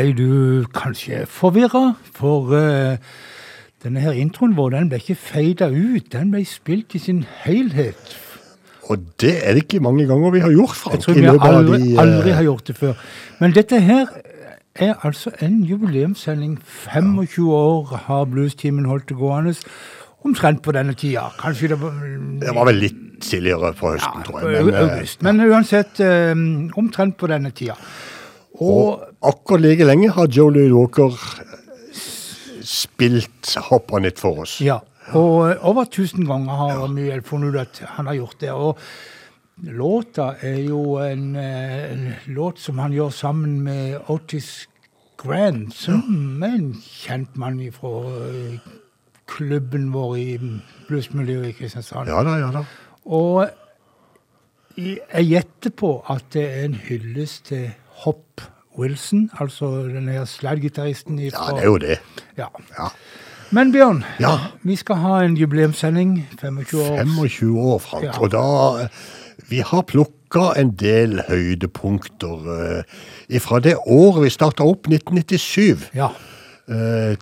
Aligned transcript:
Ble 0.00 0.14
du 0.16 0.64
kanskje 0.72 1.26
forvirra, 1.28 1.92
for 2.16 2.54
uh, 2.56 2.96
denne 3.84 4.00
her 4.00 4.16
introen 4.16 4.54
vår 4.56 4.72
den 4.72 4.88
ble 4.88 5.00
ikke 5.02 5.18
feida 5.20 5.68
ut. 5.68 6.08
Den 6.12 6.30
ble 6.32 6.40
spilt 6.48 6.96
i 6.96 7.00
sin 7.02 7.26
helhet. 7.44 8.16
Og 8.88 9.04
det 9.20 9.34
er 9.44 9.54
det 9.54 9.66
ikke 9.66 9.82
mange 9.84 10.06
ganger 10.08 10.32
vi 10.32 10.40
har 10.40 10.54
gjort, 10.54 10.76
Frank. 10.78 10.94
Jeg 10.96 11.02
tror 11.04 11.18
vi 11.18 11.26
aldri, 11.28 11.80
de, 11.82 11.92
uh... 11.92 12.00
aldri 12.02 12.34
har 12.38 12.48
gjort 12.48 12.66
det 12.72 12.76
før. 12.80 13.04
Men 13.42 13.54
dette 13.56 13.80
her 13.84 14.08
er 14.74 14.94
altså 15.04 15.34
en 15.44 15.60
jubileumssending. 15.68 16.56
25 16.64 17.52
år 17.52 17.94
har 18.08 18.24
Bluestimen 18.24 18.88
holdt 18.88 19.08
det 19.08 19.20
gående. 19.20 19.54
Omtrent 20.24 20.62
på 20.62 20.72
denne 20.72 20.96
tida. 20.96 21.28
Kanskje 21.40 21.68
det 21.68 21.80
var 21.80 21.92
Det 22.40 22.56
var 22.56 22.66
vel 22.72 22.82
litt 22.86 22.98
tidligere 23.20 23.72
på 23.76 23.92
høsten, 23.92 24.20
ja, 24.20 24.24
tror 24.24 24.40
jeg. 24.40 24.64
Men, 24.64 24.74
august. 24.74 25.22
Men 25.22 25.40
uansett, 25.40 26.00
um, 26.00 26.70
omtrent 26.76 27.16
på 27.16 27.28
denne 27.28 27.50
tida. 27.50 27.76
Og, 28.60 28.76
og 28.76 29.09
akkurat 29.22 29.60
like 29.60 29.84
lenge 29.84 30.10
har 30.10 30.28
Joe 30.28 30.52
Louis 30.52 30.72
Walker 30.72 31.16
spilt 32.64 33.54
Hop 33.68 33.92
nytt 34.00 34.20
for 34.20 34.44
oss. 34.44 34.58
Ja, 34.60 34.80
og 35.16 35.56
over 35.66 35.88
tusen 35.90 36.26
ganger 36.28 36.58
har 36.60 36.74
ja. 36.78 36.90
Miguel 36.90 37.22
funnet 37.26 37.54
ut 37.54 37.60
at 37.60 37.82
han 37.96 38.06
har 38.06 38.20
gjort 38.20 38.40
det. 38.40 38.52
og 38.52 38.78
Låta 39.60 40.34
er 40.40 40.62
jo 40.64 40.96
en, 41.04 41.36
en, 41.36 42.14
låt 42.32 42.58
som 42.58 42.78
han 42.78 42.94
gjør 42.96 43.10
sammen 43.12 43.58
med 43.60 43.98
Otis 44.08 44.68
Grant, 45.20 45.74
som 45.76 46.40
er 46.42 46.54
en 46.56 46.70
kjent 46.80 47.36
mann 47.36 47.58
fra 47.74 48.14
klubben 49.28 49.90
vår 49.92 50.14
i 50.16 50.28
bluesmiljøet 50.88 51.50
i 51.50 51.58
Kristiansand. 51.58 52.08
Ja 52.08 52.22
da, 52.24 52.38
ja 52.40 52.48
da. 52.54 52.64
Og 53.04 53.44
jeg 54.80 55.26
gjetter 55.28 55.76
på 55.76 55.92
at 56.08 56.24
det 56.32 56.46
er 56.46 56.64
en 56.70 56.80
hyllest 56.86 57.50
til 57.50 57.68
Hop 58.06 58.40
Wilson, 58.80 59.30
altså 59.40 59.66
den 59.82 60.08
her 60.08 60.24
slaggitaristen 60.24 61.18
Ja, 61.18 61.28
det 61.28 61.62
er 61.62 61.66
jo 61.66 61.76
det. 61.78 61.98
Ja. 62.38 62.46
ja. 62.78 62.88
Men 63.50 63.72
Bjørn, 63.72 64.04
ja. 64.20 64.36
vi 64.62 64.76
skal 64.76 64.96
ha 64.96 65.20
en 65.24 65.36
jubileumssending. 65.36 66.28
25 66.40 66.80
år. 66.80 66.96
25 66.96 67.58
år, 67.58 67.78
Frank. 67.78 68.04
Ja. 68.04 68.20
Og 68.20 68.32
da 68.32 68.88
Vi 69.50 69.58
har 69.66 69.82
plukka 69.82 70.52
en 70.60 70.70
del 70.78 71.22
høydepunkter 71.28 72.84
uh, 73.32 73.38
fra 73.40 73.58
det 73.60 73.74
året 73.86 74.24
vi 74.24 74.30
starta 74.30 74.62
opp, 74.62 74.86
1997. 74.86 75.88
Ja. 75.94 76.08
Uh, 76.70 77.16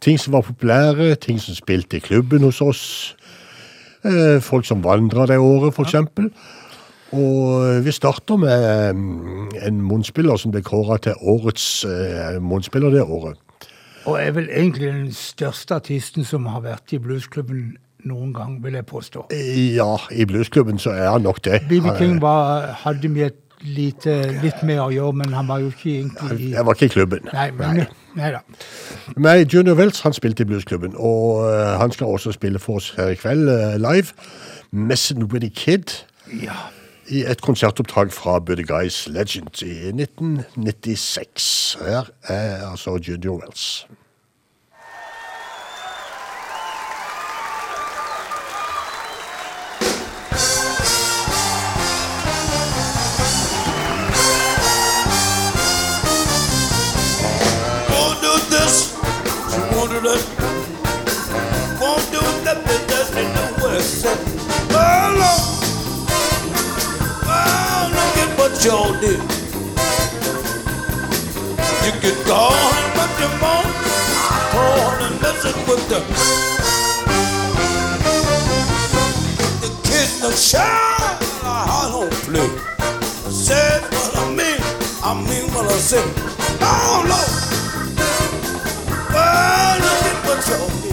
ting 0.00 0.20
som 0.20 0.32
var 0.32 0.40
populære, 0.40 1.14
ting 1.14 1.40
som 1.40 1.54
spilte 1.54 1.96
i 1.96 2.00
klubben 2.00 2.42
hos 2.42 2.60
oss. 2.60 3.16
Uh, 4.04 4.40
folk 4.40 4.66
som 4.66 4.84
vandra 4.84 5.26
det 5.26 5.38
året, 5.38 5.72
f.eks. 5.72 5.94
Ja. 5.94 6.04
Og 7.12 7.84
vi 7.84 7.92
starter 7.92 8.36
med 8.36 8.92
mm, 8.94 9.48
en 9.66 9.82
munnspiller 9.82 10.36
som 10.38 10.52
ble 10.54 10.62
kåra 10.62 10.98
til 11.02 11.18
årets 11.18 11.84
eh, 11.84 12.38
munnspiller 12.42 12.94
det 12.94 13.02
året. 13.02 13.38
Og 14.04 14.16
er 14.22 14.30
vel 14.32 14.48
egentlig 14.48 14.88
den 14.88 15.12
største 15.12 15.74
artisten 15.74 16.24
som 16.24 16.46
har 16.46 16.62
vært 16.64 16.94
i 16.94 17.00
bluesklubben 17.02 17.74
noen 18.06 18.32
gang, 18.34 18.56
vil 18.64 18.78
jeg 18.78 18.86
påstå. 18.86 19.26
Ja, 19.74 19.96
i 20.10 20.24
bluesklubben 20.24 20.78
så 20.78 20.94
er 20.94 21.10
han 21.10 21.26
nok 21.26 21.44
det. 21.44 21.60
BB 21.68 21.98
King 21.98 22.20
var, 22.22 22.70
hadde 22.86 23.10
vi 23.12 23.26
et 23.26 23.36
lite, 23.60 24.14
litt 24.40 24.62
mer 24.64 24.86
å 24.86 24.88
gjøre, 24.94 25.18
men 25.20 25.34
han 25.36 25.50
var 25.50 25.60
jo 25.60 25.68
ikke 25.68 25.90
egentlig 25.98 26.46
i 26.46 26.54
Jeg 26.54 26.64
var 26.64 26.78
ikke 26.78 26.88
i 26.88 26.94
klubben. 26.94 27.28
Nei, 27.34 27.50
men, 27.58 27.82
nei. 27.82 27.86
nei 28.16 28.32
da. 28.38 28.40
Men 29.18 29.44
Junior 29.44 29.76
Wells 29.76 30.00
han 30.06 30.16
spilte 30.16 30.46
i 30.46 30.48
bluesklubben, 30.48 30.96
og 30.96 31.44
han 31.82 31.92
skal 31.92 32.14
også 32.14 32.32
spille 32.38 32.62
for 32.62 32.80
oss 32.80 32.94
her 32.96 33.12
i 33.12 33.20
kveld 33.20 33.50
live. 33.82 34.16
Messin' 34.72 35.28
with 35.28 35.44
a 35.44 35.52
Kid. 35.52 36.06
Ja 36.30 36.70
i 37.10 37.24
et 37.26 37.40
konsertopptak 37.42 38.12
fra 38.12 38.38
Buddy 38.38 38.66
Guys 38.66 39.08
Legend 39.08 39.62
i 39.62 39.88
1996. 39.88 41.78
Her 41.80 42.04
er 42.22 42.70
altså 42.70 42.98
Junior 43.08 43.40
Wells. 43.40 43.86
Won't 59.72 60.29
y'all 68.64 68.92
do. 69.00 69.12
You 71.86 71.92
can 72.02 72.16
call 72.26 72.52
him 72.52 72.88
what 72.96 73.10
you 73.20 73.28
want, 73.40 73.72
call 74.52 75.00
and 75.00 75.16
messing 75.22 75.60
with 75.66 75.82
the 75.88 76.00
the 79.62 79.70
kid 79.82 80.10
no 80.20 80.30
shine, 80.32 81.16
I 81.42 81.88
don't 81.90 82.12
play. 82.28 82.50
I 83.24 83.30
said 83.30 83.82
what 83.94 84.16
I 84.18 84.24
mean, 84.28 84.60
I 85.02 85.14
mean 85.14 85.46
what 85.54 85.64
I 85.64 85.78
say. 85.78 86.04
Oh 86.60 87.00
Lord, 87.08 87.32
well 89.14 89.76
look 89.84 90.04
at 90.10 90.18
what 90.26 90.40
y'all 90.48 90.68
do. 90.84 90.92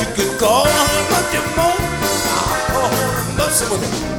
You 0.00 0.08
can 0.14 0.30
call 0.38 0.66
him 0.66 1.04
what 1.10 1.26
you 1.34 1.42
want, 1.58 1.80
I 2.30 2.46
call 2.70 2.90
him 2.90 3.36
messing 3.36 3.70
with 3.70 3.82
him. 3.82 4.13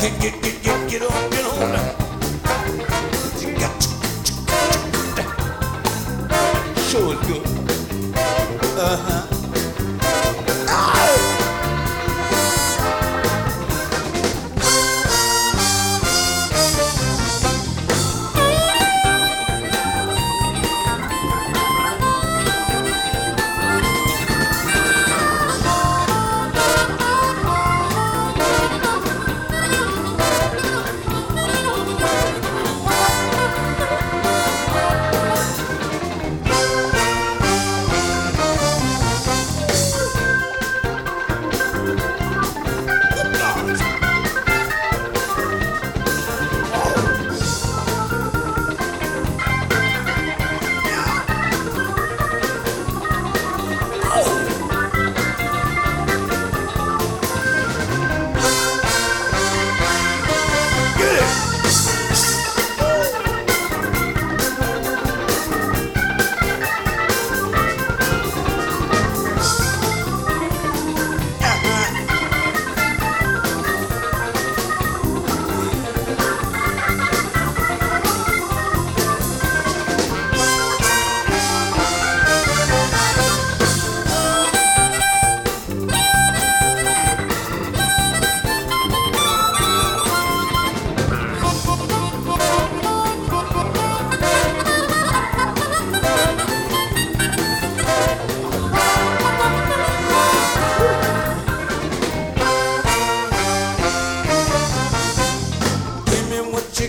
Get, 0.00 0.20
get, 0.20 0.42
get. 0.42 0.58
Get, 0.62 0.88
get, 0.90 1.30
get, 1.30 1.37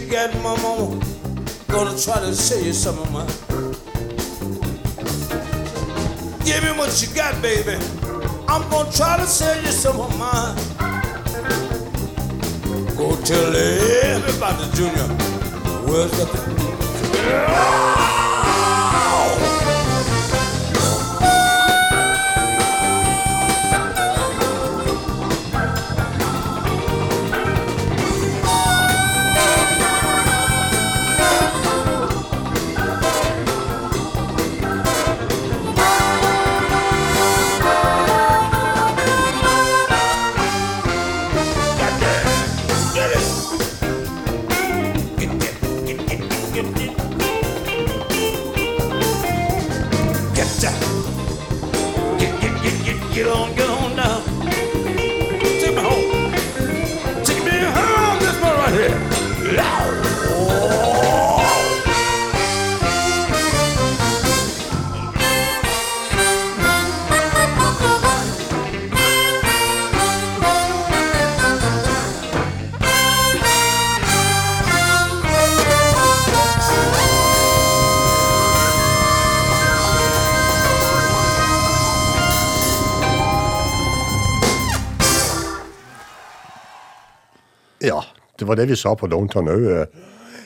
my 0.09 0.59
mama. 0.61 0.99
Gonna 1.67 1.95
try 1.97 2.19
to 2.19 2.33
sell 2.33 2.63
you 2.63 2.73
some 2.73 2.97
of 2.97 3.11
mine. 3.11 3.27
Give 6.43 6.63
me 6.63 6.71
what 6.77 6.99
you 7.01 7.13
got, 7.15 7.39
baby. 7.43 7.77
I'm 8.47 8.67
gonna 8.71 8.91
try 8.91 9.17
to 9.17 9.27
sell 9.27 9.55
you 9.61 9.67
some 9.67 9.99
of 9.99 10.17
mine. 10.17 10.55
Go 12.97 13.15
tell 13.23 13.55
everybody, 13.55 14.71
Junior. 14.75 15.07
Where's 15.85 16.11
the... 16.11 18.08
var 88.49 88.59
det 88.59 88.69
vi 88.71 88.77
sa 88.79 88.95
på 88.97 89.07
Downtown 89.11 89.49
òg. 89.51 89.69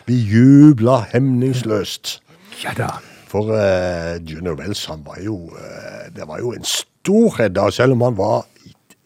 Vi 0.08 0.20
jubla 0.28 1.02
hemningsløst. 1.14 2.20
Ja 2.64 2.76
da. 2.78 2.92
For 3.32 3.50
uh, 3.50 4.20
Junior 4.22 4.56
Wells 4.60 4.86
han 4.86 5.02
var 5.08 5.18
jo 5.26 5.48
uh, 5.50 6.04
Det 6.14 6.28
var 6.30 6.38
jo 6.44 6.52
en 6.54 6.66
storhet 6.68 7.56
da, 7.56 7.70
selv 7.74 7.96
om 7.96 8.04
han 8.06 8.18
var 8.18 8.44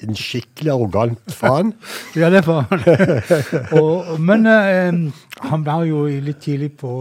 en 0.03 0.13
skikkelig 0.13 0.69
arrogant 0.73 1.31
faen. 1.33 1.71
Ja, 2.19 2.27
det 2.29 2.43
var 2.45 2.67
han. 2.69 2.83
og, 3.81 4.19
men 4.19 4.45
uh, 4.45 5.13
han 5.47 5.63
var 5.65 5.85
jo 5.87 6.03
litt 6.05 6.41
tidlig 6.43 6.73
på 6.81 6.91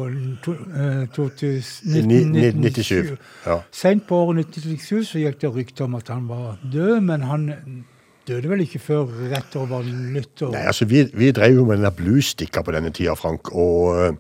to, 0.45 0.55
eh, 0.55 1.03
2000 1.17 2.07
Ni- 2.07 2.23
ni- 2.25 2.71
97, 2.71 3.17
ja. 3.47 3.59
Sent 3.73 4.07
på 4.09 4.17
året 4.23 4.47
1997 4.47 5.11
så 5.11 5.21
gikk 5.25 5.41
det 5.43 5.53
rykter 5.57 5.89
om 5.89 5.99
at 5.99 6.09
han 6.13 6.29
var 6.29 6.57
død, 6.73 7.01
men 7.11 7.27
han 7.27 7.47
døde 8.27 8.51
vel 8.51 8.63
ikke 8.65 8.81
før 8.83 9.11
rett 9.33 9.57
over 9.59 9.85
nyttår. 9.87 10.53
Nei, 10.55 10.65
altså, 10.71 10.89
vi, 10.91 11.05
vi 11.15 11.33
drev 11.35 11.61
jo 11.61 11.67
med 11.69 11.81
denne 11.81 11.93
bluestikka 11.95 12.63
på 12.67 12.75
denne 12.75 12.93
tida, 12.95 13.15
Frank. 13.19 13.53
Og 13.55 13.95
eh, 13.97 14.19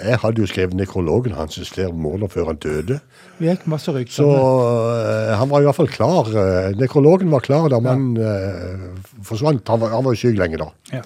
jeg 0.00 0.20
hadde 0.22 0.40
jo 0.40 0.48
skrevet 0.48 0.76
nekrologen 0.78 1.34
hans 1.36 1.58
flere 1.72 1.92
måneder 1.92 2.30
før 2.32 2.52
han 2.52 2.60
døde. 2.62 3.00
Vi 3.40 3.48
gikk 3.48 3.66
masse 3.70 3.92
rykter. 3.92 4.20
Så 4.22 4.28
eh, 4.30 5.32
han 5.40 5.50
var 5.50 5.64
i 5.64 5.68
hvert 5.68 5.80
fall 5.80 5.90
klar. 5.92 6.30
eh, 6.30 6.70
nekrologen 6.80 7.32
var 7.32 7.44
klar 7.44 7.68
da 7.72 7.80
man 7.84 8.12
uh, 8.20 8.86
forsvant. 9.26 9.66
Han 9.68 9.82
var, 9.82 9.96
han 9.96 10.06
var 10.06 10.16
syk 10.18 10.38
lenge 10.40 10.60
da. 10.60 10.70
ja. 10.94 11.04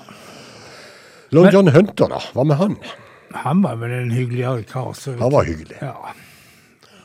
Long 1.34 1.48
John 1.50 1.66
Hunter, 1.74 2.06
da. 2.12 2.20
Hva 2.36 2.44
med 2.46 2.60
han? 2.60 2.76
Han 3.42 3.62
var 3.64 3.80
vel 3.80 3.90
en 3.96 4.12
hyggeligere 4.14 4.62
kar. 4.70 4.92
Så 4.94 5.16
Han 5.18 5.32
var 5.34 5.48
hyggelig. 5.48 5.80
Ja. 5.82 5.96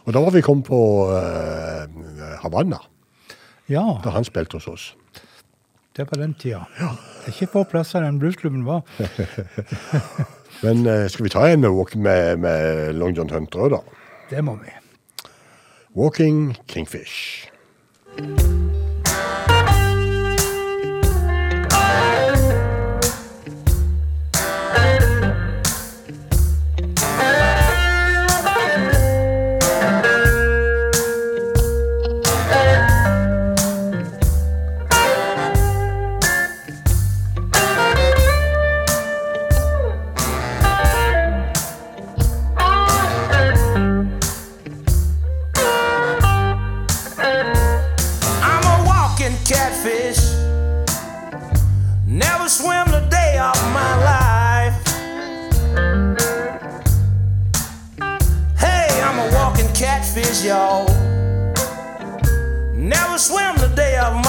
Og 0.05 0.13
da 0.13 0.21
var 0.21 0.36
vi 0.36 0.43
kommet 0.45 0.67
på 0.69 0.81
uh, 1.09 2.38
Havanna, 2.43 2.77
ja, 3.69 3.86
da 4.03 4.13
han 4.13 4.25
spilte 4.25 4.57
hos 4.57 4.67
oss. 4.69 4.86
Det 6.00 6.08
var 6.08 6.22
den 6.22 6.34
tida. 6.39 6.62
Det 6.79 7.27
er 7.27 7.34
ikke 7.34 7.51
få 7.51 7.63
plasser 7.68 8.06
den 8.06 8.20
bluesklubben 8.22 8.63
var. 8.65 8.86
Men 10.63 10.86
eh, 10.88 11.08
skal 11.12 11.27
vi 11.27 11.34
ta 11.34 11.44
en 11.51 11.68
walk 11.68 11.96
med, 11.96 12.39
med 12.39 12.94
Long 12.96 13.15
John 13.18 13.29
Hunter 13.36 13.68
òg, 13.68 13.75
da? 13.75 13.82
Det 14.32 14.46
må 14.48 14.56
vi. 14.63 14.72
Walking 15.96 16.56
Kingfish. 16.68 17.50
I'm 18.20 18.59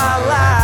my 0.00 0.16
life. 0.26 0.60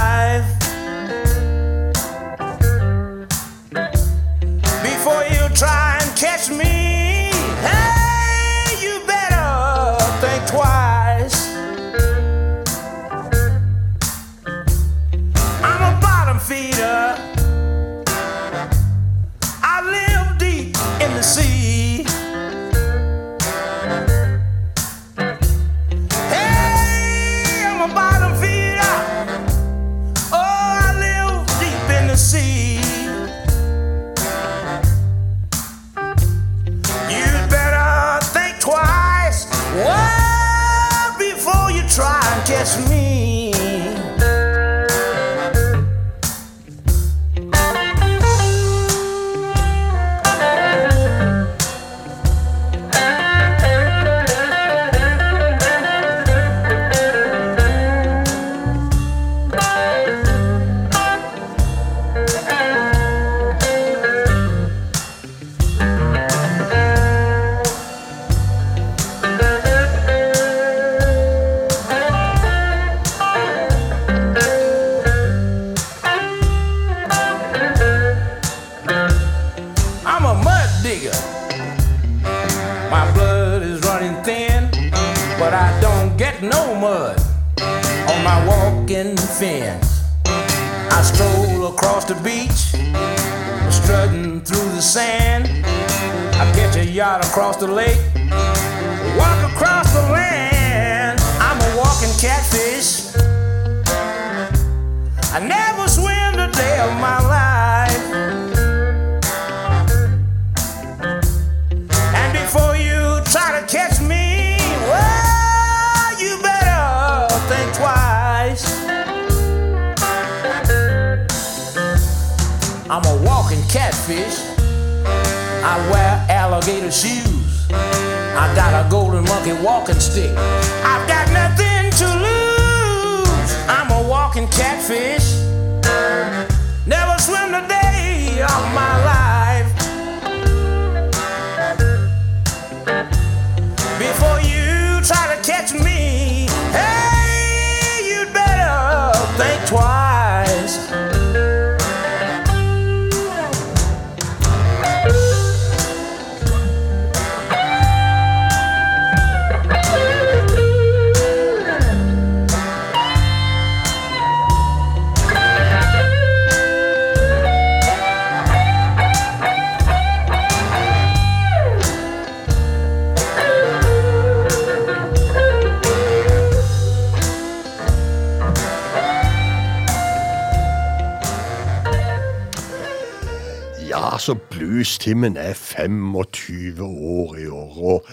Bluestimen 185.16 185.36
er 185.36 185.54
25 185.54 186.82
år 186.84 187.36
i 187.36 187.46
år, 187.46 187.78
og 187.78 188.06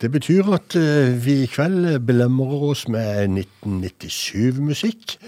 det 0.00 0.10
betyr 0.10 0.52
at 0.54 0.76
eh, 0.76 1.24
vi 1.24 1.42
i 1.42 1.46
kveld 1.46 2.00
belemrer 2.06 2.62
oss 2.70 2.88
med 2.88 3.28
1997-musikk. 3.28 5.18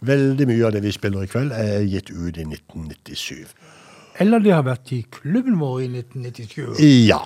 Veldig 0.00 0.46
mye 0.46 0.66
av 0.66 0.72
det 0.72 0.82
vi 0.84 0.92
spiller 0.92 1.24
i 1.24 1.26
kveld 1.26 1.50
er 1.52 1.82
gitt 1.82 2.10
ut 2.10 2.36
i 2.36 2.44
1997. 2.46 3.50
Eller 4.20 4.38
de 4.38 4.52
har 4.54 4.62
vært 4.62 4.92
i 4.94 5.00
klubben 5.10 5.58
vår 5.58 5.80
i 5.82 5.88
1997. 5.90 6.84
Ja, 7.08 7.18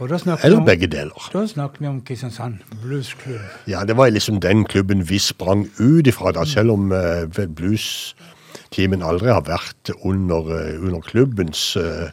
eller 0.00 0.56
om, 0.56 0.64
begge 0.64 0.88
deler. 0.88 1.28
da 1.34 1.42
snakker 1.44 1.82
vi 1.82 1.88
om 1.90 2.00
Kristiansand 2.00 2.62
Bluesklubb. 2.80 3.42
Ja, 3.68 3.84
det 3.84 3.98
var 3.98 4.08
liksom 4.08 4.40
den 4.40 4.64
klubben 4.64 5.04
vi 5.04 5.18
sprang 5.18 5.68
ut 5.76 6.06
ifra, 6.06 6.32
da, 6.32 6.46
selv 6.48 6.72
om 6.72 6.88
uh, 6.88 7.28
blues-teamen 7.28 9.04
aldri 9.04 9.28
har 9.28 9.44
vært 9.44 9.92
under, 10.00 10.48
uh, 10.48 10.80
under 10.80 11.04
klubbens 11.04 11.76
eh, 11.76 12.08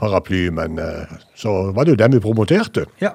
paraply, 0.00 0.48
men 0.54 0.78
eh, 0.80 1.18
så 1.36 1.70
var 1.76 1.84
det 1.84 1.94
jo 1.94 2.00
dem 2.00 2.16
vi 2.16 2.22
promoterte. 2.24 2.86
Ja. 3.02 3.12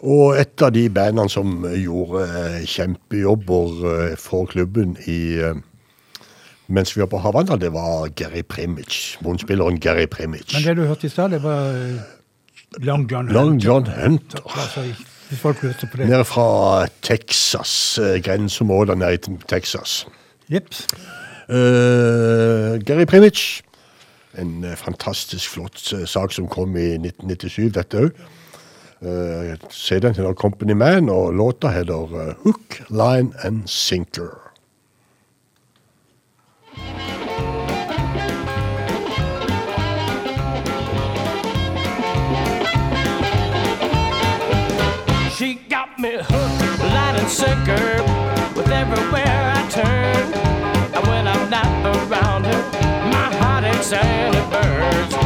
Og 0.00 0.38
et 0.40 0.62
av 0.64 0.72
de 0.72 0.86
bandene 0.88 1.28
som 1.28 1.66
gjorde 1.66 2.24
eh, 2.24 2.62
kjempejobber 2.70 3.82
eh, 3.94 4.14
for 4.20 4.48
klubben 4.50 4.96
i, 5.10 5.20
mens 6.70 6.94
vi 6.94 7.02
var 7.02 7.10
på 7.12 7.20
Havanna, 7.20 7.58
det 7.60 7.72
var 7.74 8.08
Gary 8.16 8.42
Primic. 8.46 9.18
munnspilleren 9.26 9.80
Gary 9.80 10.06
Primic. 10.06 10.54
Men 10.54 10.68
det 10.68 10.76
du 10.78 10.86
hørte 10.88 11.06
i 11.06 11.12
stad, 11.12 11.34
det 11.34 11.42
var 11.42 11.74
Long 12.78 13.08
John 13.10 13.28
Long 13.28 13.58
Hunter. 13.58 13.66
John 13.66 13.86
Hunter. 13.86 14.44
Altså, 14.46 14.84
folk 15.42 15.62
lurte 15.62 15.88
på 15.90 15.98
det. 15.98 16.08
Nede 16.08 16.24
fra 16.24 16.86
Texas, 17.02 17.98
grenseområdet 18.22 18.98
nede 18.98 19.18
i 19.18 19.38
Texas. 19.48 20.06
Jepp. 20.50 20.74
Uh, 21.50 22.78
Gary 22.86 23.04
Primage, 23.04 23.62
en 24.38 24.64
eh, 24.64 24.76
fantastisk 24.76 25.50
flott 25.50 25.92
eh, 25.92 26.06
sak 26.06 26.32
som 26.32 26.48
kom 26.48 26.76
i 26.76 26.94
1997, 26.98 27.70
dette 27.74 28.04
òg. 28.06 28.28
Uh, 29.00 29.54
CD-en 29.72 30.12
heter 30.12 30.34
Company 30.36 30.74
Man, 30.76 31.08
og 31.08 31.32
låta 31.32 31.70
heter 31.72 32.12
eh, 32.20 32.34
Hook, 32.44 32.82
Line 32.90 33.32
and 33.44 33.64
Sinker. 33.66 34.52
She 45.38 45.54
got 45.70 45.98
me 45.98 46.18
hook, 46.20 46.78
line 46.92 47.16
and 47.16 47.30
sinker 47.30 48.29
Santa 53.90 54.40
birds. 54.52 55.19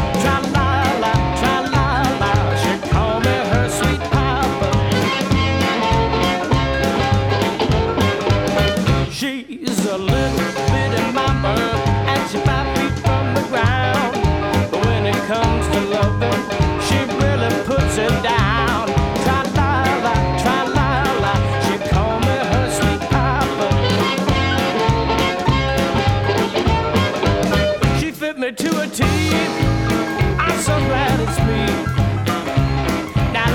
It's 31.27 31.39
me. 31.41 31.65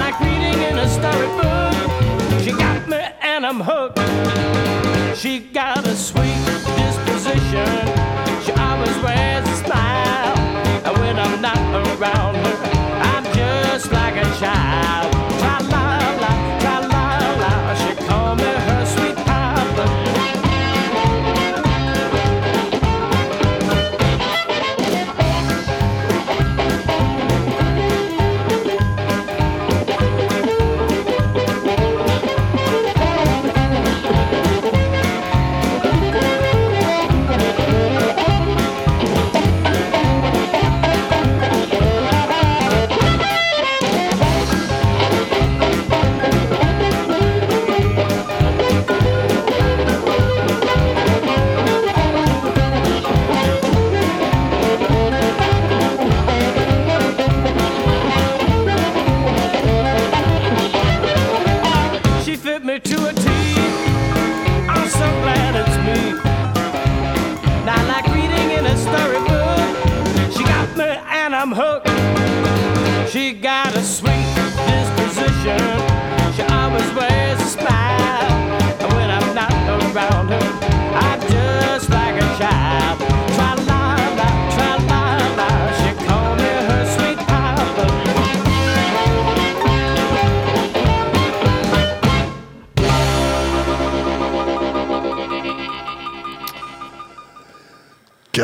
Like 0.09 0.19
reading 0.21 0.59
in 0.69 0.77
a 0.77 0.87
storybook, 0.89 2.41
she 2.41 2.51
got 2.51 2.87
me 2.89 2.97
and 3.21 3.45
I'm 3.45 3.59
hooked. 3.61 3.99
She 5.15 5.39
got 5.39 5.85
a 5.85 5.95
sweet 5.95 6.39
disposition. 6.79 7.69
She 8.43 8.51
always 8.53 8.97
wears 9.05 9.47
a 9.47 9.55
smile. 9.65 10.37
And 10.85 10.97
when 10.97 11.19
I'm 11.19 11.41
not 11.41 11.61
around 11.97 12.35
her, 12.43 12.57
I'm 13.11 13.25
just 13.35 13.91
like 13.91 14.15
a 14.15 14.25
child. 14.39 15.08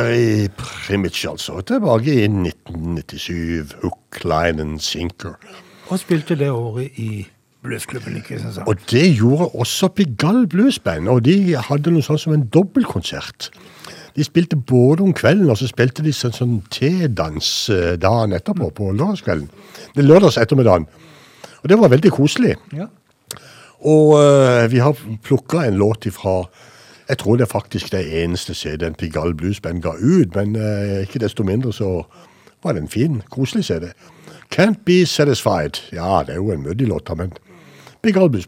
Gary 0.06 0.48
Primich, 0.58 1.26
altså. 1.30 1.62
Tilbake 1.62 2.14
i 2.14 2.24
1997. 2.24 3.76
Hook, 3.82 4.24
line 4.24 4.62
and 4.62 4.80
sinker. 4.80 5.34
Og 5.90 6.00
spilte 6.00 6.36
det 6.38 6.50
året 6.52 6.92
i 6.96 7.28
bluesklubben 7.66 8.18
i 8.18 8.20
Kristiansand. 8.20 8.68
Og 8.68 8.78
det 8.92 9.16
gjorde 9.18 9.48
også 9.48 9.88
Pigalle 9.88 10.48
Blues 10.48 10.80
Band, 10.80 11.08
og 11.10 11.26
de 11.26 11.56
hadde 11.58 11.94
noe 11.94 12.06
sånn 12.06 12.22
som 12.22 12.36
en 12.36 12.46
dobbeltkonsert. 12.54 13.50
De 14.16 14.24
spilte 14.24 14.56
både 14.56 15.04
om 15.04 15.14
kvelden, 15.14 15.50
og 15.50 15.58
så 15.58 15.70
spilte 15.70 16.06
de 16.06 16.14
sånn, 16.14 16.36
sånn 16.36 16.60
tedans 16.74 17.50
eh, 17.74 17.96
dagen 17.98 18.36
etterpå, 18.38 18.70
på 18.78 18.92
lørdagskvelden. 18.94 19.50
Det 19.96 20.06
lørdags 20.06 20.38
ettermiddagen. 20.38 20.86
Og 21.64 21.72
det 21.72 21.82
var 21.82 21.94
veldig 21.96 22.14
koselig. 22.14 22.54
Ja. 22.78 22.88
Og 23.86 24.16
uh, 24.18 24.66
vi 24.72 24.80
har 24.82 24.96
plukka 25.26 25.66
en 25.66 25.82
låt 25.82 26.08
ifra 26.10 26.44
Jeg 27.10 27.18
tror 27.18 27.36
det 27.36 27.46
er 27.46 27.52
faktisk 27.52 27.92
det 27.92 28.24
eneste 28.24 28.54
CD-en 28.54 28.96
Pigalle 28.96 29.36
Blues 29.38 29.60
Band 29.62 29.82
ga 29.82 29.94
ut, 29.94 30.36
men 30.36 30.56
eh, 30.56 31.02
ikke 31.06 31.20
desto 31.22 31.44
mindre 31.44 31.74
så 31.74 32.04
var 32.64 32.74
det 32.74 32.82
en 32.82 32.90
fin, 32.90 33.22
koselig 33.30 33.66
CD. 33.66 33.92
Can't 34.56 34.82
Be 34.86 35.06
Satisfied. 35.06 35.82
Ja, 35.94 36.24
det 36.26 36.34
er 36.34 36.42
jo 36.42 36.52
en 36.52 36.64
mødig 36.64 36.88
låt, 36.88 37.12
men 37.18 37.34
Pigalle 38.02 38.30
Blues 38.30 38.48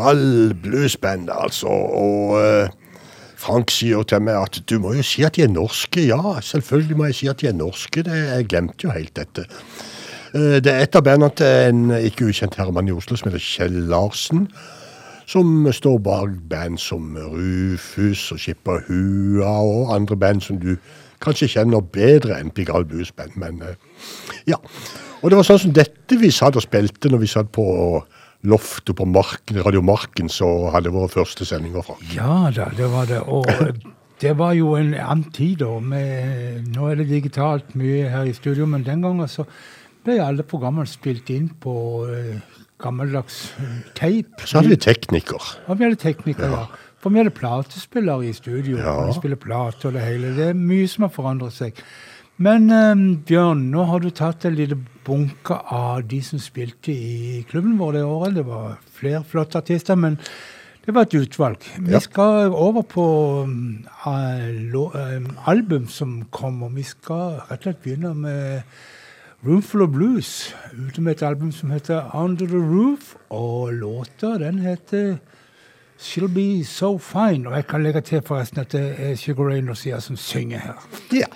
Pigalle 0.00 0.54
bluesband, 0.54 1.28
altså. 1.32 1.66
Og 1.68 2.40
eh, 2.40 2.68
Frank 3.36 3.70
sier 3.70 4.02
til 4.02 4.22
meg 4.22 4.36
at 4.36 4.60
du 4.70 4.78
må 4.80 4.94
jo 4.96 5.02
si 5.04 5.24
at 5.24 5.36
de 5.36 5.44
er 5.44 5.52
norske. 5.52 6.06
Ja, 6.06 6.40
selvfølgelig 6.40 6.96
må 6.96 7.04
jeg 7.04 7.14
si 7.14 7.28
at 7.28 7.40
de 7.40 7.48
er 7.48 7.52
norske. 7.52 8.02
Det, 8.02 8.16
jeg 8.16 8.48
glemte 8.48 8.84
jo 8.84 8.90
helt 8.90 9.16
dette. 9.16 9.46
Eh, 10.34 10.60
det 10.64 10.72
er 10.72 10.84
et 10.84 10.96
av 10.96 11.04
bandene 11.04 11.32
til 11.36 11.46
en 11.68 11.90
ikke 11.98 12.30
ukjent 12.30 12.56
herremann 12.56 12.88
i 12.88 12.96
Oslo 12.96 13.16
som 13.16 13.30
heter 13.30 13.44
Kjell 13.44 13.76
Larsen. 13.90 14.48
Som 15.26 15.68
står 15.72 15.98
bak 16.02 16.32
band 16.50 16.78
som 16.78 17.12
Rufus 17.14 18.32
og 18.32 18.40
Skipper 18.40 18.80
Hua 18.88 19.52
og 19.62 19.94
andre 19.94 20.16
band 20.16 20.40
som 20.42 20.58
du 20.58 20.74
kanskje 21.22 21.52
kjenner 21.52 21.84
bedre 21.84 22.40
enn 22.40 22.50
Pigalle 22.50 22.88
Blues 22.88 23.12
Band. 23.12 23.36
Men 23.36 23.60
eh, 23.62 23.76
ja. 24.48 24.56
Og 25.20 25.28
det 25.28 25.36
var 25.36 25.44
sånn 25.44 25.60
som 25.66 25.76
dette 25.76 26.16
vi 26.16 26.32
satt 26.32 26.56
og 26.56 26.64
spilte 26.64 27.12
når 27.12 27.20
vi 27.20 27.28
satt 27.28 27.52
på 27.52 27.66
loftet 28.46 28.96
på 28.96 29.06
Marken, 29.08 29.60
Radio 29.64 29.82
Marken, 29.84 30.30
så 30.32 30.70
hadde 30.74 30.92
våre 30.94 31.10
første 31.12 31.46
sendinger 31.48 31.84
fra. 31.84 31.96
Ja 32.14 32.48
da, 32.54 32.70
det 32.76 32.88
var 32.92 33.08
det. 33.10 33.20
Og 33.28 33.48
det 34.20 34.36
var 34.38 34.54
jo 34.56 34.74
en 34.78 34.94
annen 34.94 35.28
tid 35.36 35.60
da. 35.64 35.74
Med, 35.80 36.70
nå 36.74 36.90
er 36.90 37.00
det 37.00 37.10
digitalt 37.10 37.74
mye 37.78 38.08
her 38.12 38.28
i 38.28 38.36
studio, 38.36 38.68
men 38.68 38.86
den 38.86 39.04
gangen 39.04 39.28
så 39.30 39.46
ble 40.04 40.20
alle 40.24 40.46
programmene 40.48 40.88
spilt 40.88 41.28
inn 41.32 41.50
på 41.60 41.74
eh, 42.08 42.60
gammeldags 42.80 43.50
teip. 43.98 44.40
Så 44.44 44.60
hadde 44.60 44.72
vi 44.72 44.80
tekniker. 44.80 45.50
Ja, 45.66 45.76
vi 45.76 45.88
hadde 45.88 46.00
teknikere, 46.00 46.52
ja. 46.54 46.86
For 47.00 47.12
vi 47.12 47.22
hadde 47.22 47.32
platespillere 47.32 48.28
i 48.28 48.32
studio. 48.36 48.76
Ja. 48.76 48.98
Vi 49.08 49.16
spiller 49.16 49.40
plate 49.40 49.88
og 49.88 49.96
det 49.96 50.04
hele. 50.04 50.34
Det 50.36 50.50
er 50.50 50.58
mye 50.58 50.88
som 50.88 51.06
har 51.06 51.12
forandret 51.14 51.56
seg. 51.56 51.80
Men 52.40 52.70
eh, 52.72 53.02
Bjørn, 53.28 53.66
nå 53.72 53.82
har 53.90 54.00
du 54.00 54.08
tatt 54.16 54.46
en 54.48 54.54
liten 54.56 54.86
bunke 55.04 55.58
av 55.72 56.06
de 56.08 56.20
som 56.24 56.40
spilte 56.40 56.92
i 56.94 57.42
klubben 57.50 57.76
vår 57.80 57.98
det 57.98 58.04
året. 58.06 58.38
Det 58.38 58.46
var 58.48 58.78
flere 58.96 59.20
flotte 59.28 59.60
artister, 59.60 59.98
men 60.00 60.16
det 60.86 60.94
var 60.96 61.04
et 61.08 61.14
utvalg. 61.20 61.66
Vi 61.84 61.92
Ja. 61.92 62.00
skal 62.00 62.48
over 62.56 62.82
på 62.82 63.04
um, 63.44 63.84
album 65.46 65.86
som 65.88 66.22
kommer. 66.32 66.68
Vi 66.72 66.82
skal 66.82 67.42
rett 67.50 67.58
og 67.60 67.62
slett 67.66 67.82
begynne 67.84 68.14
med 68.16 68.62
Roomful 69.44 69.82
of 69.82 69.90
Blues. 69.92 70.54
Ute 70.72 71.00
med 71.04 71.16
et 71.18 71.26
album 71.28 71.52
som 71.52 71.70
heter 71.70 72.08
Under 72.16 72.46
the 72.46 72.56
Roof. 72.56 73.16
Og 73.30 73.72
låta, 73.72 74.38
den 74.38 74.58
heter 74.64 75.18
She'll 76.00 76.28
Be 76.32 76.64
So 76.64 76.96
Fine. 76.98 77.48
Og 77.48 77.54
jeg 77.54 77.66
kan 77.66 77.82
legge 77.84 78.00
til 78.00 78.22
forresten 78.24 78.60
at 78.64 78.72
det 78.72 78.94
er 78.98 79.14
Sugar 79.16 79.52
Garcia 79.60 80.00
som 80.00 80.16
synger 80.16 80.58
her. 80.58 80.80
Ja. 81.12 81.28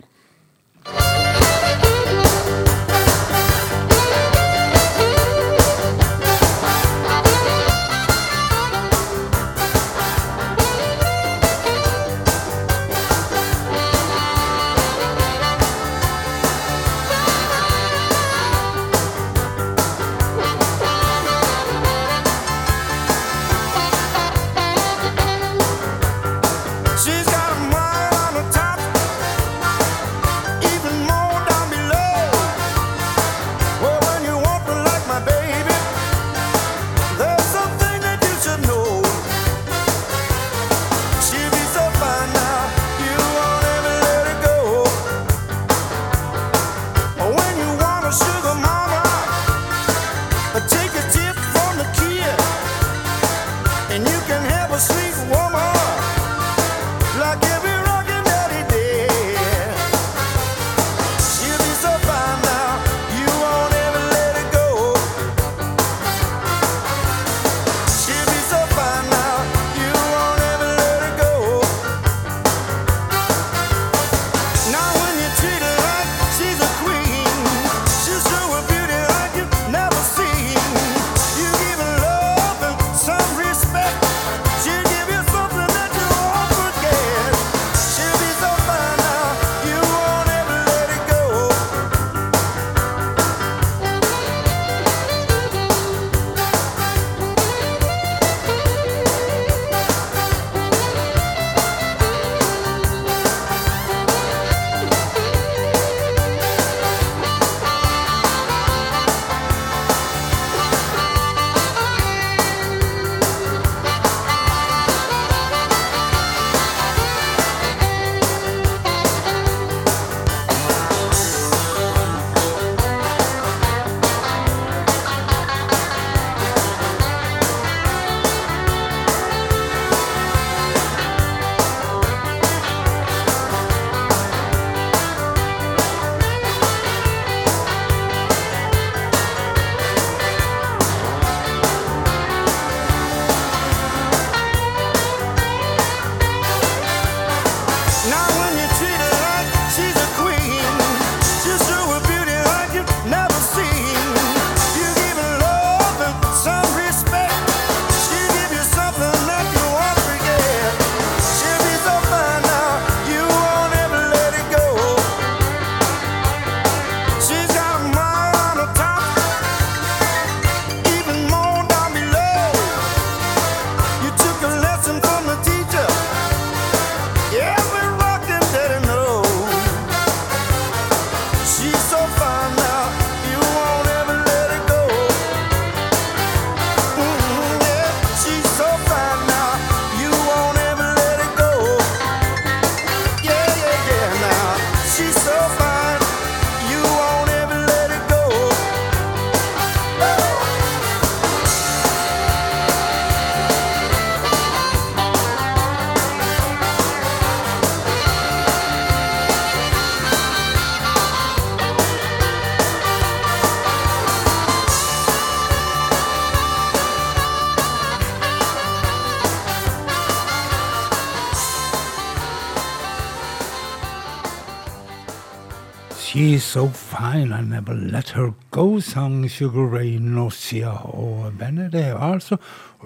She's 226.14 226.44
so 226.44 226.68
fine, 226.68 227.33
I 227.33 227.40
never 227.40 227.74
let 227.74 228.11
her 228.11 228.33
go, 228.53 228.79
sang 228.79 229.29
Sugar 229.29 229.66
Ray 229.66 229.98
Norcia. 229.98 230.70
Og 230.70 231.33
bandet 231.38 231.72
det 231.72 231.81
er 231.88 231.96
altså 231.98 232.37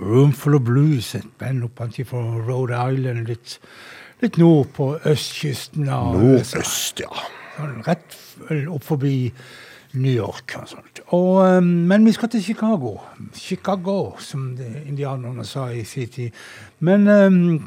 Roomful 0.00 0.54
of 0.54 0.62
Blues, 0.64 1.14
et 1.14 1.26
band 1.38 1.64
oppe 1.64 2.04
fra 2.08 2.22
Rhode 2.22 2.72
Island, 2.72 3.26
litt, 3.26 3.58
litt 4.22 4.38
nord 4.38 4.70
på 4.72 4.86
østkysten 5.04 5.90
av. 5.92 6.14
Nordøst, 6.16 7.02
ja. 7.04 7.26
Sånn 7.58 7.82
rett 7.84 8.16
opp 8.72 8.86
forbi 8.86 9.28
New 9.92 10.14
York 10.14 10.54
og 10.56 10.70
sånt. 10.70 11.02
Og, 11.08 11.44
eh, 11.44 11.60
men 11.60 12.06
vi 12.08 12.14
skal 12.16 12.30
til 12.32 12.42
Chicago. 12.42 12.94
Chicago, 13.36 14.14
som 14.18 14.54
indianerne 14.86 15.44
sa 15.44 15.66
i 15.68 15.84
sin 15.84 16.08
tid. 16.08 16.30
Men, 16.80 17.04
eh, 17.06 17.60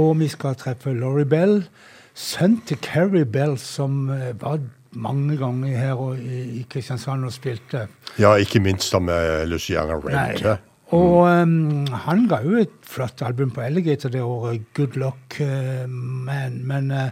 og 0.00 0.16
vi 0.18 0.28
skal 0.28 0.56
treffe 0.56 0.96
Laurie 0.96 1.28
Bell, 1.28 1.68
sønn 2.14 2.62
til 2.64 2.78
Carrie 2.78 3.26
Bell, 3.26 3.58
som 3.58 4.08
eh, 4.08 4.32
var 4.40 4.60
mange 4.94 5.38
ganger 5.40 5.78
her 5.78 6.00
og, 6.00 6.18
i, 6.18 6.60
i 6.60 6.66
Kristiansand 6.70 7.26
og 7.26 7.32
spilte. 7.34 7.86
Ja, 8.20 8.34
ikke 8.40 8.62
minst 8.62 8.92
da 8.94 9.00
med 9.02 9.46
Luciana 9.50 9.98
Rent. 9.98 10.44
Nei. 10.44 10.56
Og 10.94 11.24
um, 11.26 11.86
han 12.04 12.26
ga 12.30 12.42
jo 12.44 12.60
et 12.60 12.74
flott 12.86 13.22
album 13.24 13.50
på 13.50 13.64
Alligator 13.64 14.12
det 14.12 14.22
året, 14.22 14.62
'Good 14.74 14.98
Luck 15.00 15.40
uh, 15.40 15.88
Man'. 15.88 16.60
Men 16.62 16.90
uh, 16.92 17.08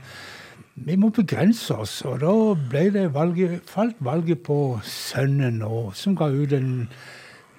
vi 0.74 0.96
må 0.96 1.10
begrense 1.12 1.74
oss, 1.74 2.00
og 2.08 2.20
da 2.22 2.34
ble 2.70 2.86
det 2.94 3.08
valget, 3.14 3.60
falt 3.68 3.96
valget 4.00 4.40
på 4.46 4.80
sønnen, 4.84 5.62
og, 5.62 5.92
som 5.94 6.16
ga 6.16 6.30
ut 6.32 6.52
en 6.56 6.88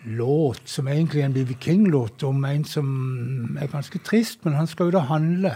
låt 0.04 0.62
som 0.66 0.88
egentlig 0.88 1.22
er 1.22 1.30
en 1.30 1.36
BB 1.36 1.54
King-låt, 1.62 2.24
om 2.24 2.46
en 2.46 2.66
som 2.66 3.58
er 3.62 3.70
ganske 3.72 4.00
trist, 4.04 4.42
men 4.46 4.58
han 4.58 4.68
skal 4.68 4.90
jo 4.90 4.98
da 4.98 5.06
handle. 5.12 5.54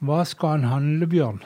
Hva 0.00 0.24
skal 0.28 0.58
han 0.58 0.68
handle, 0.70 1.08
Bjørn? 1.10 1.40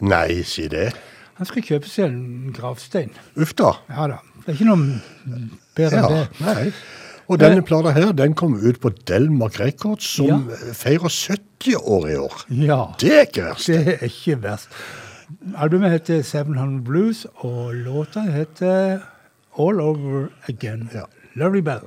Nei, 0.00 0.42
si 0.46 0.68
det. 0.68 0.92
Han 1.38 1.46
skal 1.46 1.62
kjøpe 1.62 1.88
seg 1.90 2.04
en 2.08 2.52
gravstein. 2.54 3.10
Uff 3.38 3.52
da. 3.58 3.72
Ja 3.90 4.06
da. 4.10 4.18
Det 4.44 4.54
er 4.54 4.56
ikke 4.58 4.68
noe 4.68 5.48
bedre 5.76 6.00
Ja, 6.00 6.06
enn 6.08 6.14
det. 6.14 6.40
nei. 6.40 6.72
Og 7.28 7.38
denne 7.38 7.60
plata 7.62 7.90
her, 7.92 8.12
den 8.16 8.32
kom 8.34 8.54
ut 8.56 8.78
på 8.80 8.88
Delmark 9.06 9.58
Records, 9.60 10.06
som 10.16 10.48
Ja. 10.48 10.72
feirer 10.72 11.10
70 11.12 11.74
år 11.76 12.08
i 12.08 12.16
år. 12.16 12.36
Ja. 12.48 12.94
Det 12.98 13.12
er 13.12 13.26
ikke 13.26 13.44
verst. 13.50 13.66
Det 13.66 13.98
er 13.98 14.06
ikke 14.08 14.38
verst. 14.42 14.68
Albumet 15.58 15.90
heter 15.92 16.22
700 16.24 16.82
Blues, 16.84 17.26
og 17.44 17.74
låta 17.74 18.22
heter 18.32 19.02
All 19.58 19.80
Over 19.80 20.28
Again. 20.48 20.88
Ja. 20.94 21.04
Larry 21.36 21.60
Bell. 21.60 21.84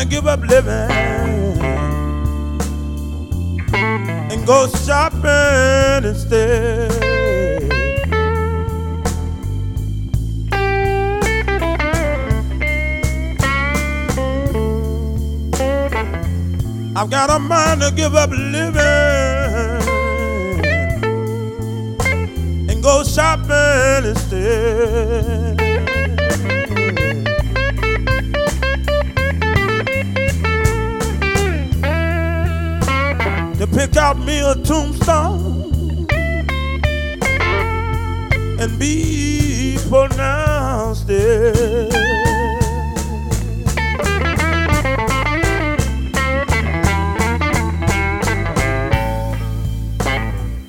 To 0.00 0.06
give 0.06 0.26
up 0.26 0.40
living 0.40 0.90
and 3.74 4.46
go 4.46 4.66
shopping 4.66 6.08
instead. 6.08 6.90
I've 16.96 17.10
got 17.10 17.28
a 17.28 17.38
mind 17.38 17.82
to 17.82 17.92
give 17.94 18.14
up 18.14 18.30
living 18.30 18.80
and 22.70 22.82
go 22.82 23.04
shopping 23.04 24.08
instead. 24.08 25.69
Pick 33.86 33.96
out 33.96 34.18
me 34.18 34.40
a 34.40 34.54
tombstone 34.56 36.06
and 38.60 38.78
be 38.78 39.78
pronounced 39.88 41.06
dead. 41.06 41.90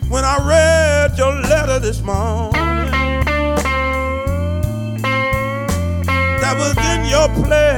When 0.08 0.24
I 0.24 0.38
read 0.48 1.18
your 1.18 1.34
letter 1.34 1.80
this 1.80 2.02
morning, 2.02 2.54
that 6.42 6.56
was 6.58 6.78
in 6.94 7.10
your 7.10 7.28
place. 7.46 7.71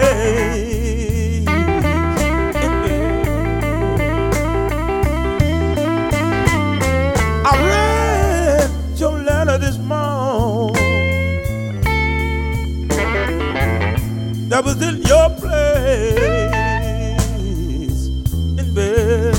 That 14.54 14.66
was 14.66 14.80
in 14.84 15.02
your 15.02 15.30
place 15.32 15.50
in 18.60 18.74
bed. 18.76 19.34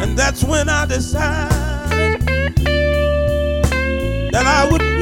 And 0.00 0.16
that's 0.16 0.44
when 0.44 0.68
I 0.68 0.86
decided 0.86 2.20
that 4.30 4.46
I 4.46 4.68
would 4.70 4.93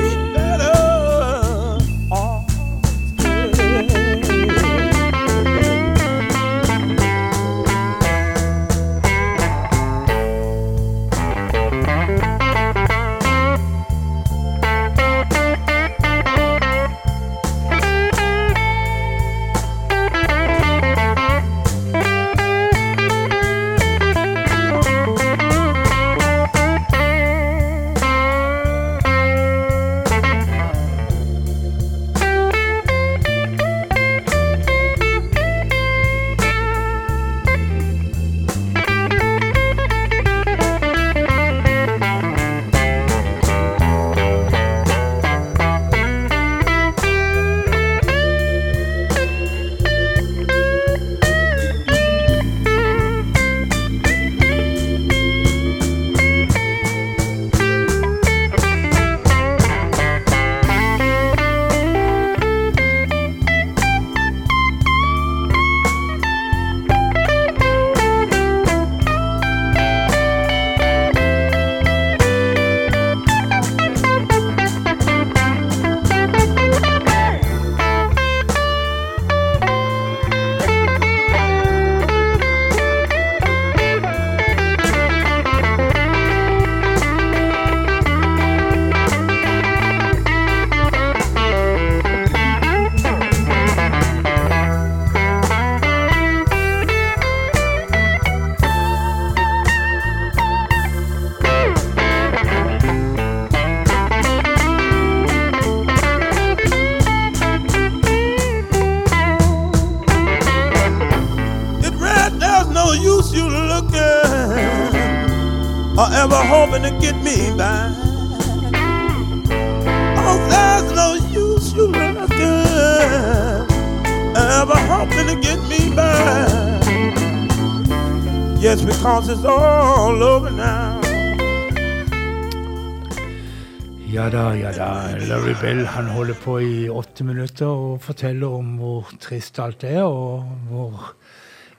han 135.93 136.07
holder 136.09 136.37
på 136.41 136.55
i 136.65 136.77
åtte 136.89 137.25
minutter 137.25 137.69
og 137.69 137.99
forteller 138.01 138.55
om 138.57 138.77
hvor 138.81 139.11
trist 139.21 139.59
alt 139.61 139.83
er, 139.85 140.01
og 140.07 140.47
hvor 140.71 141.11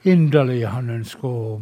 inderlig 0.06 0.60
han 0.70 0.92
ønsker 0.94 1.24
å 1.26 1.56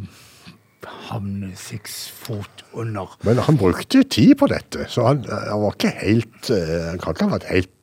havne 1.07 1.49
seks 1.57 1.95
fot 2.13 2.61
under. 2.77 3.15
Men 3.25 3.41
han 3.47 3.57
brukte 3.57 4.03
tid 4.05 4.35
på 4.37 4.49
dette, 4.51 4.85
så 4.91 5.07
han, 5.07 5.23
han 5.31 5.63
var 5.63 5.77
ikke 5.77 5.93
helt 6.01 6.51
eh, 6.53 6.91
Han 6.91 7.01
kan 7.01 7.15
ikke 7.15 7.29
ha 7.29 7.37
vært 7.37 7.49
helt 7.49 7.73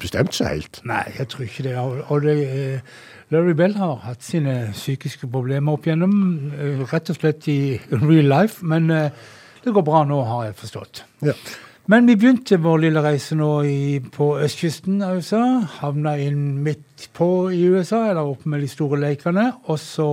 bestemt 0.00 0.34
seg 0.34 0.56
helt. 0.56 0.80
Nei, 0.88 1.04
jeg 1.18 1.28
tror 1.30 1.46
ikke 1.46 1.66
det. 1.68 1.76
Og 1.84 2.26
det, 2.26 2.36
eh, 2.48 2.98
Larry 3.34 3.54
Bell 3.58 3.76
har 3.78 4.00
hatt 4.08 4.26
sine 4.26 4.56
psykiske 4.72 5.30
problemer 5.30 5.76
opp 5.76 5.86
igjennom, 5.86 6.16
eh, 6.56 6.82
rett 6.90 7.14
og 7.14 7.20
slett 7.20 7.46
i 7.52 7.76
real 7.94 8.32
life, 8.32 8.64
men 8.66 8.90
det 8.90 9.74
går 9.74 9.86
bra 9.86 10.02
nå, 10.08 10.18
har 10.26 10.48
jeg 10.48 10.58
forstått. 10.64 11.04
Ja. 11.30 11.38
Men 11.86 12.08
vi 12.08 12.16
begynte 12.18 12.58
vår 12.58 12.80
lille 12.82 13.02
reise 13.04 13.36
nå 13.38 13.50
i, 13.62 14.00
på 14.00 14.32
østkysten 14.42 14.98
av 15.06 15.20
USA. 15.20 15.42
Havna 15.78 16.16
inn 16.18 16.56
midt 16.66 17.06
på 17.14 17.28
i 17.54 17.62
USA, 17.70 18.08
eller 18.10 18.26
oppe 18.26 18.50
med 18.50 18.64
de 18.64 18.70
store 18.70 18.98
lekene. 19.04 19.52
Og 19.70 19.78
så 19.78 20.08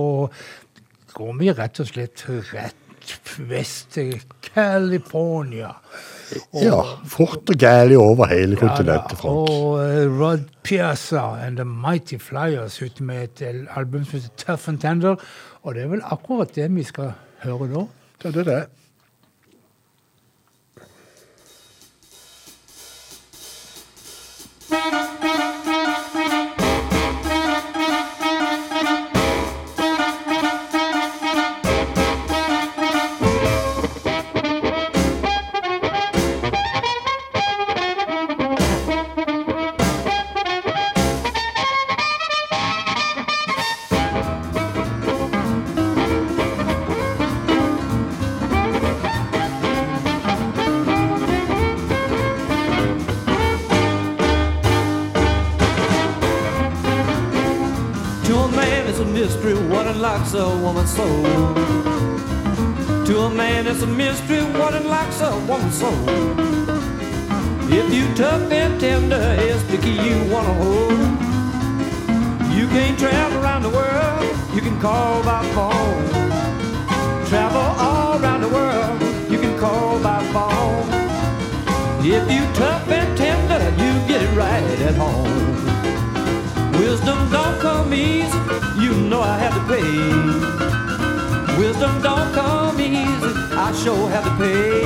går 1.14 1.32
vi 1.40 1.50
rett 1.50 1.80
og 1.82 1.88
slett 1.90 2.22
rett 2.52 2.84
vest 3.48 3.90
til 3.96 4.14
California. 4.46 5.72
ja 6.56 6.78
fort 7.10 7.50
og 7.50 7.58
gæli 7.58 7.96
over 7.96 8.30
hele 8.30 8.54
Ja 8.54 8.60
kontinentet, 8.62 9.18
Frank. 9.18 9.50
Og 9.50 9.74
uh, 9.82 10.20
Rod 10.20 10.46
Piazza 10.62 11.24
and 11.46 11.56
The 11.56 11.64
Mighty 11.64 12.18
Flyers 12.18 12.82
ute 12.82 13.04
med 13.04 13.24
et 13.24 13.66
album 13.76 14.04
som 14.04 14.20
heter 14.20 14.30
Tough 14.46 14.68
and 14.68 14.78
Tender. 14.78 15.16
Og 15.62 15.74
det 15.74 15.82
er 15.82 15.92
vel 15.92 16.06
akkurat 16.06 16.54
det 16.54 16.70
vi 16.74 16.82
skal 16.82 17.12
høre 17.42 17.68
nå. 17.68 17.88
Det 18.22 18.36
er 18.36 18.50
det. 18.50 18.62
To 24.74 25.53
unlocks 60.24 60.34
a 60.34 60.62
woman's 60.62 60.90
soul. 60.90 61.54
To 63.06 63.18
a 63.20 63.30
man, 63.30 63.66
it's 63.66 63.82
a 63.82 63.86
mystery 63.86 64.42
what 64.58 64.74
unlocks 64.74 65.20
a 65.20 65.30
woman's 65.46 65.78
soul. 65.78 66.08
If 67.70 67.92
you 67.92 68.14
tough 68.14 68.50
and 68.50 68.80
tender, 68.80 69.36
it's 69.38 69.62
the 69.64 69.76
key 69.78 69.98
you 70.08 70.32
wanna 70.32 70.54
hold. 70.54 70.92
You 72.56 72.66
can't 72.68 72.98
travel 72.98 73.42
around 73.42 73.62
the 73.62 73.70
world, 73.70 74.54
you 74.54 74.60
can 74.60 74.80
call 74.80 75.22
by 75.22 75.44
phone. 75.54 76.08
Travel 77.26 77.60
all 77.86 78.22
around 78.22 78.40
the 78.42 78.48
world, 78.48 79.02
you 79.30 79.38
can 79.38 79.58
call 79.58 79.98
by 80.00 80.22
phone. 80.32 80.88
If 82.00 82.30
you 82.30 82.44
tough 82.54 82.88
and 82.88 83.16
tender, 83.16 83.62
you 83.82 83.92
get 84.08 84.22
it 84.22 84.32
right 84.36 84.80
at 84.88 84.94
home. 84.94 85.34
Wisdom 86.78 87.30
don't 87.30 87.58
come 87.60 87.92
easy, 87.92 88.38
you 88.80 88.92
know 88.92 89.20
I 89.20 89.38
have 89.38 89.54
to 89.54 89.64
pay. 89.72 89.82
Wisdom 91.58 92.02
don't 92.02 92.32
come 92.34 92.80
easy, 92.80 93.32
I 93.54 93.72
sure 93.82 94.08
have 94.10 94.24
to 94.24 94.34
pay. 94.42 94.82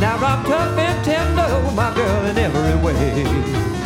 Now 0.00 0.16
I'm 0.16 0.44
tough 0.44 0.78
and 0.78 1.04
tender, 1.04 1.72
my 1.74 1.94
girl, 1.94 2.26
in 2.26 2.38
every 2.38 2.76
way. 2.82 3.79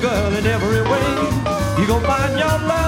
Girl 0.00 0.34
in 0.34 0.46
every 0.46 0.80
way. 0.80 1.08
You 1.78 1.86
gonna 1.86 2.06
find 2.06 2.38
your 2.38 2.58
love 2.68 2.79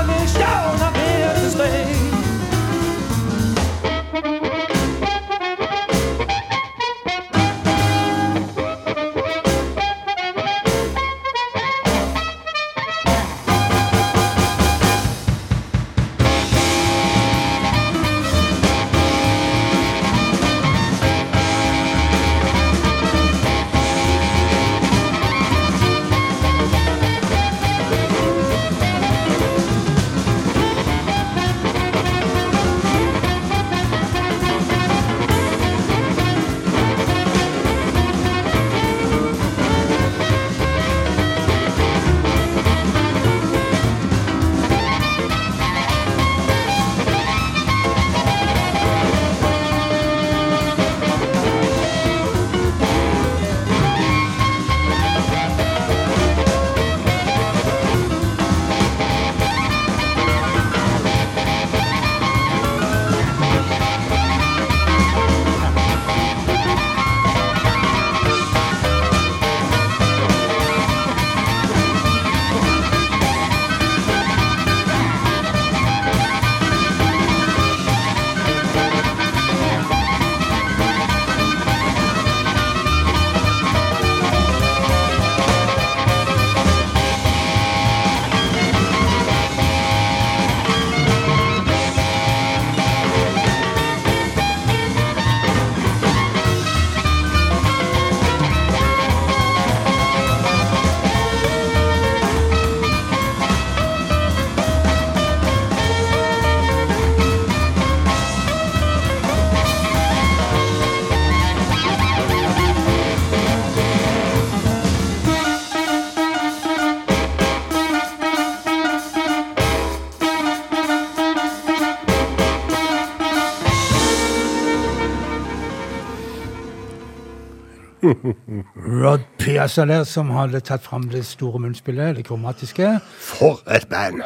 Rod 128.03 129.21
Piazza 129.39 129.85
der, 129.87 130.05
som 130.09 130.31
hadde 130.37 130.61
tatt 130.61 130.83
fram 130.83 131.09
det 131.13 131.25
store 131.29 131.61
munnspillet, 131.63 132.17
det 132.17 132.25
kromatiske. 132.29 132.97
For 133.21 133.61
et 133.71 133.89
band! 133.91 134.23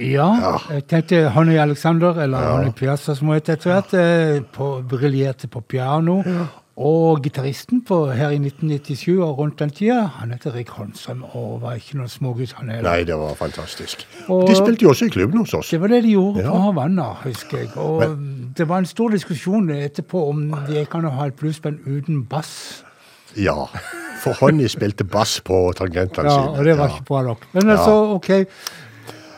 Ja, 0.00 0.30
jeg 0.72 0.86
tenkte 0.88 1.26
Honey 1.34 1.58
Alexander, 1.60 2.16
eller 2.24 2.46
Honey 2.54 2.72
Piazza 2.72 3.12
som 3.14 3.28
hun 3.28 3.36
het 3.36 3.50
etter 3.52 3.74
hvert, 3.74 3.92
ja. 3.92 4.70
briljerte 4.88 5.48
på 5.52 5.60
piano. 5.60 6.22
Og 6.80 7.18
gitaristen 7.26 7.82
på 7.84 8.06
her 8.16 8.30
i 8.32 8.38
1997 8.40 9.18
og 9.20 9.34
rundt 9.42 9.58
den 9.60 9.68
tida, 9.76 10.06
han 10.16 10.30
heter 10.32 10.54
Rick 10.54 10.70
Holmstrøm 10.72 11.26
og 11.36 11.58
var 11.60 11.74
ikke 11.76 11.98
noen 11.98 12.08
smågutt, 12.08 12.54
han 12.56 12.70
heller. 12.72 12.86
Nei, 12.88 13.02
det 13.04 13.18
var 13.20 13.34
fantastisk. 13.36 14.06
Og- 14.32 14.48
De 14.48 14.54
spilte 14.56 14.86
jo 14.86 14.94
også 14.94 15.10
i 15.10 15.12
klubben 15.12 15.42
hos 15.42 15.52
oss. 15.54 15.68
Det 15.74 15.80
var 15.82 15.88
det 15.92 16.02
de 16.06 16.14
gjorde 16.14 16.40
Ja. 16.40 16.50
på 16.50 16.56
Havanna, 16.64 17.10
husker 17.24 17.58
jeg. 17.58 17.68
Og 17.76 18.16
det 18.56 18.68
var 18.68 18.78
en 18.78 18.86
stor 18.86 19.08
diskusjon 19.12 19.68
etterpå 19.70 20.28
om 20.30 20.54
det 20.70 20.88
kan 20.88 21.04
ha 21.04 21.26
et 21.26 21.34
bluesband 21.36 21.78
uten 21.86 22.24
bass. 22.24 22.82
Ja. 23.36 23.66
For 24.20 24.32
Honny 24.40 24.66
spilte 24.68 25.04
bass 25.04 25.38
på 25.40 25.72
tangentene 25.78 26.28
Ja, 26.28 26.36
sine. 26.36 26.58
og 26.58 26.64
det 26.64 26.76
var 26.78 26.88
Ja. 26.88 26.94
ikke 26.94 27.04
bra 27.08 27.22
nok. 27.22 27.46
Men 27.52 27.70
altså, 27.70 28.14
OK. 28.14 28.30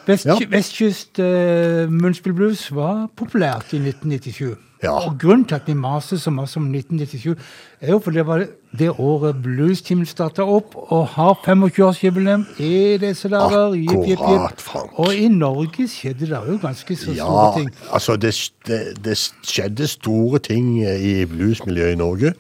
Vest, 0.06 0.26
Ja. 0.26 0.34
Vestkyst 0.50 1.18
uh, 1.22 1.86
munnspillblues 1.90 2.74
var 2.74 3.08
populært 3.16 3.72
i 3.72 3.78
1997. 3.78 4.56
Ja. 4.82 4.90
Og 5.06 5.14
grunnen 5.20 5.44
til 5.46 5.54
at 5.54 5.62
vi 5.68 5.74
maser 5.78 6.16
så 6.18 6.30
masse 6.34 6.56
om 6.58 6.64
1997, 6.74 7.36
er 7.80 7.92
jo 7.92 8.00
fordi 8.02 8.16
det 8.18 8.26
var 8.26 8.42
det 8.78 8.88
året 8.98 9.36
Bluestimen 9.42 10.06
starta 10.06 10.42
opp 10.42 10.74
og 10.74 11.06
har 11.14 11.36
25-årsjubileum 11.46 12.42
i 12.58 12.96
disse 12.98 13.28
dager. 13.30 13.76
Jipp, 13.78 13.92
jipp, 13.92 14.08
jipp. 14.08 14.20
Akkurat, 14.20 14.60
Frank. 14.60 14.90
Og 14.98 15.14
i 15.14 15.28
Norge 15.28 15.86
skjedde 15.86 16.26
det 16.26 16.30
jo 16.48 16.58
ganske 16.64 16.96
så 16.96 17.14
Ja, 17.14 17.22
store 17.22 17.52
ting. 17.60 17.70
altså 17.92 18.16
det, 18.16 18.34
det, 18.66 18.80
det 19.04 19.16
skjedde 19.46 19.86
store 19.86 20.38
ting 20.38 20.80
i 20.82 21.24
bluesmiljøet 21.30 21.92
i 21.92 22.00
Norge. 22.02 22.34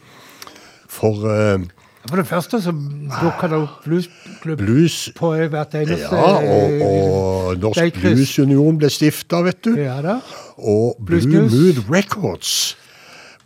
For 1.02 1.26
eh, 1.28 1.64
For 2.08 2.18
det 2.18 2.26
første 2.30 2.58
så 2.62 2.72
dukker 2.74 3.50
det 3.52 3.58
opp 3.58 3.84
bluesklubb 3.84 4.58
blues 4.62 4.96
på 5.18 5.32
hvert 5.52 5.74
eneste 5.78 6.08
Ja, 6.14 6.32
og, 6.38 6.80
og 6.86 7.60
Norsk. 7.62 8.00
Bluesunion 8.02 8.78
ble 8.80 8.90
stifta, 8.90 9.42
vet 9.46 9.60
du. 9.66 9.74
Ja 9.78 10.00
da. 10.02 10.16
Og 10.58 10.96
Blues 11.02 11.26
Blue 11.28 11.44
News. 11.44 11.54
Mood 11.54 11.82
Records 11.92 12.56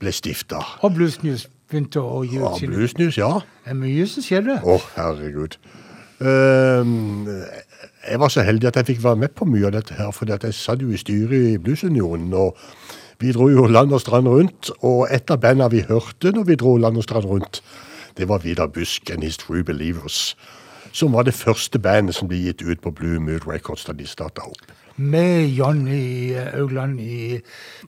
ble 0.01 0.13
stifta. 0.13 0.63
Og 0.85 0.95
Blues 0.97 1.19
News 1.25 1.49
begynte 1.71 2.01
å 2.01 2.23
gi 2.25 2.39
Ja, 2.39 2.53
ut 2.53 2.61
sine 2.63 2.77
Blues 2.77 2.97
News, 3.01 3.19
ja. 3.21 3.33
Det 3.65 3.75
er 3.75 3.81
mye 3.81 4.07
som 4.09 4.25
skjedde. 4.25 4.61
Å, 4.63 4.79
herregud. 4.97 5.57
Um, 6.17 7.27
jeg 8.07 8.21
var 8.23 8.31
så 8.33 8.45
heldig 8.47 8.71
at 8.71 8.77
jeg 8.81 8.87
fikk 8.95 9.03
være 9.05 9.21
med 9.27 9.35
på 9.37 9.45
mye 9.49 9.67
av 9.69 9.75
dette 9.77 9.97
her, 9.99 10.13
for 10.15 10.31
jeg 10.31 10.55
satt 10.57 10.81
jo 10.81 10.93
i 10.95 11.01
styret 11.01 11.51
i 11.53 11.57
Bluesunionen, 11.61 12.33
og 12.39 12.57
vi 13.21 13.33
dro 13.33 13.49
jo 13.49 13.67
land 13.67 13.93
og 13.97 14.01
strand 14.03 14.29
rundt, 14.29 14.71
og 14.85 15.07
et 15.11 15.31
av 15.33 15.41
bandene 15.41 15.71
vi 15.73 15.85
hørte 15.89 16.33
når 16.37 16.45
vi 16.51 16.57
dro 16.61 16.77
land 16.77 16.99
og 17.01 17.07
strand 17.07 17.25
rundt, 17.31 17.63
det 18.17 18.29
var 18.29 18.43
Vidar 18.45 18.67
Busk 18.73 19.11
and 19.13 19.25
His 19.25 19.37
True 19.41 19.65
Believers, 19.65 20.37
som 20.93 21.13
var 21.13 21.27
det 21.29 21.35
første 21.37 21.79
bandet 21.79 22.17
som 22.17 22.29
ble 22.29 22.39
gitt 22.47 22.63
ut 22.65 22.81
på 22.81 22.93
Blue 22.97 23.21
Mood 23.21 23.45
Records 23.49 23.85
da 23.85 23.93
de 23.97 24.07
starta 24.09 24.45
opp. 24.49 24.73
Med 24.97 25.51
Johnny 25.53 26.33
Augland 26.57 27.01
i, 27.05 27.41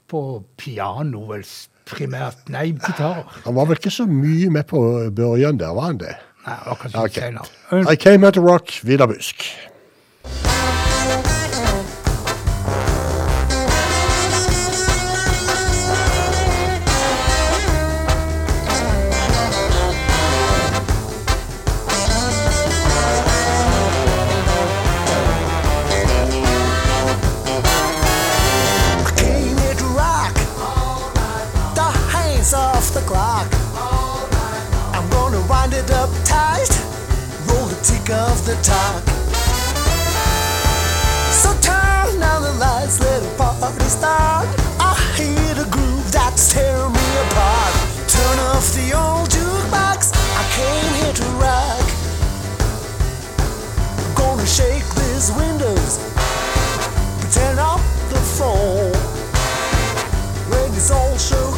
på 0.08 0.42
piano, 0.60 1.22
vel 1.30 1.44
primært. 1.88 2.42
Nei, 2.52 2.66
gitar. 2.76 3.22
Han 3.46 3.56
var 3.56 3.70
vel 3.70 3.78
ikke 3.80 3.92
så 3.94 4.04
mye 4.04 4.50
med 4.52 4.66
på 4.68 4.82
børjen 5.16 5.56
der, 5.60 5.72
var 5.72 5.88
han 5.94 6.02
det? 6.02 6.12
Nei, 6.44 6.56
det 6.58 6.68
var 6.68 6.78
kanskje 6.82 7.00
Ok. 7.00 7.08
litt 7.08 7.24
senere. 7.24 7.92
I 7.92 7.96
Came 7.96 8.26
Out 8.28 8.36
of 8.36 8.44
Rock, 8.44 8.74
Vidar 8.84 9.08
Busk. 9.08 9.46
talk. 38.62 39.02
So 41.30 41.50
turn 41.60 42.20
down 42.20 42.42
the 42.42 42.54
lights, 42.58 43.00
let 43.00 43.22
the 43.22 43.30
party 43.36 43.84
start. 43.84 44.48
I 44.80 44.94
hear 45.16 45.54
the 45.54 45.68
groove 45.70 46.10
that's 46.10 46.52
tearing 46.52 46.92
me 46.92 47.08
apart. 47.26 47.74
Turn 48.08 48.38
off 48.50 48.66
the 48.74 48.92
old 48.96 49.28
jukebox, 49.30 50.12
I 50.40 50.44
came 50.58 50.92
here 51.00 51.14
to 51.20 51.26
rock. 51.42 51.86
Gonna 54.16 54.46
shake 54.46 54.86
these 54.94 55.30
windows, 55.32 55.98
Turn 57.34 57.58
off 57.58 57.82
the 58.08 58.20
phone. 58.38 58.92
Reggae's 60.50 60.90
all 60.90 61.18
show. 61.18 61.57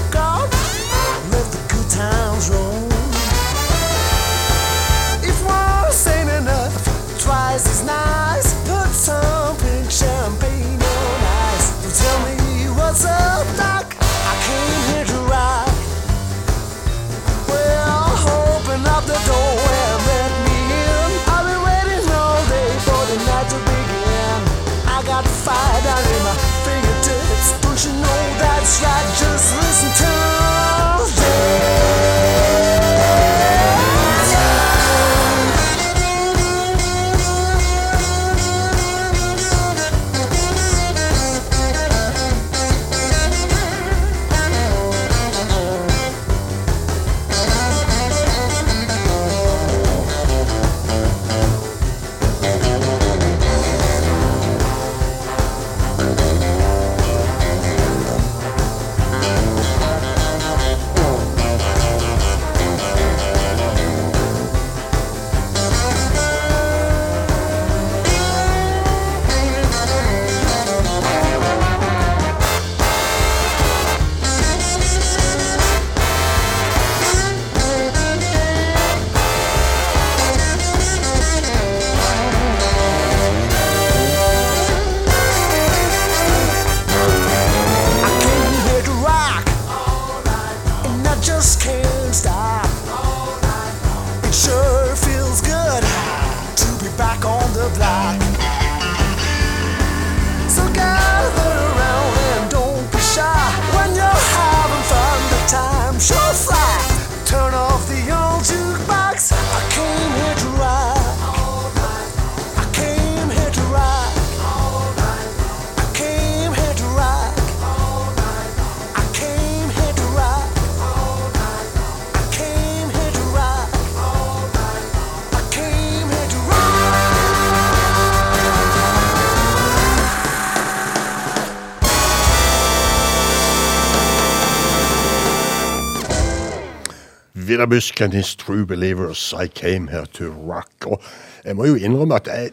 Vidar 137.50 137.66
Busk 137.66 138.00
and 138.00 138.14
his 138.14 138.36
true 138.36 138.64
believers, 138.64 139.34
I 139.34 139.48
came 139.48 139.88
here 139.90 140.06
to 140.14 140.30
rock. 140.30 140.70
Og 140.86 141.02
jeg 141.44 141.56
må 141.58 141.66
jo 141.66 141.74
innrømme 141.74 142.14
at 142.20 142.28
jeg, 142.30 142.52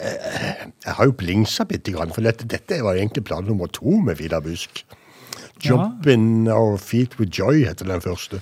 jeg, 0.00 0.70
jeg 0.86 0.94
har 0.96 1.08
jo 1.10 1.12
blingsa 1.12 1.66
bitte 1.68 1.92
grann, 1.92 2.14
for 2.16 2.24
dette, 2.24 2.46
dette 2.48 2.78
var 2.80 2.96
egentlig 2.96 3.26
plan 3.28 3.44
nummer 3.44 3.68
to 3.68 3.98
med 4.00 4.16
Vidar 4.16 4.40
Busk. 4.40 4.80
Jump 5.60 6.06
in 6.08 6.48
our 6.48 6.78
feet 6.80 7.18
with 7.20 7.28
joy 7.36 7.66
heter 7.66 7.84
den 7.84 8.00
første. 8.00 8.40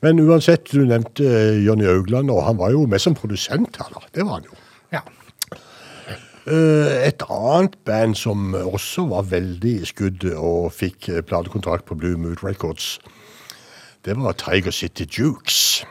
Men 0.00 0.18
uansett, 0.24 0.72
du 0.72 0.86
nevnte 0.88 1.28
eh, 1.28 1.60
Jonny 1.60 1.84
Augland, 1.92 2.32
og 2.32 2.46
han 2.46 2.56
var 2.58 2.72
jo 2.72 2.86
med 2.88 3.04
som 3.04 3.14
produsent 3.14 3.76
her, 3.78 3.92
da. 3.92 4.00
Det 4.16 4.24
var 4.24 4.40
han 4.40 4.48
jo. 4.48 4.56
Ja. 4.96 5.04
Eh, 6.48 7.02
Et 7.10 7.22
annet 7.28 7.76
band 7.84 8.16
som 8.16 8.54
også 8.56 9.04
var 9.12 9.28
veldig 9.28 9.74
i 9.82 9.90
skuddet 9.92 10.32
og 10.40 10.72
fikk 10.72 11.12
eh, 11.12 11.20
platekontrakt 11.20 11.84
på 11.84 12.00
Blue 12.00 12.16
Mood 12.16 12.40
Records, 12.42 12.96
det 14.04 14.16
var 14.18 14.32
Tiger 14.32 14.70
City 14.70 15.06
Jukes. 15.18 15.84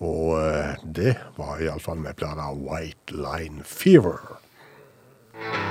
Og 0.00 0.38
eh, 0.40 0.76
det 0.84 1.16
var 1.36 1.60
iallfall 1.60 2.00
med 2.00 2.16
plata 2.16 2.48
White 2.56 3.12
Line 3.16 3.64
Fever. 3.64 4.40
I 5.36 5.69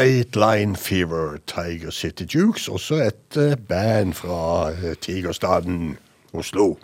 White 0.00 0.38
Line 0.38 0.76
Fever, 0.76 1.36
Tiger 1.46 1.90
City 1.90 2.22
Jukes. 2.34 2.68
Også 2.68 2.94
et 2.94 3.36
eh, 3.36 3.56
band 3.68 4.14
fra 4.14 4.70
eh, 4.70 4.96
Tigerstaden, 5.00 5.98
Oslo. 6.32 6.78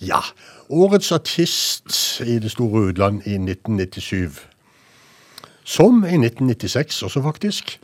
Ja. 0.00 0.20
Årets 0.68 1.12
artist 1.12 2.20
i 2.20 2.38
det 2.38 2.50
store 2.50 2.80
utland 2.80 3.14
i 3.26 3.34
1997. 3.34 4.46
Som 5.64 6.04
i 6.04 6.14
1996 6.14 7.02
også, 7.02 7.22
faktisk. 7.22 7.80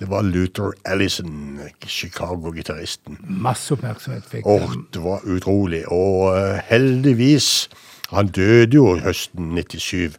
Det 0.00 0.10
var 0.10 0.22
Luther 0.22 0.72
Allison, 0.84 1.60
Chicago-gitaristen. 1.86 3.18
Masse 3.28 3.72
oppmerksomhet 3.74 4.24
fikk 4.30 4.44
den. 4.44 4.86
det 4.94 5.04
var 5.04 5.20
utrolig. 5.24 5.84
Og 5.88 6.38
eh, 6.38 6.60
heldigvis 6.70 7.70
Han 8.10 8.26
døde 8.26 8.74
jo 8.74 8.98
høsten 8.98 9.54
97. 9.54 10.16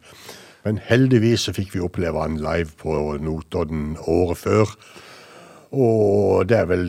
Men 0.64 0.78
heldigvis 0.78 1.48
så 1.48 1.54
fikk 1.56 1.74
vi 1.74 1.82
oppleve 1.82 2.20
han 2.22 2.38
live 2.42 2.70
på 2.78 3.16
Notodden 3.22 3.96
året 4.06 4.38
før. 4.38 4.76
Og 5.72 6.48
det 6.48 6.58
er 6.58 6.68
vel 6.70 6.86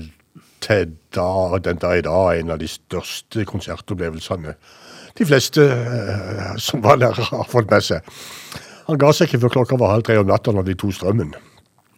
til 0.64 0.94
da, 1.16 1.58
den 1.64 1.82
dag 1.82 2.00
i 2.00 2.06
dag 2.06 2.40
en 2.40 2.54
av 2.56 2.62
de 2.62 2.70
største 2.72 3.46
konsertopplevelsene 3.50 4.56
de 5.18 5.26
fleste 5.30 5.62
eh, 5.62 6.54
som 6.58 6.82
var 6.84 6.98
der, 7.02 7.14
har 7.14 7.50
fått 7.50 7.72
med 7.72 7.86
seg. 7.86 8.14
Han 8.90 9.00
ga 9.00 9.12
seg 9.16 9.30
ikke 9.30 9.46
før 9.46 9.58
klokka 9.60 9.80
var 9.80 9.94
halv 9.96 10.08
tre 10.08 10.18
om 10.20 10.30
natta 10.30 10.54
når 10.56 10.72
de 10.72 10.78
to 10.80 10.92
strømmen. 10.94 11.34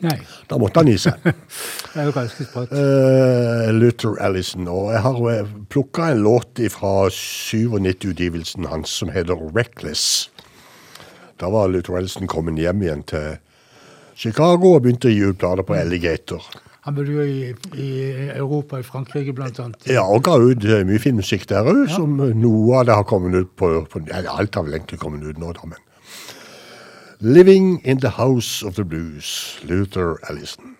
Nei, 0.03 0.17
Da 0.51 0.57
måtte 0.59 0.82
han 0.82 0.91
i 0.91 0.97
seg. 0.99 1.21
det 1.23 2.01
er 2.01 2.09
jo 2.09 2.15
ganske 2.17 2.45
sprøtt. 2.49 2.73
Eh, 2.76 3.69
Luther 3.71 4.19
Allison. 4.21 4.67
Og 4.67 4.91
jeg 4.91 5.01
har 5.05 5.51
plukka 5.71 6.11
en 6.11 6.26
låt 6.26 6.59
fra 6.73 7.07
97-utgivelsen 7.07 8.67
hans 8.69 8.91
som 8.99 9.13
heter 9.15 9.39
'Reckless'. 9.39 10.35
Da 11.40 11.50
var 11.52 11.68
Luther 11.68 11.98
Ellison 12.00 12.28
kommet 12.32 12.60
hjem 12.62 12.84
igjen 12.86 13.04
til 13.10 13.36
Chicago 14.16 14.76
og 14.76 14.86
begynte 14.86 15.10
å 15.10 15.14
gi 15.14 15.26
ut 15.28 15.40
plater 15.42 15.68
på 15.68 15.76
Alligator. 15.76 16.46
Han 16.86 16.94
bodde 16.94 17.16
jo 17.16 17.24
i, 17.26 17.50
i 17.82 17.90
Europa, 18.36 18.80
i 18.80 18.86
Frankrike 18.86 19.34
annet. 19.34 19.88
Ja, 19.90 20.04
Og 20.06 20.24
ga 20.24 20.38
ut 20.38 20.64
eh, 20.64 20.86
mye 20.86 21.02
fin 21.02 21.18
musikk 21.18 21.48
der 21.50 21.66
òg, 21.66 21.88
som 21.90 22.20
eh, 22.22 22.36
noe 22.38 22.78
av 22.80 22.86
det 22.86 22.94
har 22.94 23.08
kommet 23.10 23.34
ut 23.34 23.56
på, 23.58 23.72
på 23.90 24.04
Eller 24.06 24.30
Alt 24.30 24.56
har 24.56 24.64
vel 24.68 24.78
egentlig 24.78 25.00
kommet 25.02 25.26
ut 25.26 25.42
nå, 25.42 25.52
da, 25.58 25.66
men 25.66 25.82
Living 27.20 27.82
in 27.84 28.00
the 28.00 28.10
House 28.10 28.62
of 28.62 28.76
the 28.76 28.84
Blues, 28.84 29.58
Luther 29.64 30.20
Allison. 30.30 30.76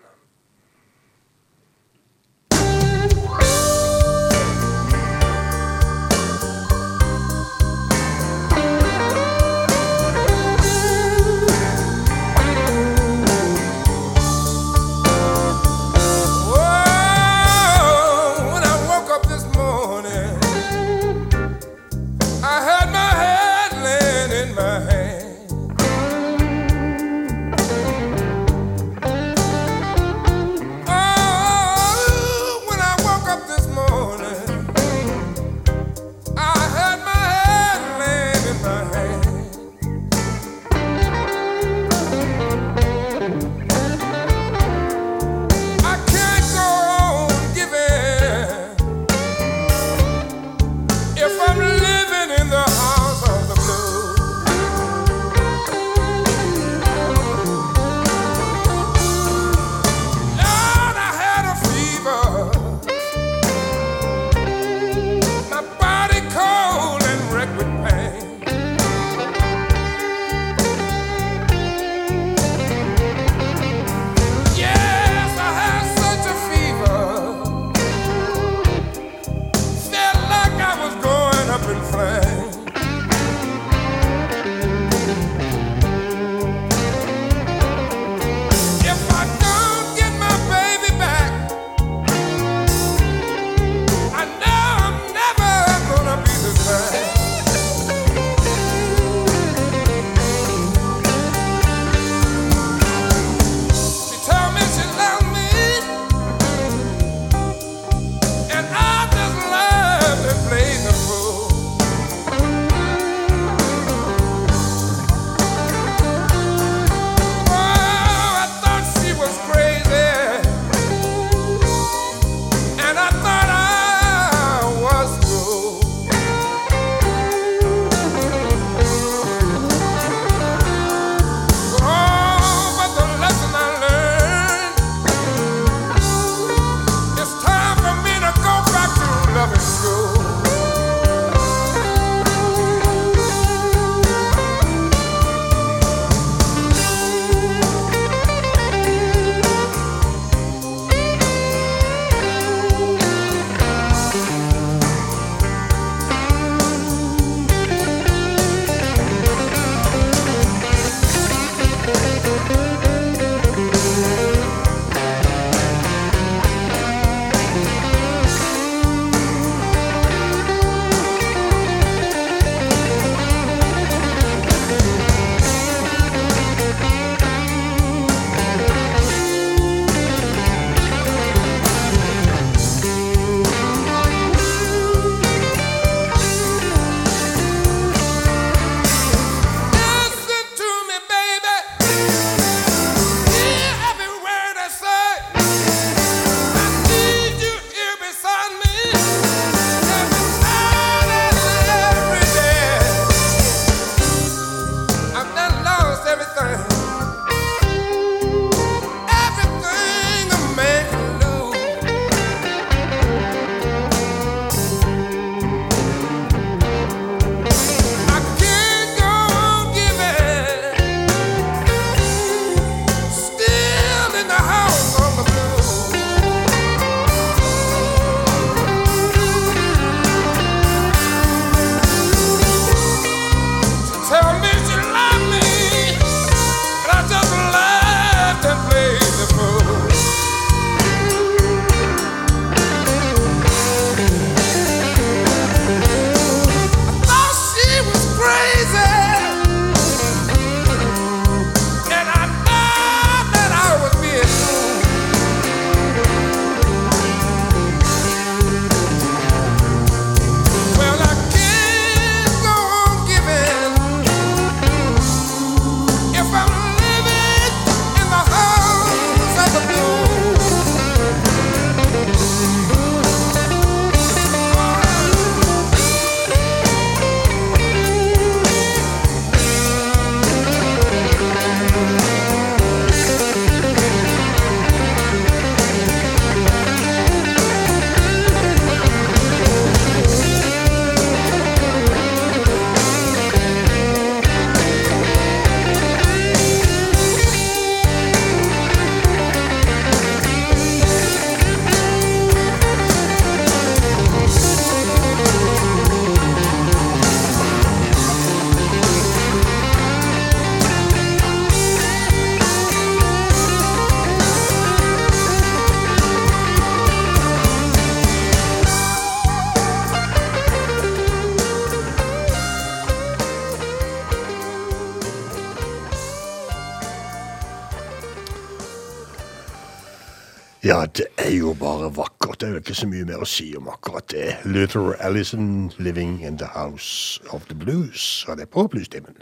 Ja, 330.76 330.84
det 330.86 331.06
er 331.16 331.30
jo 331.32 331.54
bare 331.56 331.88
vakkert. 331.96 332.40
Det 332.40 332.46
er 332.46 332.50
jo 332.50 332.58
ikke 332.60 332.74
så 332.76 332.86
mye 332.90 333.04
mer 333.08 333.22
å 333.24 333.26
si 333.28 333.46
om 333.56 333.68
akkurat 333.72 334.04
det. 334.12 334.34
Luther 334.44 334.92
Allison, 335.00 335.70
'Living 335.78 336.18
in 336.20 336.36
the 336.36 336.48
House 336.52 337.20
of 337.32 337.46
the 337.48 337.56
Blues'. 337.56 338.26
Og 338.28 338.36
det 338.36 338.44
er 338.44 338.50
på 338.52 338.66
bluestimen. 338.68 339.16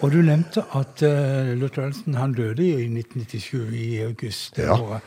Og 0.00 0.12
du 0.12 0.22
nevnte 0.22 0.62
at 0.78 1.02
uh, 1.02 1.58
Luther 1.58 1.82
Ellison 1.82 2.14
han 2.14 2.36
døde 2.38 2.62
i 2.62 2.86
1997 2.86 3.74
i 3.74 3.98
august. 4.02 4.58
Ja. 4.58 4.78
året. 4.78 5.00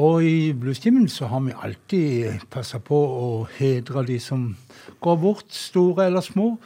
Og 0.00 0.24
i 0.24 0.52
Bluestimen 0.52 1.08
så 1.08 1.26
har 1.26 1.40
vi 1.40 1.52
alltid 1.62 2.40
passa 2.50 2.78
på 2.78 2.96
å 2.96 3.48
hedre 3.58 4.06
de 4.06 4.16
som 4.20 4.56
går 5.00 5.16
bort, 5.20 5.52
store 5.52 6.06
eller 6.06 6.24
små. 6.24 6.56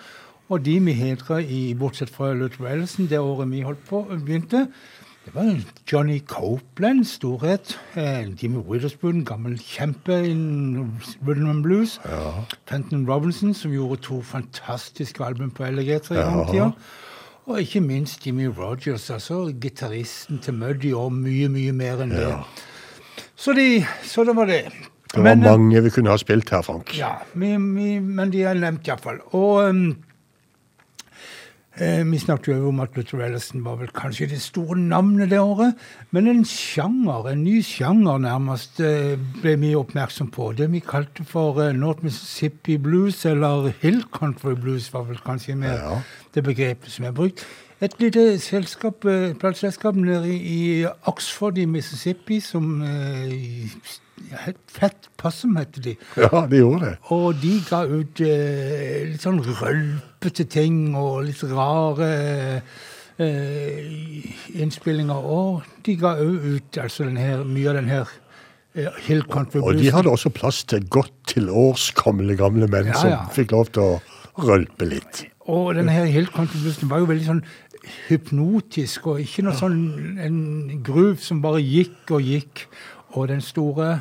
Og 0.49 0.65
de 0.65 0.79
vi 0.79 0.93
hedrer, 0.93 1.75
bortsett 1.75 2.15
fra 2.15 2.31
Luther 2.35 2.71
Ellison, 2.71 3.11
det 3.11 3.19
året 3.19 3.51
vi 3.51 3.67
holdt 3.67 3.83
på, 3.89 4.07
begynte, 4.23 4.69
det 5.25 5.35
var 5.35 5.57
Johnny 5.93 6.19
Copeland, 6.27 7.05
storhet. 7.09 7.79
Eh, 7.97 8.27
Jimmy 8.43 8.61
Witherspoon, 8.69 9.25
gammel 9.25 9.59
kjempe 9.59 10.19
innen 10.29 11.01
rhythm 11.27 11.49
and 11.51 11.63
blues. 11.65 11.99
Fenton 12.69 13.07
Robinson, 13.11 13.55
som 13.55 13.73
gjorde 13.73 14.01
to 14.03 14.21
fantastiske 14.23 15.25
album 15.25 15.51
på 15.51 15.65
Alligator 15.65 16.15
i 16.15 16.19
Ja. 16.19 16.45
tida. 16.51 16.71
Og 17.47 17.61
ikke 17.61 17.81
minst 17.81 18.27
Jimmy 18.27 18.47
Rogers, 18.47 19.11
altså 19.11 19.53
gitaristen 19.61 20.39
til 20.39 20.55
Muddy, 20.55 20.93
og 20.95 21.13
mye, 21.13 21.49
mye 21.49 21.73
mer 21.73 22.01
enn 22.03 22.11
det. 22.11 22.35
Så, 23.37 23.53
de, 23.53 23.85
så 24.03 24.25
det 24.25 24.37
var 24.37 24.45
det. 24.47 24.63
Det 25.15 25.23
var 25.23 25.23
Men, 25.23 25.45
eh, 25.45 25.51
mange 25.59 25.83
vi 25.83 25.91
kunne 25.91 26.11
ha 26.11 26.17
spilt 26.17 26.51
her, 26.51 26.63
Frank. 26.63 26.99
ja, 26.99 27.15
vi, 27.35 27.47
vi, 27.57 27.99
men 28.01 28.31
de 28.33 28.43
er 28.43 28.55
nevnt 28.55 28.87
iallfall. 28.89 29.19
Og 29.33 29.69
um, 29.69 29.97
vi 31.79 32.19
snakket 32.23 32.55
jo 32.55 32.69
om 32.69 32.81
at 32.85 32.95
Luther 32.95 33.19
Ellison 33.27 33.65
var 33.65 33.81
vel 33.81 33.89
kanskje 33.95 34.29
det 34.31 34.39
store 34.43 34.77
navnet 34.79 35.31
det 35.31 35.41
året. 35.43 35.75
Men 36.15 36.29
en 36.31 36.45
sjanger, 36.47 37.27
en 37.33 37.43
ny 37.43 37.57
sjanger 37.67 38.21
nærmest, 38.23 38.79
eh, 38.81 39.17
ble 39.43 39.57
vi 39.59 39.75
oppmerksom 39.75 40.31
på. 40.31 40.53
Det 40.55 40.71
vi 40.71 40.79
kalte 40.79 41.25
for 41.27 41.59
eh, 41.61 41.73
North 41.75 42.05
Mississippi 42.05 42.77
Blues, 42.79 43.25
eller 43.27 43.73
Hill 43.83 44.05
Country 44.15 44.55
Blues, 44.55 44.93
var 44.93 45.03
vel 45.09 45.19
kanskje 45.19 45.57
mer 45.57 45.75
Ja. 45.75 46.01
det 46.35 46.45
begrepet 46.45 46.91
som 46.91 47.05
er 47.05 47.13
brukt. 47.13 47.45
Et 47.81 48.01
lite 48.01 48.39
selskap, 48.39 49.05
eh, 49.05 49.35
plateselskap 49.35 49.95
nede 49.95 50.31
i 50.31 50.87
Oxford 51.07 51.59
i 51.59 51.65
Mississippi 51.65 52.41
som 52.41 52.83
Fett 54.71 55.09
Possum, 55.19 55.57
heter 55.59 55.83
de. 55.83 55.95
Ja, 56.17 56.47
de 56.51 56.61
gjorde 56.61 56.91
det. 56.91 56.97
Og 57.15 57.35
de 57.43 57.53
ga 57.69 57.85
ut 57.87 58.21
eh, 58.25 59.05
litt 59.11 59.25
sånn 59.25 59.41
rølpete 59.43 60.47
ting 60.51 60.95
og 60.99 61.25
litt 61.27 61.43
rare 61.51 62.11
eh, 63.19 64.31
innspillinger. 64.55 65.29
Og 65.39 65.67
de 65.87 65.97
ga 66.01 66.17
òg 66.23 66.49
ut 66.57 66.81
altså 66.83 67.09
den 67.09 67.19
her, 67.21 67.45
mye 67.47 67.73
av 67.73 67.79
den 67.81 67.91
her 67.91 68.15
eh, 68.75 68.91
Hill 69.09 69.25
Country 69.31 69.63
Og 69.63 69.79
de 69.79 69.91
hadde 69.95 70.13
også 70.15 70.33
plass 70.35 70.65
til 70.71 70.87
godt 70.89 71.15
til 71.35 71.51
års 71.51 71.91
gamle, 71.99 72.37
menn 72.69 72.91
Ja, 72.93 72.99
som 72.99 73.31
fikk 73.35 73.55
lov 73.55 73.71
til 73.75 73.87
å 73.87 74.45
rølpe 74.45 74.89
litt. 74.89 75.27
Og 75.51 75.75
denne 75.77 75.93
her 75.93 76.09
Hill 76.09 76.31
Country 76.33 76.63
Bluesen 76.63 76.91
var 76.91 77.03
jo 77.03 77.11
veldig 77.11 77.29
sånn 77.29 77.45
hypnotisk, 78.09 79.09
og 79.13 79.21
ikke 79.21 79.45
noe 79.45 79.57
sånn 79.59 80.19
en 80.25 80.39
groove 80.85 81.21
som 81.21 81.43
bare 81.45 81.61
gikk 81.61 82.15
og 82.17 82.25
gikk. 82.25 82.65
Og 83.15 83.29
den 83.29 83.41
store, 83.41 84.01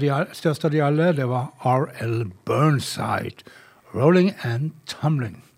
de, 0.00 0.10
største 0.32 0.68
av 0.68 0.72
de 0.72 0.82
alle, 0.82 1.10
det 1.16 1.26
var 1.28 1.50
R.L. 1.66 2.30
Burnside. 2.46 3.42
'Rolling 3.92 4.32
and 4.42 4.70
Tumbling'. 4.86 5.51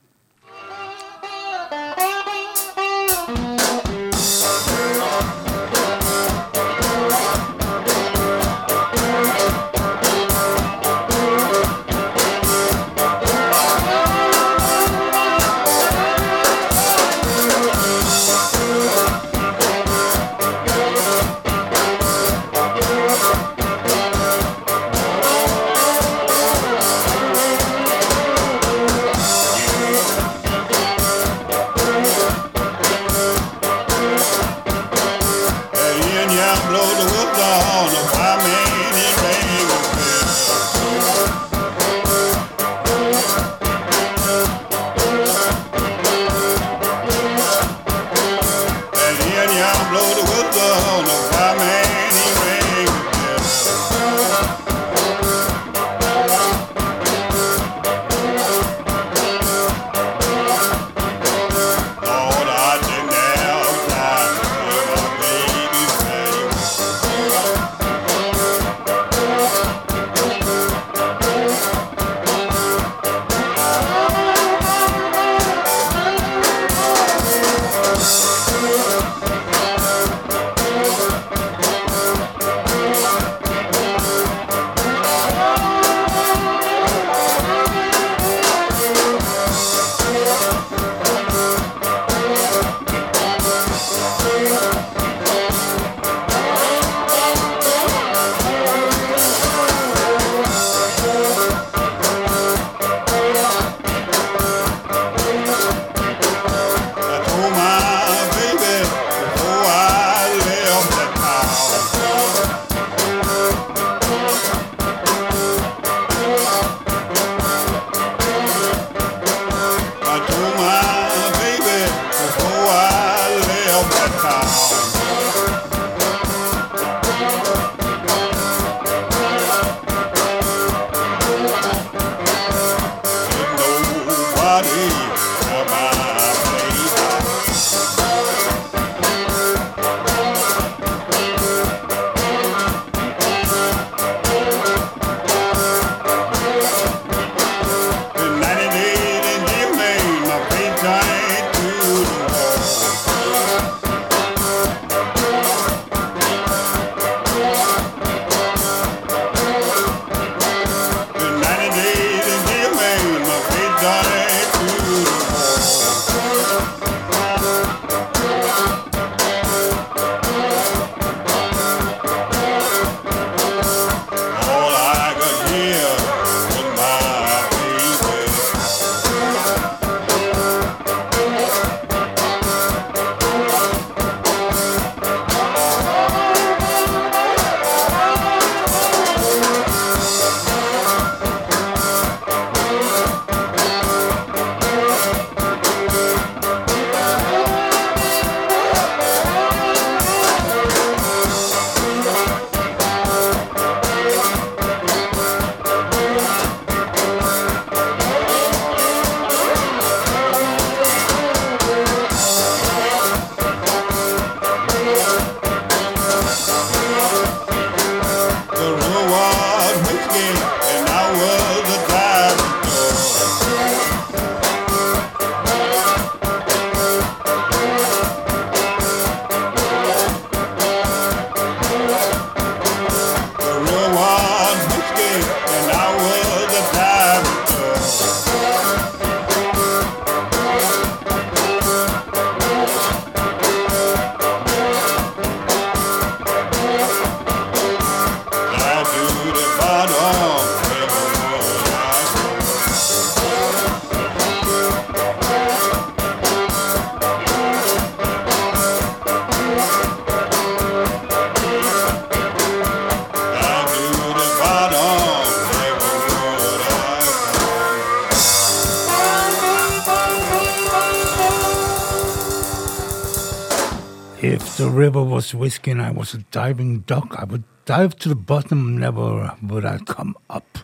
Whiskey 275.35 275.70
and 275.70 275.82
I 275.82 275.91
was 275.91 276.14
a 276.14 276.18
diving 276.30 276.80
duck, 276.80 277.14
I 277.18 277.24
would 277.24 277.45
dive 277.64 277.97
to 277.97 278.09
the 278.09 278.14
bottom, 278.14 278.78
never 278.78 279.32
would 279.43 279.64
I 279.64 279.78
come 279.78 280.16
up. 280.28 280.59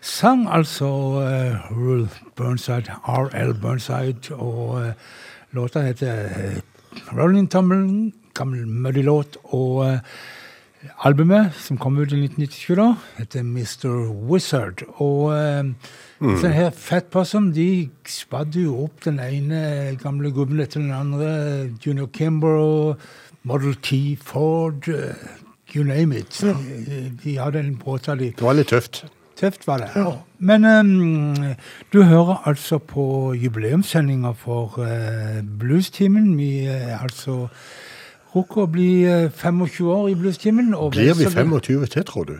Sang 0.00 0.46
altså 0.48 0.86
uh, 0.86 1.70
Ruth 1.70 2.20
Burnside, 2.36 2.90
R.L. 3.04 3.54
Burnside, 3.54 4.34
og 4.34 4.74
uh, 4.74 4.92
låta 5.52 5.80
heter 5.80 6.24
uh, 6.24 7.18
Rolling 7.18 7.50
Tumble, 7.50 8.12
gammel 8.34 8.66
muddy 8.66 9.02
låt, 9.02 9.36
og 9.44 9.76
uh, 9.86 9.98
albumet 11.04 11.52
som 11.58 11.78
kom 11.78 11.98
ut 11.98 12.12
i 12.12 12.20
1997 12.22 12.76
da, 12.78 12.92
heter 13.18 13.42
Mr. 13.42 14.08
Wizard. 14.30 14.86
Og 15.02 15.34
uh, 15.34 16.38
så 16.40 16.48
her 16.48 16.70
Fat 16.70 17.10
Possum, 17.10 17.52
de 17.52 17.90
spadde 18.06 18.62
jo 18.62 18.84
opp 18.84 19.04
den 19.04 19.20
ene 19.22 19.96
gamle 20.02 20.32
gubben 20.34 20.60
etter 20.62 20.80
den 20.80 20.94
andre, 20.94 21.70
Junior 21.84 22.06
Kimbrough, 22.06 22.96
Model 23.48 23.78
T, 23.80 24.16
Ford, 24.20 24.88
uh, 24.92 25.14
you 25.72 25.84
name 25.84 26.12
it. 26.16 26.40
Ja. 26.44 26.54
de 27.24 27.38
hadde 27.38 27.62
en 27.64 27.76
båt 27.80 28.08
av 28.08 28.20
de. 28.20 28.32
Det 28.36 28.44
var 28.44 28.58
litt 28.58 28.68
tøft. 28.68 29.06
Tøft 29.38 29.66
var 29.68 29.78
det. 29.84 29.88
Ja. 29.94 30.16
Men 30.38 30.64
um, 30.64 31.54
du 31.92 32.02
hører 32.02 32.42
altså 32.48 32.78
på 32.78 33.34
jubileumssendinga 33.38 34.34
for 34.36 34.80
uh, 34.82 35.40
Bluestimen. 35.60 36.34
Vi 36.38 36.66
uh, 36.66 36.98
altså 37.02 37.46
rukker 38.34 38.66
å 38.66 38.70
bli 38.72 38.90
uh, 39.06 39.30
25 39.30 39.92
år 39.94 40.10
i 40.10 40.16
Bluestimen. 40.18 40.74
Blir 40.92 41.14
vi 41.16 41.30
25 41.30 41.86
til, 41.94 42.04
tror 42.08 42.28
du? 42.28 42.36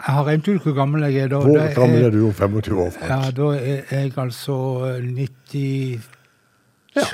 Jeg 0.00 0.16
har 0.16 0.24
regnet 0.28 0.48
ut 0.48 0.64
hvor 0.64 0.76
gammel 0.76 1.08
jeg 1.08 1.24
er 1.24 1.32
da. 1.32 1.40
Hvor 1.44 1.74
gammel 1.76 2.06
er 2.06 2.14
du 2.14 2.22
om 2.28 2.36
25 2.36 2.84
år, 2.84 3.00
Ja, 3.08 3.20
da 3.36 3.50
er 3.56 3.82
jeg 3.90 4.12
altså 4.16 4.56
eh, 6.96 7.12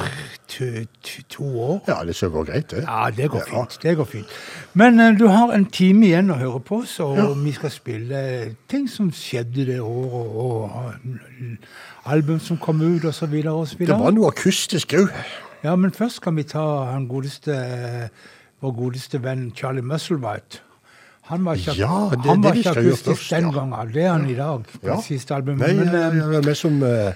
92 0.49 1.41
år. 1.61 1.81
Ja, 1.89 2.05
det 2.05 2.15
skal 2.17 2.31
gå 2.31 2.45
greit, 2.45 2.71
det. 2.71 2.85
Ja, 2.87 3.11
det 3.11 3.31
går 3.31 3.43
Ja. 3.53 3.63
fint. 3.65 3.79
det 3.83 3.97
går 3.97 4.05
fint. 4.05 4.27
Men 4.75 5.01
uh, 5.01 5.19
du 5.19 5.27
har 5.29 5.53
en 5.53 5.67
time 5.67 6.07
igjen 6.07 6.31
å 6.31 6.39
høre 6.39 6.61
på, 6.61 6.83
så 6.87 7.35
vi 7.45 7.53
skal 7.53 7.71
spille 7.71 8.55
ting 8.69 8.89
som 8.91 9.11
skjedde 9.13 9.67
det 9.67 9.81
året, 9.81 10.13
og 10.37 10.71
og 12.07 12.13
album 12.13 12.39
som 12.41 12.57
kom 12.57 12.81
ut, 12.81 13.05
og 13.05 13.15
så 13.15 13.27
videre 13.27 13.53
og 13.53 13.69
så 13.69 13.77
Det 13.79 13.89
var 13.89 14.11
noe 14.13 14.29
akustisk 14.33 14.95
òg. 14.95 15.11
Ja, 15.65 15.75
men 15.77 15.91
først 15.91 16.21
kan 16.23 16.37
vi 16.37 16.43
ta 16.43 16.85
han 16.93 17.09
godeste, 17.09 17.53
eh, 17.53 18.09
vår 18.63 18.73
godeste 18.77 19.23
venn 19.23 19.53
Charlie 19.57 19.83
Musselwhite. 19.83 20.61
Han 21.29 21.45
var 21.45 21.55
ikke, 21.55 21.75
Ja, 21.77 22.09
det 22.13 22.21
han 22.31 22.43
var 22.43 22.53
ikke 22.55 22.71
akustisk 22.71 23.31
den 23.31 23.45
ja. 23.45 23.51
gangen. 23.51 23.93
Det 23.93 24.05
er 24.05 24.13
han 24.13 24.31
i 24.31 24.35
dag, 24.35 24.63
på 24.81 24.87
Ja. 24.87 24.95
det 24.97 25.05
siste 25.05 25.35
albumet. 25.35 25.59
Nei, 25.59 25.73
Men, 25.75 25.87
jeg 25.87 26.23
eh, 26.23 26.37
er 26.37 26.43
med 26.43 26.55
som 26.55 26.83
uh, 26.83 27.13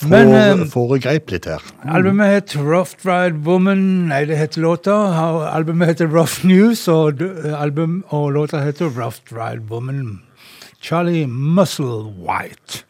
fore, 0.00 0.40
eh, 0.40 0.64
foregrep 0.72 1.30
litt 1.30 1.44
her. 1.50 1.60
Albumet 1.84 2.32
heter 2.34 2.64
Rough 2.64 3.04
Ride 3.04 3.44
Woman. 3.46 4.08
Nei, 4.08 4.24
det 4.26 4.36
heter 4.40 4.62
låta. 4.64 4.96
Albumet 5.52 5.88
heter 5.94 6.08
Rough 6.12 6.44
News, 6.44 6.86
og, 6.88 7.18
d- 7.20 7.54
album, 7.56 8.02
og 8.10 8.32
låta 8.32 8.62
heter 8.64 8.88
Rough 8.96 9.20
Ride 9.30 9.62
Woman. 9.70 10.22
Charlie 10.80 11.26
Musselwhite. 11.26 12.84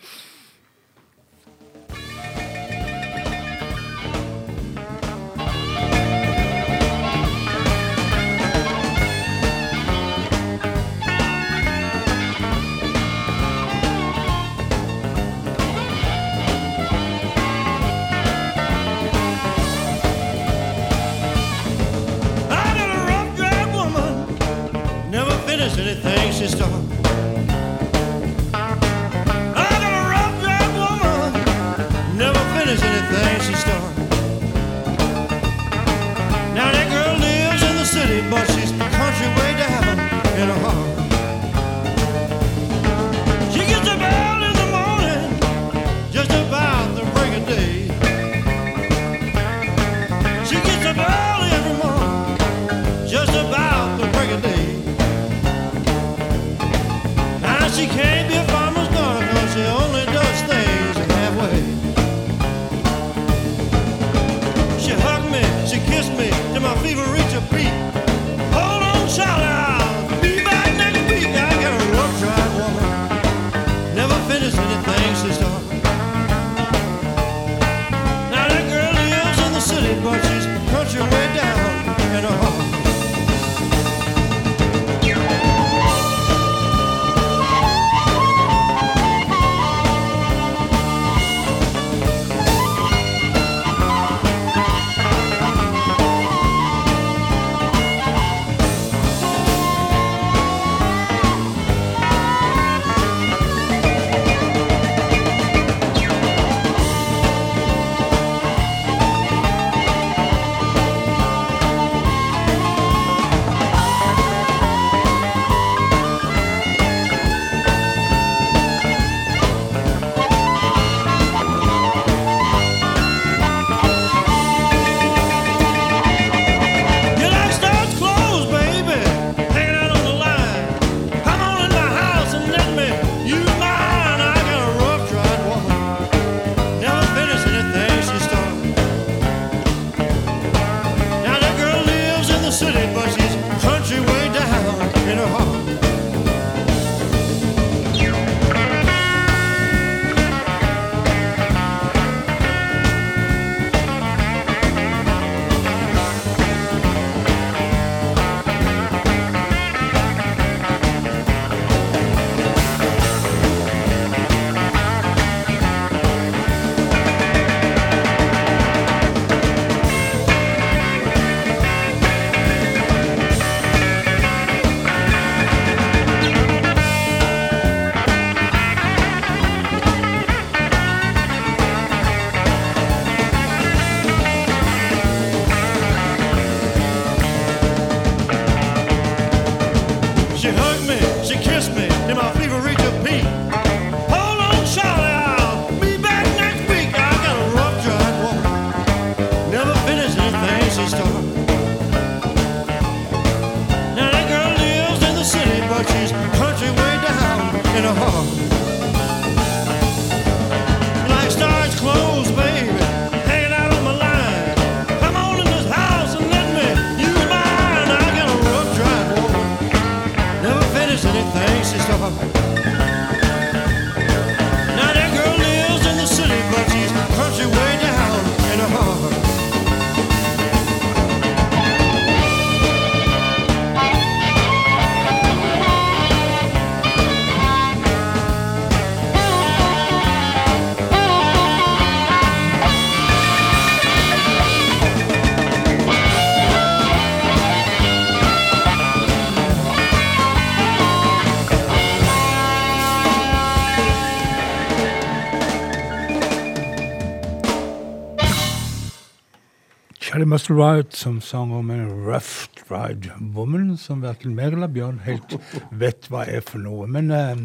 Muscle 260.31 260.55
Ride 260.55 260.95
som 260.95 261.17
sang 261.25 261.51
om 261.51 261.71
en 261.75 261.89
rough 262.07 262.47
ride 262.71 263.11
woman, 263.35 263.73
som 263.81 264.03
verken 264.05 264.37
meg 264.37 264.55
eller 264.55 264.71
Bjørn 264.71 265.01
helt 265.03 265.35
vet 265.83 266.07
hva 266.11 266.23
er 266.29 266.45
for 266.47 266.63
noe. 266.63 266.87
Men 266.87 267.11
eh, 267.15 267.41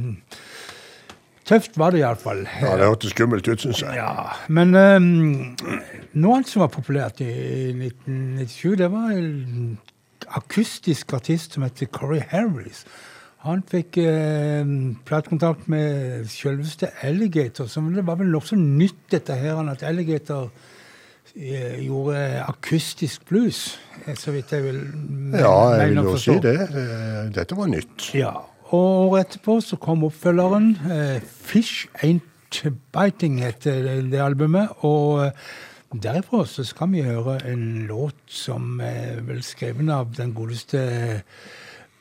tøft 1.50 1.80
var 1.82 1.96
det 1.96 2.04
iallfall. 2.04 2.44
Ja, 2.62 2.76
Det 2.78 2.90
hørtes 2.92 3.16
skummelt 3.16 3.50
ut, 3.50 3.64
syns 3.64 3.82
jeg. 3.82 3.98
Ja, 3.98 4.36
men 4.54 4.76
um, 4.78 5.10
noe 6.14 6.38
annet 6.38 6.52
som 6.52 6.62
var 6.62 6.70
populært 6.76 7.24
i 7.26 7.32
1997, 7.74 8.78
det 8.84 8.92
var 8.94 9.18
en 9.18 9.80
akustisk 10.38 11.18
artist 11.18 11.58
som 11.58 11.66
heter 11.66 11.90
Corey 11.90 12.22
Harris. 12.30 12.84
Han 13.46 13.66
fikk 13.70 13.98
eh, 14.02 14.62
platekontakt 15.06 15.68
med 15.70 16.30
selveste 16.34 16.94
Alligator, 17.06 17.70
som 17.70 17.90
det 17.94 18.06
var 18.06 18.22
vel 18.22 18.30
nokså 18.34 18.58
nytt, 18.58 19.04
dette 19.14 19.38
her, 19.38 19.62
at 19.70 19.86
Alligator 19.86 20.50
eh, 20.50 20.72
gjorde 21.34 22.43
akustisk 22.47 23.26
blues, 23.30 23.80
så 24.15 24.32
vidt 24.32 24.51
jeg 24.51 24.63
vil 24.63 24.82
mene. 24.93 25.39
Ja, 25.39 25.69
jeg 25.80 25.89
vil 25.89 26.03
jo 26.03 26.17
si 26.17 26.36
det. 26.43 26.57
Eh, 26.69 27.34
Dette 27.36 27.57
var 27.57 27.67
nytt. 27.71 28.09
Ja, 28.15 28.32
og 28.69 29.11
året 29.11 29.26
etterpå 29.26 29.59
så 29.61 29.76
kom 29.76 30.03
oppfølgeren. 30.03 30.78
Eh, 30.91 31.21
'Fish 31.21 31.88
Ain't 32.03 32.21
Biting' 32.93 33.39
heter 33.43 34.01
det, 34.01 34.19
albumet. 34.19 34.69
Og 34.78 35.26
eh, 35.26 35.32
derifra 35.93 36.45
så 36.45 36.63
skal 36.63 36.91
vi 36.91 37.01
høre 37.01 37.39
en 37.51 37.86
låt 37.88 38.15
som 38.28 38.80
er 38.80 39.21
vel 39.21 39.43
skrevet 39.43 39.89
av 39.89 40.15
den 40.17 40.34
godeste 40.34 41.21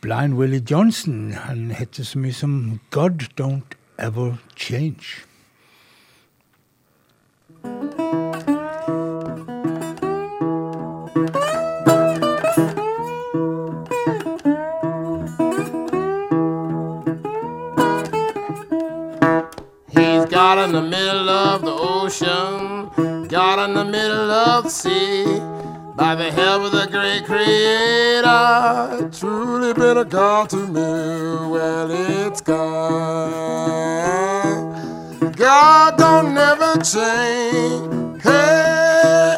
Blind 0.01 0.35
Willie 0.35 0.65
Johnson. 0.71 1.33
Han 1.33 1.71
heter 1.71 2.05
så 2.05 2.19
mye 2.19 2.33
som 2.33 2.81
'God 2.91 3.25
Don't 3.41 3.77
Ever 3.99 4.37
Change'. 4.57 5.25
He's 7.65 8.04
God 20.55 20.67
in 20.67 20.73
the 20.73 20.83
middle 20.83 21.29
of 21.29 21.63
the 21.63 21.73
ocean, 21.73 23.27
God 23.27 23.69
in 23.69 23.75
the 23.75 23.85
middle 23.85 24.31
of 24.31 24.63
the 24.63 24.71
sea. 24.71 25.25
By 25.97 26.15
the 26.15 26.31
help 26.31 26.63
of 26.63 26.71
the 26.71 26.87
great 26.87 27.25
creator, 27.25 29.11
truly 29.11 29.73
been 29.73 29.97
a 29.99 30.05
God 30.05 30.49
to 30.51 30.59
me. 30.59 31.51
Well, 31.51 31.91
it's 31.91 32.41
God. 32.41 32.63
God 35.35 35.99
don't 35.99 36.35
never 36.35 36.77
change. 36.85 38.23
Hey, 38.23 39.37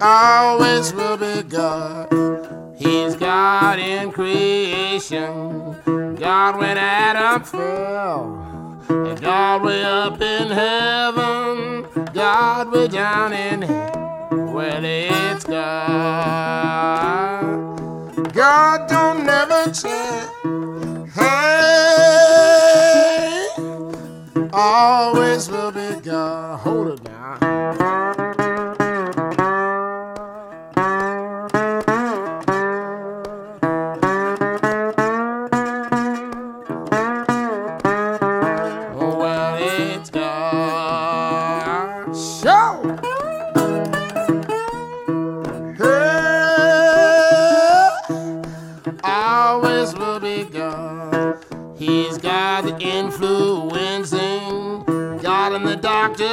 always 0.00 0.92
will 0.92 1.16
be 1.16 1.44
God. 1.44 2.08
He's 2.76 3.14
God 3.14 3.78
in 3.78 4.10
creation. 4.10 5.76
God 6.16 6.58
when 6.58 6.76
Adam 6.76 7.44
fell. 7.44 8.55
And 8.88 9.20
God 9.20 9.62
way 9.62 9.82
up 9.82 10.20
in 10.20 10.48
heaven. 10.48 11.86
God 12.12 12.70
way 12.72 12.88
down 12.88 13.32
in 13.32 13.62
hell. 13.62 14.26
Well, 14.52 14.84
it's 14.84 15.44
God. 15.44 16.76
God 18.32 18.88
don't 18.88 19.24
never 19.26 19.64
change. 19.72 21.10
Hey, 21.14 22.68
always 24.52 25.48
will 25.50 25.72
be 25.72 26.00
God. 26.02 26.60
Hold 26.60 26.88
it 26.88 27.05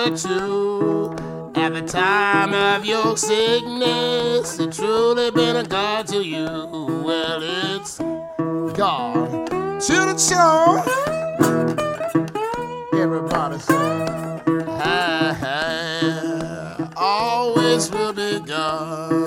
At 0.06 1.72
the 1.72 1.82
time 1.88 2.54
of 2.54 2.86
your 2.86 3.16
sickness, 3.16 4.60
it 4.60 4.74
truly 4.74 5.32
been 5.32 5.56
a 5.56 5.64
God 5.64 6.08
to 6.08 6.22
you. 6.22 6.46
Well, 7.06 7.40
it's 7.42 8.00
God 8.78 9.48
to 9.48 9.94
the 10.10 10.18
show. 10.18 10.84
Everybody 12.94 13.60
say, 13.60 14.10
"Hey, 14.82 15.34
hey, 15.40 16.86
always 16.98 17.90
will 17.90 18.12
be. 18.12 18.42
God, 18.42 19.23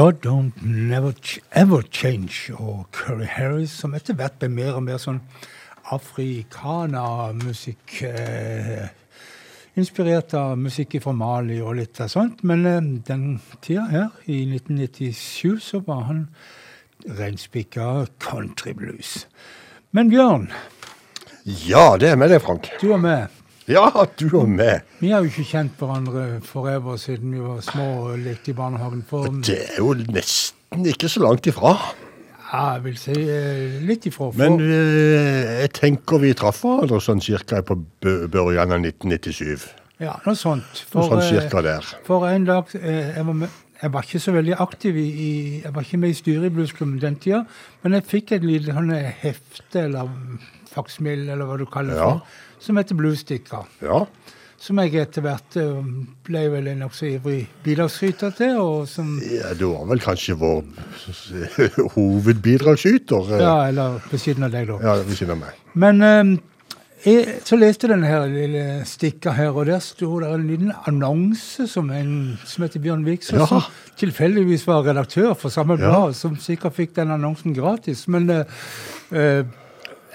God 0.00 0.22
don't 0.22 0.52
never 0.62 1.12
ever 1.52 1.82
change. 1.90 2.50
Og 2.54 2.86
Curry 2.90 3.26
Harris, 3.28 3.70
som 3.70 3.94
etter 3.94 4.14
hvert 4.16 4.38
ble 4.40 4.48
mer 4.48 4.72
og 4.78 4.82
mer 4.86 4.96
sånn 4.96 5.20
afrikanermusikk 5.92 7.98
eh, 8.08 8.88
Inspirert 9.76 10.32
av 10.40 10.56
musikk 10.56 10.96
fra 11.04 11.12
Mali 11.12 11.60
og 11.60 11.76
litt 11.82 12.00
sånt. 12.08 12.40
Men 12.48 12.64
eh, 12.64 12.80
den 13.10 13.44
tida 13.60 13.84
her, 13.92 14.08
i 14.24 14.48
1997, 14.48 15.60
så 15.68 15.84
var 15.84 16.08
han 16.08 16.24
reinspikka 17.20 18.08
countryblues. 18.24 19.26
Men 19.92 20.08
Bjørn, 20.08 20.48
Ja, 21.44 22.00
det 22.00 22.14
er 22.14 22.16
med 22.16 22.32
deg, 22.32 22.40
Frank. 22.40 22.72
du 22.80 22.96
er 22.96 23.04
meg, 23.04 23.28
Ja, 23.76 23.86
du 24.18 24.26
og 24.34 24.48
meg. 24.50 24.82
vi 25.00 25.10
har 25.14 25.22
jo 25.22 25.30
ikke 25.30 25.44
kjent 25.46 25.76
hverandre 25.78 26.40
forever 26.42 26.96
siden 26.98 27.34
vi 27.36 27.40
var 27.44 27.60
små 27.62 27.86
og 28.10 28.18
lekte 28.24 28.50
i 28.50 28.56
barnehagen. 28.58 29.02
For 29.06 29.28
Det 29.46 29.58
er 29.76 29.78
jo 29.78 29.92
nesten 30.10 30.86
ikke 30.90 31.08
så 31.12 31.22
langt 31.22 31.46
ifra. 31.50 31.76
ja, 32.50 32.62
jeg 32.74 32.82
vil 32.88 32.96
si 32.98 33.14
eh, 33.14 33.76
litt 33.86 34.06
ifra. 34.10 34.30
For, 34.32 34.38
Men 34.40 34.58
eh, 34.64 35.60
jeg 35.62 35.72
tenker 35.78 36.18
vi 36.24 36.32
traff 36.34 36.64
hverandre 36.64 36.98
sånn 37.04 37.22
cirka 37.22 37.62
på 37.62 37.76
børjan 38.02 38.74
av 38.74 38.80
1997. 38.82 39.68
Ja, 40.00 40.16
noe 40.26 40.34
sånt. 40.34 40.84
Noe 40.96 41.06
sånn 41.06 41.20
eh, 41.22 41.30
cirka 41.36 41.62
der. 41.62 41.86
For 42.08 42.26
en 42.30 42.46
dag 42.48 42.72
jeg, 42.74 43.22
var 43.28 43.36
med, 43.44 43.54
jeg 43.82 43.92
var 43.94 44.02
ikke 44.08 44.22
så 44.26 44.32
veldig 44.34 44.56
aktiv 44.66 44.96
i, 44.98 45.08
i 45.10 45.30
Jeg 45.62 45.74
var 45.76 45.86
ikke 45.86 46.00
med 46.02 46.10
i 46.14 46.18
styret 46.18 46.48
i 46.50 46.54
bluesklubben 46.58 46.98
den 47.02 47.20
tida, 47.22 47.44
men 47.84 47.98
jeg 48.00 48.08
fikk 48.16 48.32
et 48.38 48.46
lite 48.50 48.74
sånn 48.74 48.90
hefte, 49.22 49.84
eller 49.86 50.10
faksmill, 50.70 51.28
eller 51.28 51.46
hva 51.46 51.58
du 51.60 51.66
kaller 51.70 51.94
det, 51.94 52.00
Ja. 52.02 52.12
for, 52.18 52.38
som 52.60 52.76
heter 52.76 52.94
Bluestikker. 52.98 53.66
Ja. 53.82 54.04
Som 54.60 54.76
jeg 54.82 54.92
etter 55.00 55.24
hvert 55.24 55.56
eh, 55.56 55.78
ble 56.26 56.42
vel 56.52 56.66
en 56.68 56.82
nokså 56.84 57.06
ivrig 57.14 57.46
bidragsyter 57.64 58.34
til, 58.36 58.58
ja, 59.32 59.54
du 59.56 59.70
var 59.72 59.86
vel 59.88 60.02
kanskje 60.04 60.36
vår 60.36 60.60
hovedbidragsyter. 61.94 63.32
eh, 63.34 63.40
Ja, 63.40 63.68
eller 63.68 64.00
ved 64.10 64.20
siden 64.20 64.44
av 64.44 64.50
deg, 64.52 64.68
da. 64.68 64.78
ja, 64.84 64.94
ved 65.02 65.16
siden 65.16 65.30
av 65.36 65.40
meg. 65.46 65.58
Men 65.74 66.02
um, 66.04 66.32
jeg, 67.04 67.38
så 67.48 67.56
leste 67.56 67.86
jeg 67.88 67.94
denne 67.94 68.10
her 68.10 68.26
lille 68.28 68.64
stikka 68.84 69.32
her, 69.32 69.54
og 69.56 69.64
der 69.70 69.80
sto 69.80 70.18
det 70.20 70.28
en 70.34 70.44
liten 70.50 70.72
annonse 70.90 71.64
som 71.70 71.88
en 71.96 72.12
som 72.44 72.66
heter 72.66 72.82
Bjørn 72.84 73.06
Viksø, 73.06 73.38
Ja. 73.40 73.46
som 73.48 73.62
tilfeldigvis 74.00 74.66
var 74.68 74.84
redaktør 74.84 75.32
for 75.34 75.48
samme 75.48 75.78
Ja. 75.80 75.88
blad, 75.88 76.14
som 76.16 76.36
sikkert 76.36 76.76
fikk 76.76 76.94
den 77.00 77.10
annonsen 77.16 77.54
gratis. 77.56 78.06
Men 78.08 78.28
Uh, 78.30 78.44
eh, 79.16 79.44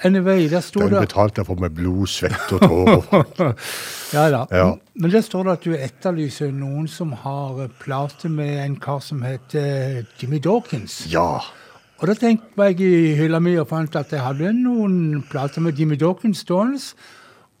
anyway, 0.04 0.48
der 0.50 0.60
sto 0.60 0.80
Den 0.80 1.00
betalte 1.00 1.40
jeg 1.40 1.46
for 1.46 1.60
med 1.60 1.70
blod, 1.76 2.06
svette 2.06 2.58
og 2.58 2.60
tårer. 2.60 3.54
Ja 4.14 4.28
da. 4.30 4.44
Ja. 4.54 4.66
Men 4.94 5.10
der 5.10 5.20
står 5.26 5.48
det 5.48 5.52
at 5.56 5.64
du 5.66 5.72
etterlyser 5.74 6.52
noen 6.54 6.86
som 6.88 7.10
har 7.24 7.64
eh, 7.64 7.72
plate 7.82 8.30
med 8.30 8.60
en 8.62 8.76
kar 8.80 9.00
som 9.02 9.24
heter 9.26 10.04
Jimmy 10.20 10.38
Dawkins. 10.38 11.00
Ja. 11.10 11.40
Og 11.98 12.06
da 12.06 12.14
tenkte 12.14 12.68
jeg 12.68 12.80
i 12.84 13.14
hylla 13.18 13.40
mi 13.42 13.56
og 13.58 13.66
fant 13.72 13.96
at 13.98 14.12
jeg 14.12 14.22
hadde 14.22 14.52
noen 14.54 15.24
plater 15.30 15.64
med 15.64 15.78
Jimmy 15.80 15.98
Dawkins 15.98 16.44
stående. 16.46 16.78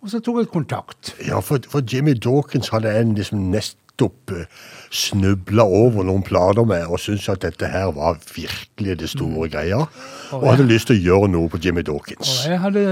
Og 0.04 0.12
så 0.12 0.20
tok 0.22 0.42
jeg 0.42 0.52
kontakt. 0.52 1.14
Ja, 1.26 1.40
for, 1.42 1.58
for 1.66 1.82
Jimmy 1.82 2.14
Dawkins 2.14 2.68
hadde 2.70 2.92
en 2.94 3.16
liksom 3.16 3.48
nettopp 3.96 4.30
uh, 4.30 4.44
snubla 4.90 5.64
over 5.64 6.04
noen 6.04 6.22
plater 6.22 6.64
med 6.64 6.86
og 6.86 7.00
syntes 7.00 7.28
at 7.28 7.42
dette 7.42 7.66
her 7.66 7.92
var 7.92 8.18
virkelig 8.34 8.98
det 9.00 9.08
store 9.08 9.48
greia. 9.48 9.86
Og 10.32 10.48
hadde 10.50 10.66
lyst 10.68 10.88
til 10.88 10.96
å 10.96 11.04
gjøre 11.04 11.30
noe 11.32 11.48
på 11.48 11.58
Jimmy 11.58 11.82
Dawkins. 11.82 12.44
Og 12.44 12.52
jeg 12.52 12.60
hadde 12.60 12.84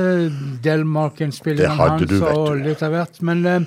Delmarken-spilleren 0.65 1.77
hans 1.79 2.09
du, 2.09 2.19
og 2.25 2.57
litt 2.65 2.83
av 2.83 2.95
hvert. 2.95 3.21
Men 3.23 3.45
eh, 3.47 3.61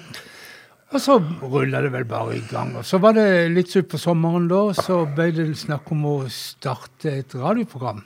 Og 0.93 1.01
så 1.03 1.17
rulla 1.41 1.81
det 1.83 1.91
vel 1.91 2.05
bare 2.07 2.37
i 2.37 2.43
gang. 2.49 2.75
Og 2.79 2.85
så 2.85 2.97
var 2.97 3.13
det 3.13 3.51
litt 3.51 3.75
utpå 3.75 3.97
sommeren 3.99 4.47
da, 4.47 4.71
så 4.73 5.05
ble 5.05 5.31
det 5.35 5.49
snakk 5.59 5.91
om 5.91 6.05
å 6.07 6.17
starte 6.31 7.11
et 7.11 7.35
radioprogram. 7.35 8.05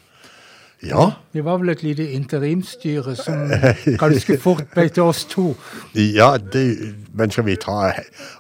Ja, 0.84 1.12
Det 1.34 1.44
var 1.46 1.60
vel 1.62 1.70
et 1.70 1.84
lite 1.84 2.08
interimstyre 2.16 3.14
som 3.16 3.52
ganske 4.02 4.38
fort 4.42 4.64
ble 4.74 4.88
til 4.90 5.04
oss 5.04 5.26
to. 5.30 5.52
ja 5.94 6.38
det, 6.42 6.96
men 7.14 7.30
skal 7.32 7.46
vi 7.46 7.56
ta 7.56 7.92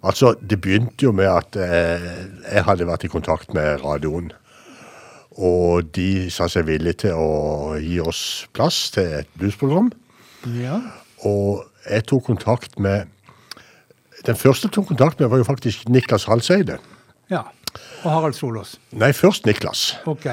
Altså, 0.03 0.33
det 0.41 0.57
begynte 0.61 1.05
jo 1.05 1.11
med 1.11 1.29
at 1.29 1.55
eh, 1.55 2.07
jeg 2.51 2.63
hadde 2.65 2.87
vært 2.89 3.05
i 3.05 3.11
kontakt 3.13 3.53
med 3.53 3.83
radioen. 3.85 4.31
Og 5.37 5.85
de 5.95 6.29
sa 6.33 6.47
seg 6.51 6.65
villige 6.67 7.05
til 7.05 7.13
å 7.15 7.77
gi 7.79 7.99
oss 8.03 8.47
plass 8.53 8.89
til 8.91 9.21
et 9.21 9.29
bluesprogram. 9.37 9.91
Ja. 10.57 10.81
Og 11.23 11.63
jeg 11.85 12.07
tok 12.09 12.25
kontakt 12.25 12.79
med 12.79 13.05
Den 14.25 14.35
første 14.37 14.67
jeg 14.67 14.73
tok 14.75 14.87
kontakt 14.91 15.19
med, 15.19 15.29
var 15.29 15.37
jo 15.41 15.45
faktisk 15.47 15.87
Niklas 15.89 16.25
Halseide. 16.29 16.77
ja. 17.29 17.45
Og 18.03 18.11
Harald 18.11 18.33
Solås. 18.35 18.75
Nei, 18.91 19.11
først 19.13 19.45
Niklas. 19.45 19.95
Ok. 20.09 20.25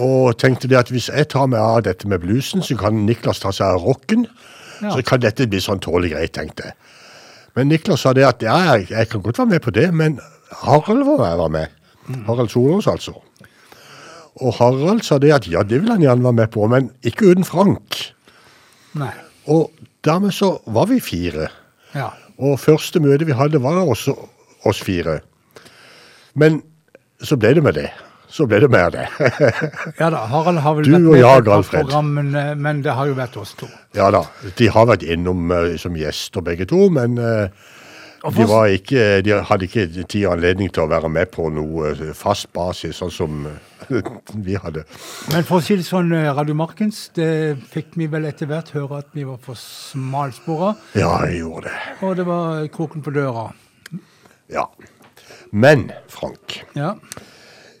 Og 0.00 0.38
tenkte 0.40 0.70
det 0.70 0.78
at 0.78 0.92
hvis 0.92 1.10
jeg 1.12 1.28
tar 1.32 1.48
meg 1.52 1.60
av 1.60 1.82
dette 1.84 2.08
med 2.08 2.22
bluesen, 2.22 2.62
så 2.64 2.76
kan 2.80 3.02
Niklas 3.06 3.42
ta 3.42 3.52
seg 3.52 3.76
av 3.76 3.84
rocken. 3.84 4.26
Ja. 4.80 4.94
Så 4.94 5.02
kan 5.06 5.20
dette 5.22 5.46
bli 5.46 5.60
sånn 5.62 5.82
tålelig 5.82 6.14
greit, 6.14 6.32
tenkte 6.36 6.70
jeg. 6.70 6.78
Men 7.56 7.68
Niklas 7.68 8.06
sa 8.06 8.14
det 8.16 8.24
at 8.24 8.42
ja, 8.44 8.56
jeg, 8.72 8.88
jeg 8.94 9.10
kan 9.12 9.22
godt 9.24 9.42
være 9.42 9.52
med 9.52 9.64
på 9.64 9.74
det, 9.76 9.90
men 9.94 10.16
Harald 10.62 11.04
var 11.04 11.20
være 11.20 11.50
med. 11.52 11.76
Harald 12.26 12.50
Solås, 12.50 12.88
altså. 12.88 13.14
Og 14.40 14.54
Harald 14.56 15.04
sa 15.04 15.18
det 15.20 15.32
at 15.34 15.48
ja, 15.50 15.62
det 15.62 15.82
vil 15.82 15.92
han 15.92 16.02
gjerne 16.02 16.24
være 16.24 16.38
med 16.40 16.52
på, 16.54 16.66
men 16.72 16.88
ikke 17.04 17.28
uten 17.30 17.44
Frank. 17.44 17.98
Nei. 18.98 19.12
Og 19.52 19.70
dermed 20.04 20.32
så 20.34 20.54
var 20.72 20.88
vi 20.88 21.00
fire. 21.04 21.50
Ja. 21.94 22.08
Og 22.40 22.58
første 22.60 23.00
møte 23.04 23.28
vi 23.28 23.36
hadde, 23.36 23.60
var 23.62 23.82
også 23.84 24.16
oss 24.68 24.80
fire. 24.82 25.20
Men 26.34 26.62
så 27.22 27.36
ble 27.36 27.52
det 27.58 27.64
med 27.64 27.76
det. 27.76 27.90
Så 28.32 28.46
ble 28.48 28.62
det 28.64 28.70
mer 28.72 28.88
det. 28.94 29.06
ja 30.00 30.08
da, 30.12 30.22
Harald 30.30 30.62
har 30.64 30.78
vel 30.78 30.88
Du 30.88 30.94
vært 30.94 31.04
med 31.04 31.18
jeg, 31.20 31.26
på 31.26 31.42
et 31.42 31.44
par 31.44 31.58
Alfred. 31.58 31.84
program, 31.84 32.12
men, 32.16 32.32
eh, 32.32 32.82
det 32.86 32.96
har 32.96 33.10
jo 33.10 33.18
vært 33.18 33.36
oss 33.42 33.52
to. 33.60 33.68
ja 33.98 34.08
da, 34.14 34.24
de 34.58 34.70
har 34.72 34.88
vært 34.88 35.04
innom 35.04 35.52
uh, 35.52 35.76
som 35.80 35.96
gjester 36.00 36.44
begge 36.44 36.64
to, 36.70 36.86
men 36.96 37.18
uh, 37.20 37.68
de, 38.30 38.44
var 38.46 38.70
ikke, 38.70 39.22
de 39.26 39.34
hadde 39.42 39.66
ikke 39.66 39.86
tid 40.06 40.26
og 40.28 40.36
anledning 40.36 40.70
til 40.72 40.84
å 40.84 40.90
være 40.90 41.08
med 41.10 41.30
på 41.34 41.48
noe 41.50 41.90
eh, 41.90 42.12
fast 42.14 42.52
basis, 42.54 43.00
sånn 43.00 43.10
som 43.10 43.40
eh, 43.50 44.12
vi 44.46 44.54
hadde. 44.62 44.84
Men 45.32 45.46
for 45.48 45.58
å 45.58 45.64
si 45.64 45.74
det 45.80 45.86
sånn, 45.88 46.12
eh, 46.14 46.28
Radio 46.30 46.54
Markens, 46.58 47.08
det 47.18 47.58
fikk 47.72 47.96
vi 47.98 48.06
vel 48.12 48.28
etter 48.30 48.50
hvert 48.50 48.70
høre 48.76 49.02
at 49.02 49.10
vi 49.16 49.26
var 49.26 49.40
for 49.42 49.58
smalspora, 49.58 50.76
Ja, 50.94 51.16
jeg 51.26 51.42
gjorde 51.42 51.66
det. 51.72 51.82
og 52.06 52.16
det 52.20 52.28
var 52.30 52.62
kroken 52.76 53.02
på 53.02 53.14
døra. 53.16 53.48
Ja. 54.52 54.68
Men, 55.50 55.90
Frank, 56.08 56.62
Ja. 56.78 56.94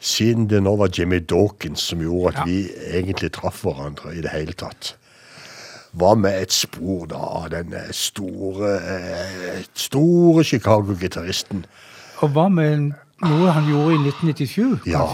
Siden 0.02 0.48
det 0.50 0.58
nå 0.66 0.72
var 0.80 0.90
Jimmy 0.98 1.20
Dawkins 1.22 1.80
som 1.92 2.00
gjorde 2.02 2.32
at 2.32 2.40
Ja. 2.42 2.44
vi 2.44 2.56
egentlig 2.98 3.32
traff 3.32 3.62
hverandre 3.62 4.14
i 4.16 4.20
det 4.24 4.30
hele 4.34 4.52
tatt, 4.52 4.94
hva 5.94 6.14
med 6.18 6.42
et 6.42 6.52
spor 6.52 7.06
da 7.06 7.16
av 7.20 7.50
den 7.52 7.72
eh, 7.76 7.90
store, 7.92 8.72
eh, 8.80 9.62
store 9.74 10.42
Chicago-gitaristen? 10.44 11.64
Og 12.22 12.30
hva 12.32 12.48
med 12.50 12.92
noe 13.22 13.50
han 13.52 13.68
gjorde 13.68 13.94
i 13.94 13.98
1997? 14.10 14.80
Ja, 14.90 15.06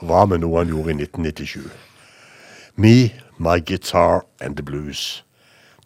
hva 0.00 0.24
med 0.26 0.40
noe 0.40 0.58
han 0.62 0.68
gjorde 0.72 0.90
i 0.94 0.98
1997? 1.02 1.68
Me, 2.76 3.10
My 3.38 3.58
Guitar 3.60 4.24
and 4.40 4.56
the 4.56 4.62
Blues, 4.62 5.24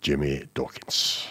Jimmy 0.06 0.42
Dawkins. 0.54 1.26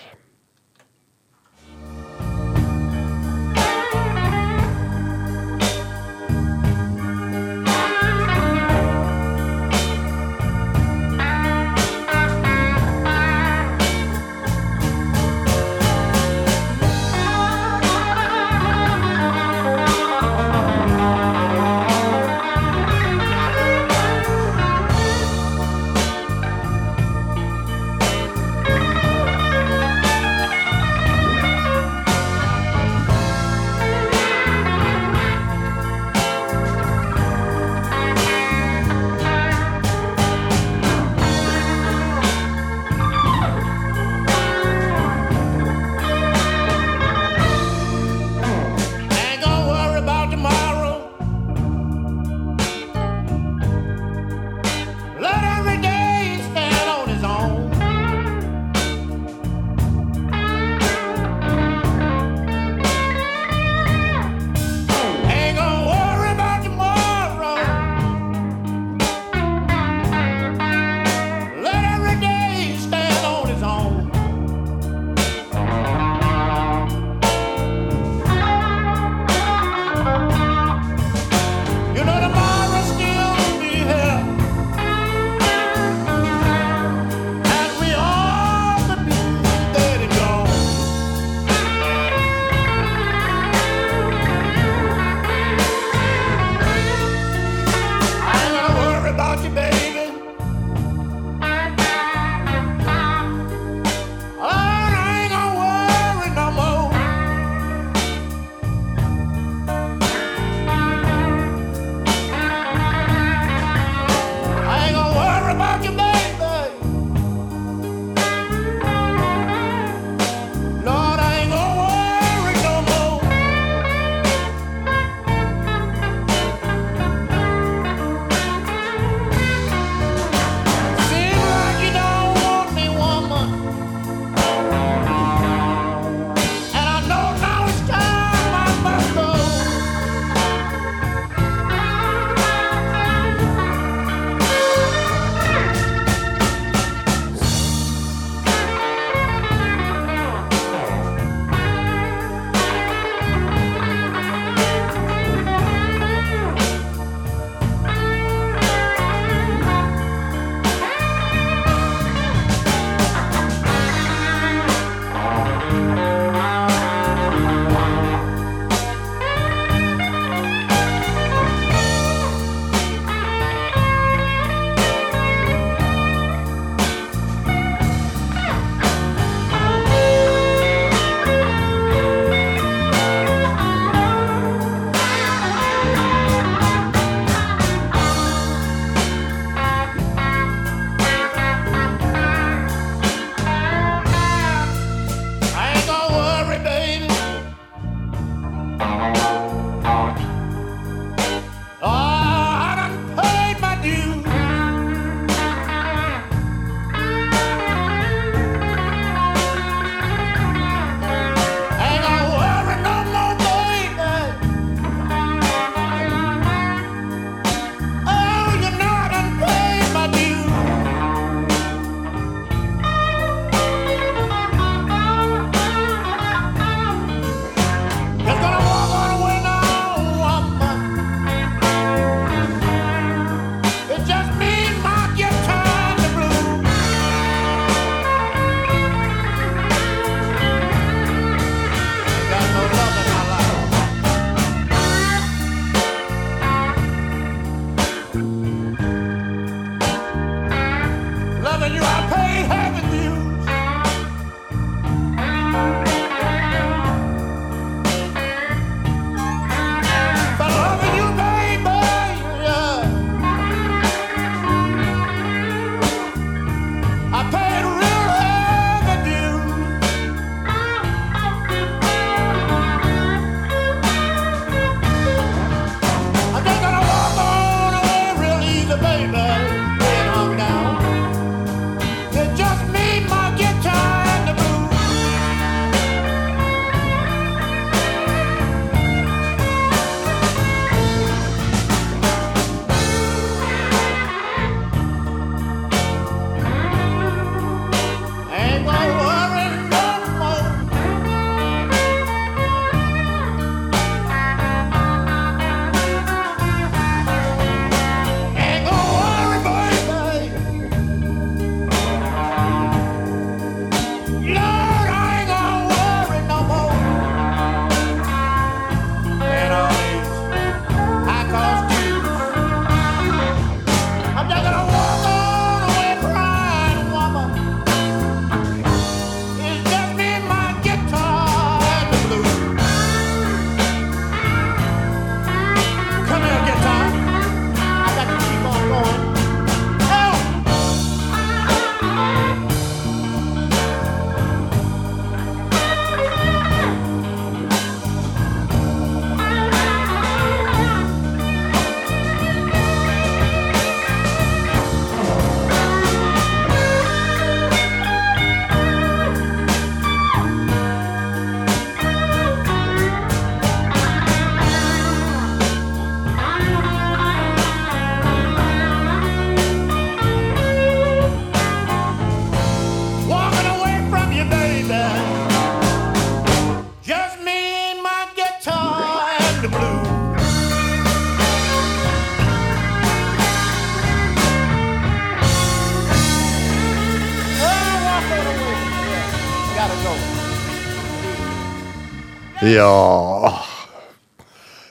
Ja 392.42 393.38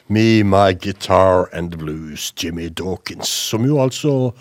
Me, 0.08 0.42
My 0.42 0.72
Guitar 0.74 1.48
and 1.52 1.78
Blues, 1.78 2.32
Jimmy 2.36 2.68
Dawkins. 2.68 3.28
Som 3.28 3.62
jo 3.62 3.76
altså 3.78 4.32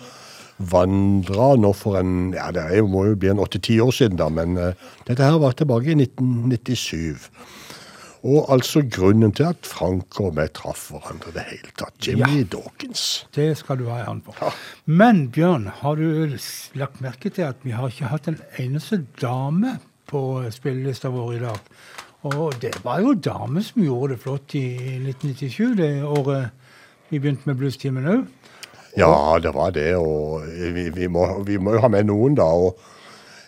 vandra 0.58 1.52
nå 1.54 1.70
for 1.78 2.00
en 2.00 2.32
Ja, 2.34 2.48
det 2.50 2.64
jo, 2.74 2.88
må 2.90 3.04
jo 3.06 3.14
bli 3.14 3.30
en 3.30 3.38
åtte-ti 3.38 3.76
år 3.78 3.92
siden, 3.94 4.18
da, 4.18 4.26
men 4.34 4.58
uh, 4.58 4.72
dette 5.06 5.22
her 5.22 5.38
var 5.38 5.54
tilbake 5.54 5.92
i 5.92 5.96
1997. 6.02 7.28
Og 8.26 8.50
altså 8.50 8.82
grunnen 8.82 9.30
til 9.30 9.46
at 9.52 9.62
Frank 9.62 10.18
og 10.18 10.34
vi 10.40 10.48
traff 10.50 10.88
hverandre 10.90 11.30
i 11.30 11.36
det 11.38 11.46
hele 11.52 11.72
tatt. 11.78 11.94
Jimmy 12.02 12.42
Dawkins. 12.50 13.28
Det 13.30 13.52
skal 13.62 13.78
du 13.78 13.86
ha 13.92 14.02
i 14.02 14.08
hånd 14.08 14.26
Ja. 14.40 14.50
Men 14.90 15.28
Bjørn, 15.30 15.70
har 15.84 15.94
du 16.02 16.34
lagt 16.74 16.98
merke 16.98 17.30
til 17.30 17.46
at 17.46 17.62
vi 17.62 17.78
har 17.78 17.94
ikke 17.94 18.10
hatt 18.10 18.26
en 18.26 18.42
eneste 18.58 19.04
dame 19.22 19.78
på 20.10 20.42
spillelista 20.50 21.14
vår 21.14 21.34
i 21.38 21.42
dag? 21.46 21.62
Og 22.28 22.52
det 22.60 22.74
var 22.84 23.00
jo 23.00 23.14
damer 23.16 23.64
som 23.64 23.82
gjorde 23.84 24.14
det 24.14 24.20
flott 24.20 24.54
i 24.58 24.66
1997, 24.98 25.76
det 25.78 25.90
året 26.04 26.50
vi 27.10 27.18
begynte 27.18 27.48
med 27.48 27.56
Bluestimen 27.58 28.08
òg. 28.12 28.26
Ja, 28.98 29.38
det 29.42 29.54
var 29.54 29.72
det, 29.72 29.94
og 29.96 30.44
vi, 30.46 30.88
vi, 30.92 31.06
må, 31.08 31.24
vi 31.46 31.56
må 31.62 31.76
jo 31.76 31.84
ha 31.84 31.90
med 31.92 32.08
noen, 32.10 32.36
da. 32.38 32.44
og 32.44 32.76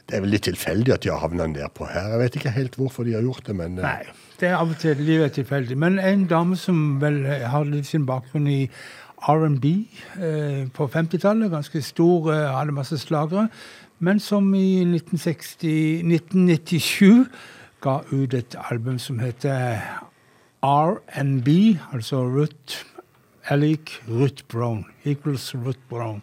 det 0.08 0.16
er 0.16 0.24
vel 0.24 0.34
litt 0.34 0.46
tilfeldig 0.46 0.94
at 0.94 1.04
de 1.04 1.12
har 1.12 1.22
havna 1.22 1.48
nedpå 1.50 1.86
her. 1.90 2.14
Jeg 2.14 2.22
vet 2.22 2.40
ikke 2.40 2.56
helt 2.56 2.78
hvorfor 2.78 3.06
de 3.06 3.16
har 3.16 3.26
gjort 3.26 3.46
det, 3.46 3.56
men 3.58 3.78
eh, 3.78 3.84
Nei, 3.84 4.32
det 4.40 4.50
er 4.50 4.58
av 4.58 4.72
og 4.72 4.80
til 4.80 4.98
livet 5.02 5.30
er 5.30 5.36
tilfeldig. 5.42 5.78
Men 5.78 6.00
en 6.02 6.26
dame 6.30 6.58
som 6.58 6.82
vel 7.02 7.22
har 7.26 7.68
litt 7.68 7.90
sin 7.90 8.06
bakgrunn 8.08 8.48
i 8.50 8.60
R&B 9.22 9.66
eh, 10.18 10.62
på 10.74 10.88
50-tallet, 10.90 11.52
ganske 11.52 11.82
stor, 11.86 12.32
eh, 12.34 12.50
hadde 12.56 12.74
masse 12.74 12.98
slagere, 13.02 13.48
men 14.02 14.18
som 14.22 14.48
i 14.58 14.82
1960, 14.82 16.02
1997 16.08 17.28
ga 17.82 18.00
ut 18.12 18.34
et 18.34 18.56
album 18.70 18.98
som 18.98 19.18
heter 19.18 19.82
R&B, 20.62 21.48
altså 21.92 22.22
Ruth 22.22 22.84
Alec 23.50 23.98
Ruth 24.09 24.44
Brown, 24.48 24.84
equals 25.04 25.54
Ruth 25.54 25.82
Brown. 25.90 26.22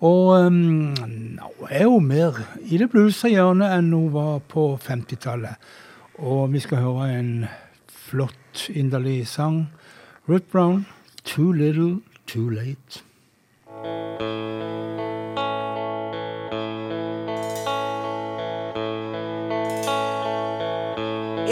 Og 0.00 0.46
um, 0.46 0.94
hun 0.96 1.40
er 1.70 1.82
jo 1.82 1.98
mer 1.98 2.40
i 2.62 2.76
det 2.80 2.90
bluesa 2.92 3.28
hjørnet 3.28 3.72
enn 3.76 3.92
hun 3.92 4.12
var 4.12 4.40
på 4.48 4.74
50-tallet. 4.80 5.56
Og 6.20 6.52
vi 6.52 6.60
skal 6.60 6.84
høre 6.84 7.08
en 7.18 7.32
flott, 7.88 8.68
inderlig 8.68 9.26
sang. 9.28 9.66
Ruth 10.28 10.48
Brown, 10.52 10.86
'Too 11.24 11.52
Little, 11.52 12.00
Too 12.26 12.48
Late'. 12.50 14.39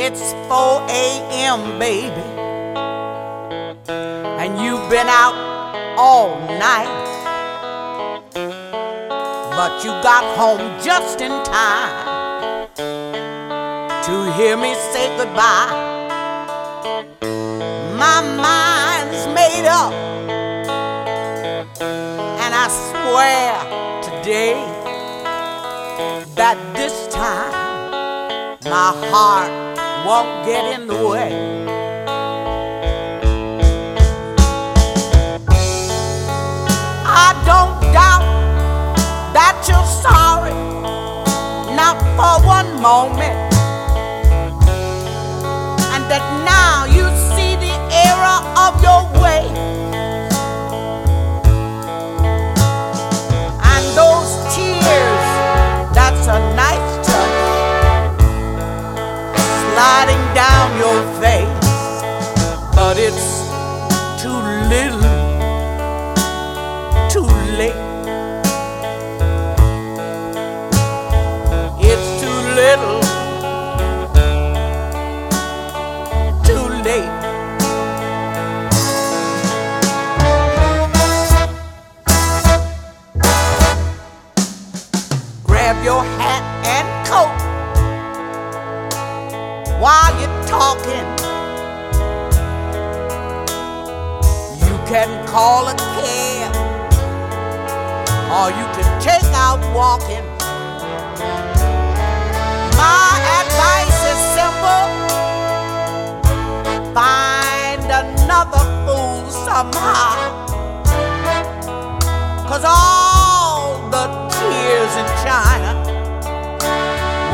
It's 0.00 0.32
4 0.46 0.86
a.m., 0.88 1.76
baby. 1.76 2.22
And 4.38 4.56
you've 4.62 4.88
been 4.88 5.08
out 5.08 5.34
all 5.98 6.38
night. 6.46 6.86
But 8.32 9.82
you 9.82 9.90
got 10.06 10.22
home 10.38 10.60
just 10.80 11.20
in 11.20 11.32
time 11.42 12.68
to 14.04 14.32
hear 14.36 14.56
me 14.56 14.72
say 14.92 15.08
goodbye. 15.16 15.66
My 17.98 18.20
mind's 18.46 19.26
made 19.34 19.66
up. 19.66 19.92
And 22.44 22.54
I 22.54 22.68
swear 22.86 23.50
today 24.00 24.54
that 26.36 26.56
this 26.76 27.12
time 27.12 27.50
my 28.62 28.92
heart 29.10 29.67
won't 30.06 30.46
get 30.46 30.64
in 30.74 30.86
the 30.86 31.06
way. 31.06 31.32
I 37.06 37.28
don't 37.44 37.76
doubt 37.92 38.26
that 39.32 39.56
you're 39.68 39.90
sorry, 40.06 40.54
not 41.74 41.98
for 42.16 42.46
one 42.46 42.80
moment, 42.80 43.38
and 45.92 46.02
that 46.10 46.24
now 46.44 46.84
you 46.86 47.04
see 47.34 47.56
the 47.56 47.74
error 48.06 48.40
of 48.64 48.82
your 48.82 49.02
way. 49.22 49.77
Sliding 59.78 60.24
down 60.34 60.76
your 60.76 61.00
face, 61.22 61.68
but 62.74 62.98
it's 62.98 63.46
too 64.20 64.40
little, 64.74 65.06
too 67.14 67.28
late. 67.60 67.82
It's 71.90 72.08
too 72.20 72.38
little, 72.62 72.97
call 95.38 95.68
a 95.68 95.74
cab, 95.94 96.52
or 98.38 98.48
you 98.58 98.66
can 98.74 98.88
take 99.00 99.30
out 99.46 99.60
walking. 99.72 100.26
My 102.82 103.12
advice 103.40 104.00
is 104.12 104.20
simple 104.38 104.88
find 106.92 107.84
another 108.02 108.64
fool 108.82 109.30
somehow. 109.46 110.16
Cause 112.48 112.64
all 112.66 113.88
the 113.94 114.06
tears 114.34 114.92
in 115.02 115.08
China 115.26 115.72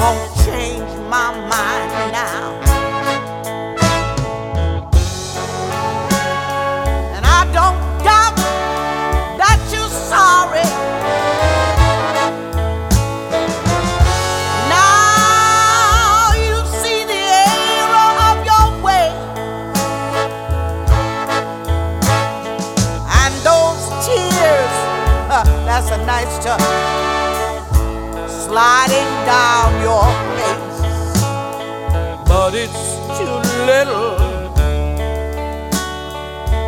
won't 0.00 0.30
change 0.44 0.92
my 1.08 1.28
mind 1.52 2.12
now. 2.12 2.73
Sliding 28.44 29.12
down 29.26 29.70
your 29.82 30.06
face. 30.36 30.80
But 32.28 32.54
it's 32.54 32.82
too 33.18 33.36
little, 33.70 34.16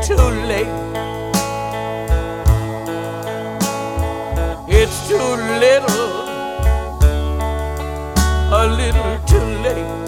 too 0.08 0.28
late. 0.50 0.76
It's 4.68 5.08
too 5.08 5.28
little, 5.64 6.04
a 8.52 8.66
little 8.80 9.18
too 9.26 9.48
late. 9.62 10.05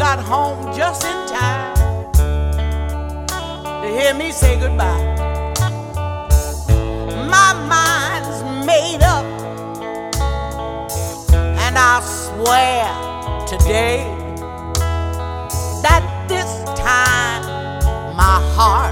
Got 0.00 0.18
home 0.18 0.74
just 0.74 1.04
in 1.04 1.26
time 1.28 1.74
to 3.82 3.86
hear 3.86 4.14
me 4.14 4.32
say 4.32 4.58
goodbye. 4.58 5.04
My 7.28 7.52
mind's 7.68 8.42
made 8.66 9.02
up, 9.02 9.26
and 11.34 11.76
I 11.76 12.00
swear 12.00 12.86
today 13.46 13.98
that 15.82 16.02
this 16.28 16.50
time 16.80 17.42
my 18.16 18.40
heart 18.56 18.89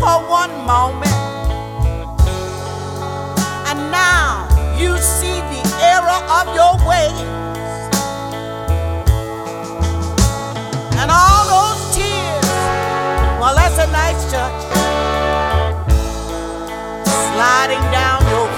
for 0.00 0.16
one 0.30 0.50
moment. 0.64 1.12
And 3.68 3.78
now 3.92 4.48
you 4.80 4.96
see 4.96 5.38
the 5.52 5.62
error 5.92 6.20
of 6.38 6.46
your 6.56 6.74
ways. 6.88 7.20
And 11.00 11.10
all 11.10 11.44
those 11.54 11.80
tears, 11.94 12.48
well, 13.40 13.54
that's 13.54 13.78
a 13.78 13.88
nice 13.92 14.20
touch. 14.32 14.60
Sliding 17.04 17.84
down 17.92 18.20
your 18.32 18.49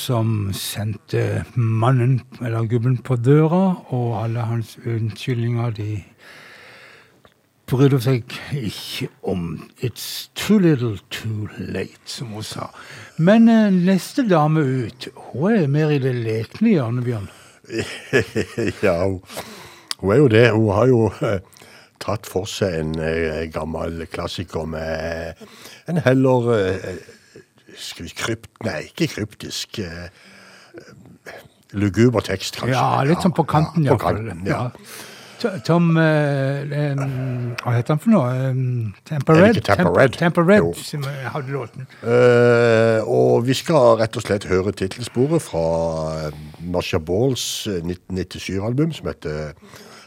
som 0.00 0.50
sendte 0.56 1.44
mannen, 1.54 2.20
eller 2.40 2.64
gubben, 2.70 2.96
på 3.04 3.16
døra, 3.20 3.64
og 3.92 4.14
alle 4.24 4.46
hans 4.48 4.78
unnskyldninger, 4.86 5.74
de 5.76 5.90
brydde 7.70 8.00
seg 8.02 8.34
ikke 8.56 9.10
om. 9.22 9.44
It's 9.84 10.30
too 10.34 10.58
little 10.58 10.96
too 11.10 11.48
late, 11.58 12.00
som 12.08 12.32
hun 12.34 12.46
sa. 12.46 12.70
Men 13.18 13.48
eh, 13.52 13.68
neste 13.70 14.24
dame 14.28 14.64
ut, 14.64 15.10
hun 15.30 15.52
er 15.52 15.70
mer 15.70 15.94
i 15.94 16.00
det 16.02 16.16
lekne 16.16 16.74
hjørnet, 16.74 17.06
Bjørn. 17.06 17.30
ja, 18.86 18.96
hun, 19.04 20.10
er 20.10 20.18
jo 20.18 20.28
det. 20.32 20.44
Hun 20.56 20.68
har 20.74 20.90
jo 20.90 21.04
eh, 21.20 21.38
tatt 22.02 22.26
for 22.26 22.48
seg 22.50 22.80
en 22.80 22.96
eh, 23.04 23.46
gammel 23.52 24.02
klassiker 24.10 24.66
med 24.66 25.44
en 25.90 26.02
heller 26.08 26.52
krypt... 28.18 28.50
Nei, 28.66 28.82
ikke 28.90 29.10
kryptisk. 29.14 29.78
Eh, 29.78 30.08
eh, 30.76 31.38
luguber 31.72 32.24
tekst, 32.26 32.58
kanskje. 32.60 32.76
Ja, 32.76 33.04
litt 33.06 33.22
sånn 33.22 33.36
på 33.36 33.46
kanten, 33.48 33.86
ja, 33.86 33.94
på 33.94 34.04
kanten, 34.08 34.44
ja. 34.48 34.68
Tom 35.64 35.96
eh, 35.96 36.68
em, 36.76 37.54
Hva 37.62 37.72
heter 37.72 37.94
han 37.94 38.00
for 38.02 38.12
noe? 38.12 38.32
Um, 38.50 38.90
Tampa 39.08 39.32
Er 39.32 39.38
det 39.38 39.46
Red? 39.46 39.60
ikke 39.62 39.86
Red? 39.96 40.18
Tampa 40.20 40.44
Red 40.44 40.68
som 40.76 41.06
hadde 41.06 41.54
låten. 41.54 41.86
Eh, 42.04 43.00
og 43.08 43.46
vi 43.46 43.56
skal 43.56 43.96
rett 44.00 44.18
og 44.20 44.26
slett 44.26 44.48
høre 44.50 44.74
tittelsporet 44.76 45.44
fra 45.44 45.64
Nasha 46.60 47.00
Masha 47.00 47.00
Balls 47.00 47.66
eh, 47.70 47.80
1997-album 47.80 48.92
som 48.96 49.08
heter 49.08 49.54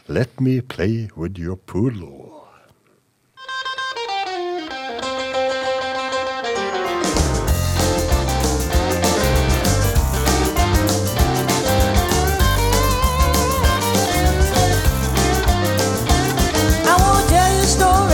Let 0.08 0.40
Me 0.40 0.60
Play 0.60 1.08
With 1.16 1.40
Your 1.40 1.56
Poodle. 1.56 2.23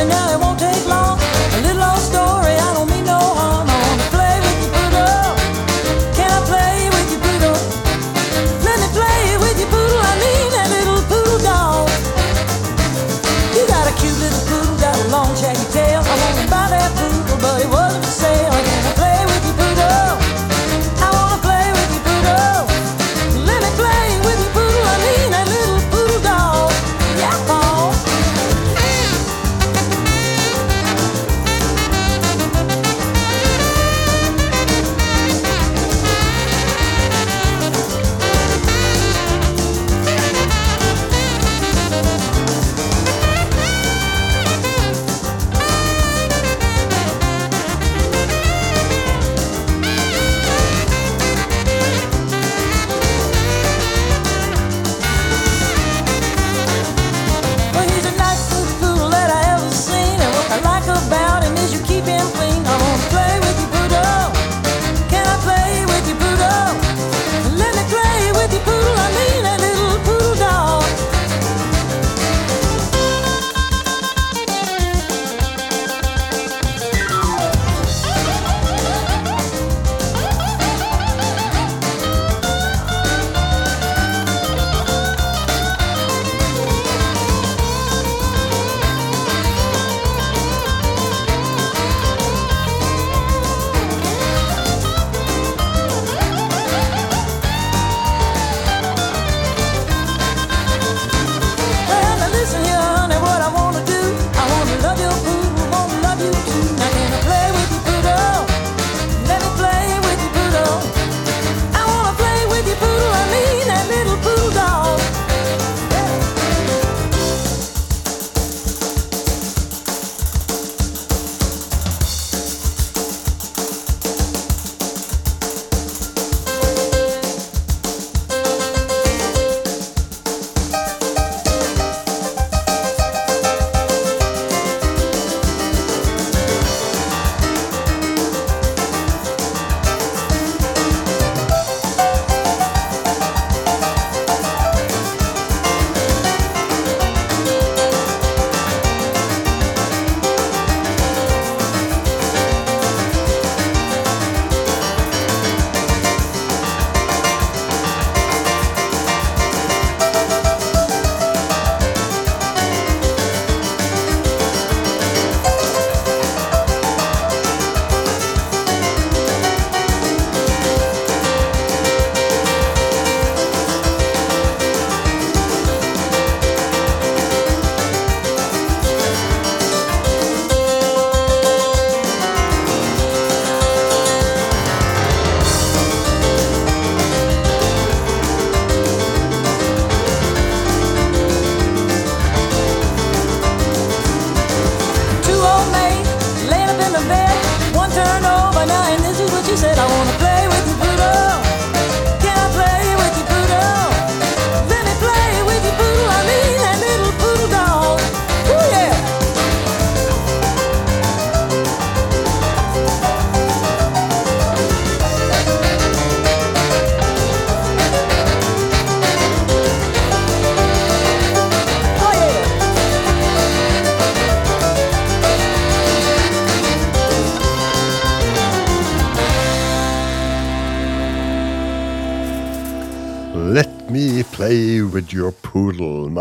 You 0.01 0.07
a 0.07 0.09
story 0.09 0.09
now, 0.09 0.35
it 0.35 0.41
won't 0.41 0.50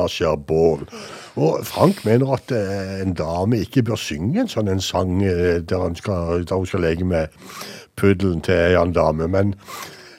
Marcia 0.10 0.36
Ball. 0.36 0.82
Og 1.40 1.62
Frank 1.66 2.02
mener 2.06 2.34
at 2.34 2.52
eh, 2.52 3.02
en 3.04 3.14
dame 3.16 3.60
ikke 3.62 3.84
bør 3.86 4.00
synge 4.02 4.42
en 4.42 4.50
sånn 4.50 4.68
en 4.74 4.82
sang 4.82 5.20
eh, 5.24 5.60
der, 5.62 5.78
hun 5.86 5.96
skal, 5.96 6.42
skal 6.66 6.82
leke 6.84 7.06
med 7.06 7.30
puddelen 8.00 8.42
til 8.42 8.58
en 8.58 8.80
annen 8.82 8.96
dame. 8.98 9.28
Men 9.30 9.54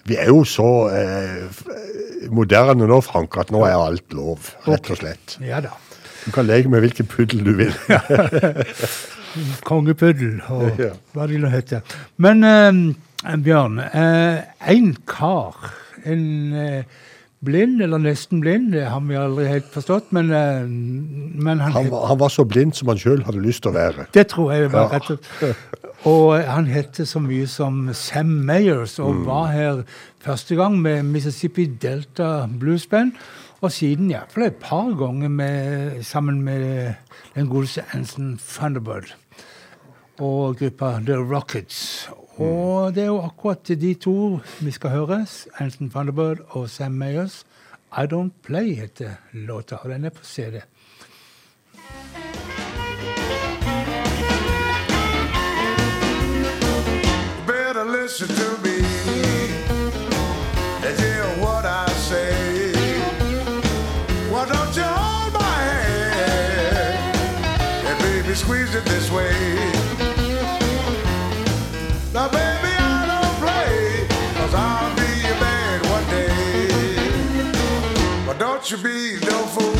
vi 0.07 0.17
er 0.17 0.31
jo 0.31 0.45
så 0.49 0.69
eh, 0.95 2.31
moderne 2.31 2.87
nå, 2.89 3.01
Frank, 3.03 3.37
at 3.43 3.51
nå 3.53 3.65
er 3.67 3.75
alt 3.77 4.15
lov, 4.17 4.53
rett 4.69 4.91
og 4.95 5.01
slett. 5.03 5.37
Ja 5.45 5.61
da. 5.67 5.75
Du 6.25 6.31
kan 6.37 6.47
leke 6.47 6.69
med 6.71 6.85
hvilken 6.85 7.09
puddel 7.11 7.43
du 7.45 7.55
vil. 7.59 7.75
Kongepuddel 9.67 10.41
og 10.53 10.79
Ja. 10.81 10.95
hva 11.15 11.27
det 11.31 11.39
nå 11.43 11.51
heter. 11.53 11.83
Men 12.19 12.45
eh, 12.47 13.37
Bjørn, 13.45 13.79
eh, 13.91 14.43
en 14.73 14.95
kar, 15.09 15.73
en 16.09 16.25
eh, 16.57 16.99
blind 17.45 17.81
eller 17.83 17.99
nesten 17.99 18.41
blind, 18.43 18.73
det 18.73 18.85
har 18.91 19.01
vi 19.01 19.15
aldri 19.17 19.47
helt 19.49 19.71
forstått, 19.73 20.11
men, 20.12 20.31
eh, 20.31 20.67
men 20.67 21.59
han, 21.61 21.73
Han, 21.73 21.91
var- 21.91 22.07
han 22.09 22.19
var 22.19 22.29
så 22.29 22.45
blind 22.45 22.75
som 22.77 22.89
han 22.89 22.99
sjøl 22.99 23.23
hadde 23.25 23.41
lyst 23.43 23.62
til 23.62 23.71
å 23.73 23.75
være. 23.75 24.07
Det 24.12 24.27
tror 24.29 24.53
jeg 24.53 24.71
var 24.73 24.91
Ja. 24.93 24.99
rett 24.99 25.11
og 25.11 25.57
Og 26.07 26.43
han 26.45 26.67
het 26.67 26.95
så 27.05 27.21
mye 27.21 27.47
som 27.47 27.91
Sam 27.93 28.27
Mayers, 28.47 28.99
og 28.99 29.15
Mm. 29.15 29.25
var 29.27 29.47
her 29.53 29.83
første 30.25 30.57
gang 30.57 30.79
med 30.81 31.03
Mississippi 31.05 31.67
Delta 31.67 32.47
Blues 32.59 32.87
Band. 32.87 33.12
Og 33.62 33.71
siden 33.71 34.11
iallfall 34.11 34.45
et 34.47 34.57
par 34.61 34.95
ganger 34.97 35.29
med, 35.29 36.03
sammen 36.03 36.43
med 36.43 36.95
den 37.35 37.47
godeste 37.49 37.83
Anson 37.95 38.39
Thunderbird 38.49 39.12
og 40.19 40.57
gruppa 40.57 41.01
The 41.05 41.17
Rockets. 41.17 42.09
Og 42.41 42.95
det 42.95 43.03
er 43.03 43.07
jo 43.07 43.21
akkurat 43.21 43.69
de 43.69 43.95
to 43.95 44.39
vi 44.61 44.71
skal 44.71 44.91
høre. 44.91 45.27
Anson 45.59 45.91
Thunderbird 45.91 46.39
og 46.49 46.71
Sam 46.71 46.93
Mayers. 46.93 47.45
I 47.93 48.07
Don't 48.07 48.33
Play 48.43 48.75
heter 48.75 49.11
låta, 49.33 49.77
og 49.77 49.91
den 49.91 50.05
er 50.05 50.11
på 50.11 50.25
CD. 50.25 50.62
better 57.73 57.85
listen 57.85 58.29
to 58.29 58.62
me 58.62 58.69
you 78.70 78.76
be 78.76 79.18
no 79.26 79.38
fool. 79.47 79.74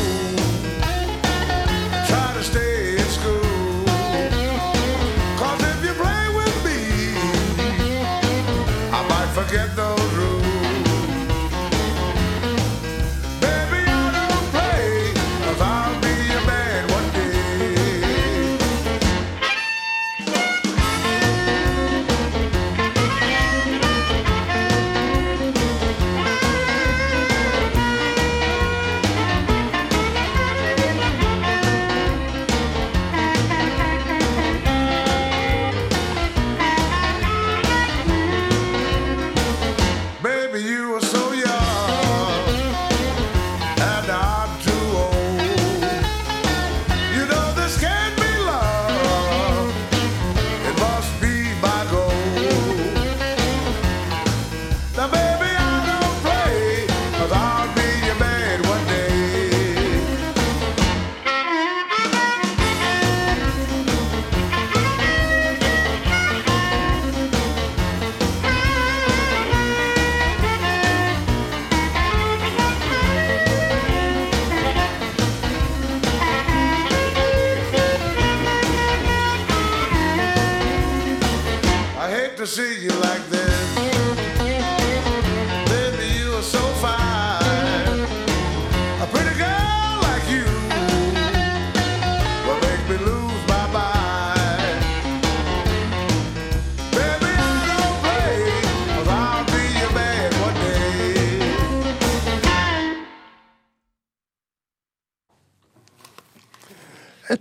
Try 2.09 2.33
to 2.35 2.43
stay 2.43 2.97
in 2.97 3.05
school. 3.05 3.85
Cause 5.39 5.61
if 5.63 5.85
you 5.85 5.93
play 6.03 6.25
with 6.35 6.57
me, 6.65 7.15
I 8.91 9.07
might 9.09 9.29
forget 9.33 9.77
those 9.77 9.90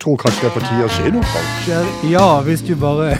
tror 0.10 0.18
kanskje 0.23 0.41
det 0.41 0.49
er 0.49 0.53
på 0.56 0.61
tide 0.64 0.86
å 0.86 0.91
si 0.94 1.10
noe, 1.14 1.27
Frank. 1.30 2.06
Ja, 2.10 2.27
hvis 2.45 2.64
du 2.65 2.72
bare 2.80 3.11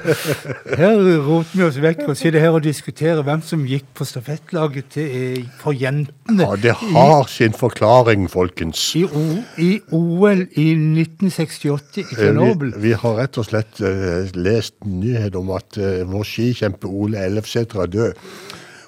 Her 0.80 0.96
roter 1.22 1.52
vi 1.54 1.62
oss 1.66 1.78
vekk 1.82 2.02
og 2.08 2.16
sitter 2.18 2.42
her 2.42 2.56
og 2.56 2.64
diskuterer 2.64 3.22
hvem 3.26 3.42
som 3.44 3.62
gikk 3.68 3.86
på 3.94 4.06
stafettlaget 4.08 4.88
til, 4.96 5.12
eh, 5.14 5.44
for 5.60 5.76
jentene 5.78 6.48
Ja, 6.48 6.56
det 6.58 6.74
har 6.80 7.28
sin 7.30 7.54
forklaring, 7.54 8.26
folkens. 8.30 8.82
i, 8.98 9.04
o, 9.04 9.24
i 9.62 9.70
OL 9.94 10.46
i 10.58 10.68
1968 10.74 12.02
i 12.02 12.04
Eh, 12.24 12.32
Vi, 12.34 12.72
vi 12.88 12.92
har 12.98 13.18
rett 13.20 13.38
og 13.38 13.46
slett 13.46 13.80
uh, 13.84 14.26
lest 14.34 14.74
nyhet 14.86 15.36
om 15.38 15.52
at 15.54 15.78
uh, 15.78 16.02
vår 16.08 16.24
skikjempe 16.26 16.88
Ole 16.88 17.22
Ellefsæter 17.28 17.84
er 17.84 17.86
død. 17.86 18.22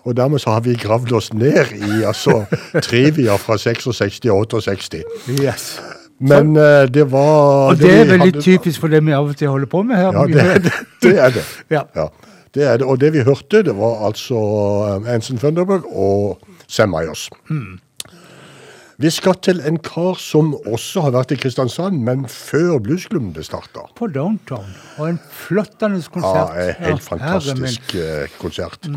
Og 0.06 0.16
dermed 0.16 0.42
så 0.42 0.54
har 0.54 0.62
vi 0.66 0.74
gravd 0.78 1.12
oss 1.18 1.32
ned 1.34 1.74
i 1.74 2.02
altså, 2.06 2.44
trivia 2.88 3.36
fra 3.38 3.58
66 3.58 4.24
og 4.30 4.46
68. 4.62 5.02
Yes. 5.42 5.76
Men 6.18 6.56
uh, 6.56 6.86
det 6.88 7.04
var 7.12 7.72
Og 7.72 7.78
det 7.78 7.90
er 7.92 8.04
veldig 8.08 8.32
hadde- 8.32 8.42
typisk 8.42 8.80
for 8.80 8.88
det 8.88 9.02
vi 9.04 9.12
av 9.12 9.28
og 9.28 9.36
til 9.36 9.48
holder 9.52 9.66
på 9.68 9.82
med 9.84 9.96
her. 9.96 10.12
Ja, 10.16 10.26
det, 10.26 10.44
er 10.54 10.58
det, 10.64 10.72
det 11.02 11.16
er 11.18 11.30
det. 11.34 11.44
Ja. 11.70 11.82
Ja, 11.96 12.06
det 12.54 12.68
er 12.68 12.76
det. 12.80 12.86
Og 12.86 13.00
det 13.00 13.12
vi 13.12 13.24
hørte, 13.26 13.62
det 13.62 13.74
var 13.76 14.06
altså 14.06 14.38
um, 14.96 15.06
Anson 15.06 15.38
Thunderberg 15.38 15.84
og 15.92 16.38
Sam 16.68 16.94
Myers. 16.96 17.28
Hmm. 17.48 17.76
Vi 18.96 19.10
skal 19.12 19.34
til 19.44 19.58
en 19.68 19.76
kar 19.84 20.14
som 20.16 20.54
også 20.64 21.02
har 21.04 21.10
vært 21.12 21.34
i 21.34 21.36
Kristiansand, 21.36 21.98
men 22.00 22.22
før 22.32 22.78
bluesklubben 22.80 23.34
ble 23.36 23.42
starta. 23.44 23.82
På 23.98 24.06
Downtown. 24.08 24.70
Og 24.96 25.10
en 25.10 25.18
flottende 25.28 26.00
konsert. 26.00 26.54
Ja, 26.56 26.70
en 26.70 26.86
helt 26.86 27.02
Ja, 27.04 27.08
fantastisk 27.10 27.92
eh, 28.00 28.24
konsert. 28.40 28.88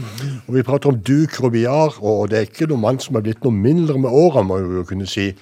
Og 0.47 0.55
Vi 0.55 0.63
prater 0.63 0.93
om 0.93 1.01
Duke 1.03 1.43
Rubiar, 1.43 1.99
og 1.99 2.29
det 2.31 2.37
er 2.39 2.47
ikke 2.47 2.69
noen 2.71 2.85
mann 2.85 3.01
som 3.03 3.19
er 3.19 3.25
blitt 3.27 3.43
noe 3.43 3.51
mindre 3.51 3.99
med 3.99 4.07
åra, 4.09 4.39
må 4.47 4.61
vi 4.63 4.79
jo 4.79 4.85
kunne 4.87 5.09
si. 5.09 5.33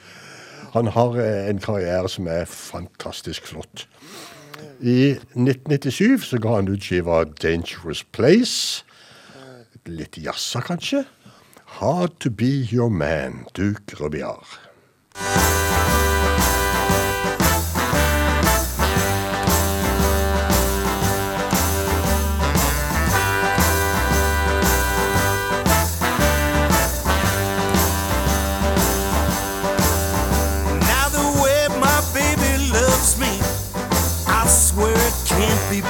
Han 0.78 0.88
har 0.94 1.16
eh, 1.18 1.50
en 1.50 1.60
karriere 1.60 2.10
som 2.10 2.28
er 2.30 2.46
fantastisk 2.46 3.48
flott. 3.50 3.88
I 4.78 5.18
1997 5.34 6.28
så 6.30 6.38
ga 6.38 6.60
han 6.60 6.70
ut 6.70 6.84
skiva 6.86 7.24
'Dangerous 7.26 8.04
Place'. 8.14 8.84
Litt 9.88 10.18
jazza, 10.22 10.62
kanskje? 10.62 11.06
'Hard 11.66 12.20
To 12.20 12.30
Be 12.30 12.68
Your 12.74 12.90
Man', 12.90 13.46
Duke 13.58 13.98
Robillard. 13.98 14.60
happy 35.68 35.82
bee. 35.82 35.88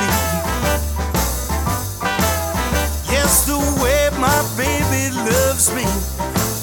Yes, 3.12 3.46
the 3.46 3.58
way 3.82 4.10
my 4.20 4.42
baby 4.58 5.14
loves 5.16 5.72
me, 5.74 5.86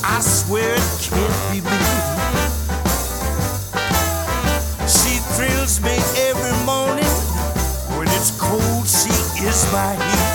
I 0.02 0.20
swear 0.20 0.74
it 0.74 0.82
can't 1.00 1.40
be 1.50 1.60
me. 1.60 1.78
She 4.88 5.18
thrills 5.34 5.80
me 5.80 5.96
every 6.28 6.56
morning. 6.64 7.14
When 7.96 8.08
it's 8.08 8.32
cold, 8.38 8.86
she 8.88 9.14
is 9.46 9.64
my 9.72 9.94
heat. 9.94 10.32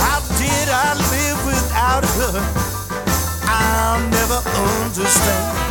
How 0.00 0.20
did 0.38 0.68
I 0.68 0.94
live 1.12 1.46
without 1.46 2.04
her? 2.18 2.40
I'll 3.46 4.00
never 4.08 4.40
understand. 4.82 5.63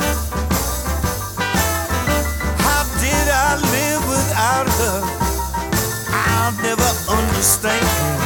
thinking. 7.44 8.20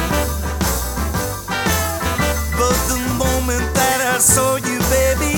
But 2.56 2.78
the 2.86 3.00
moment 3.18 3.66
that 3.74 4.14
I 4.14 4.18
saw 4.18 4.56
you, 4.56 4.78
baby, 4.94 5.34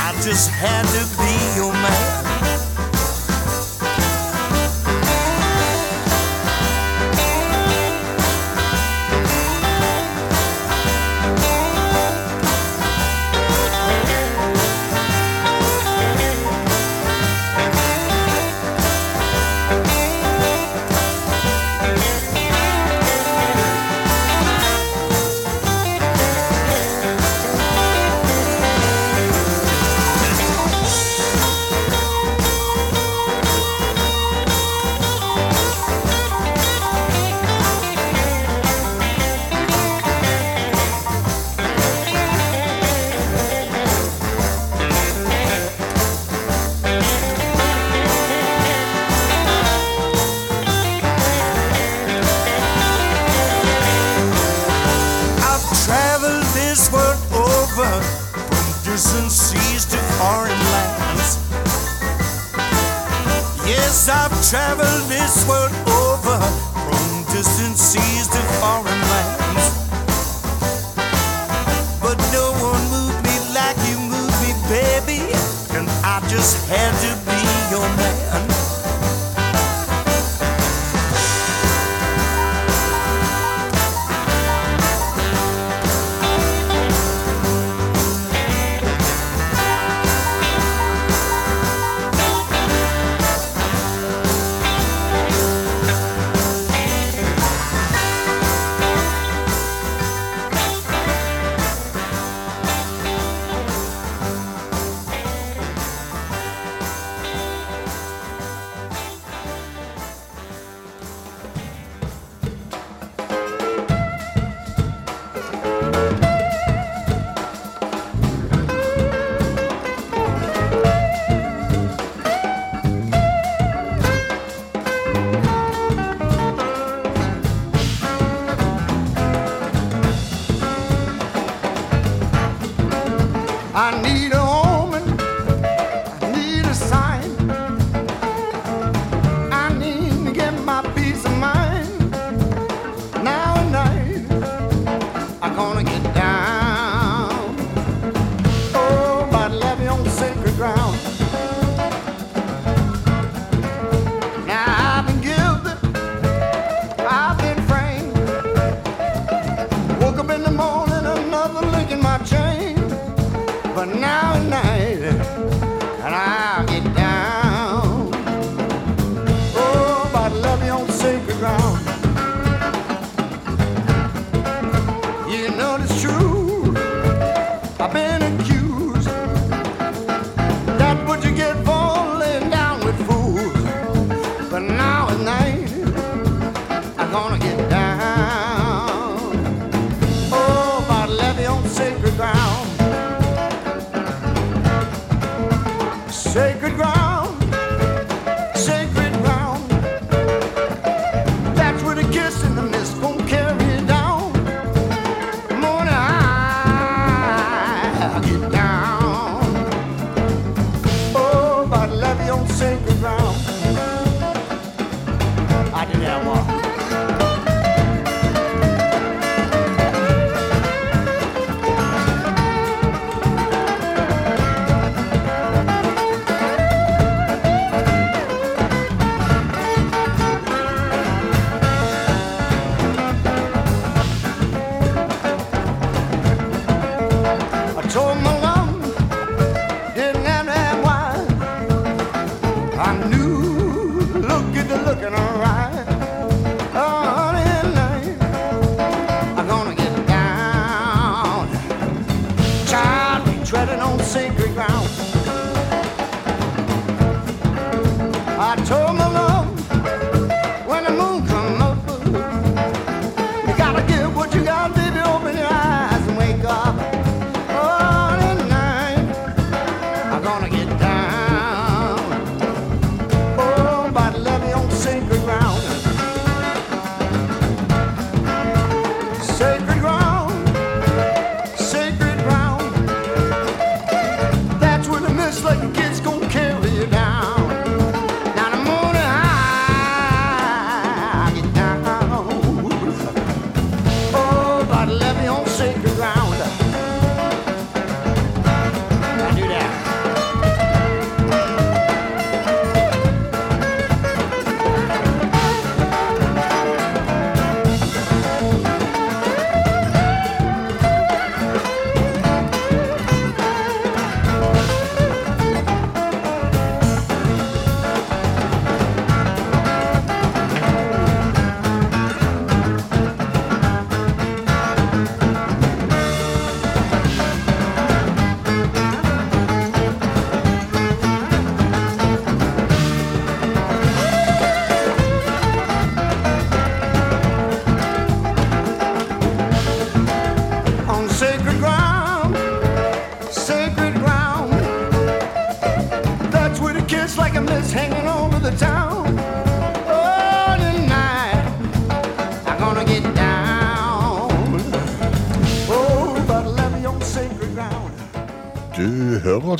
I 0.00 0.14
just 0.22 0.48
had 0.48 0.84
to 0.96 1.02
be 1.20 1.34
your 1.56 1.72
man. 1.72 2.51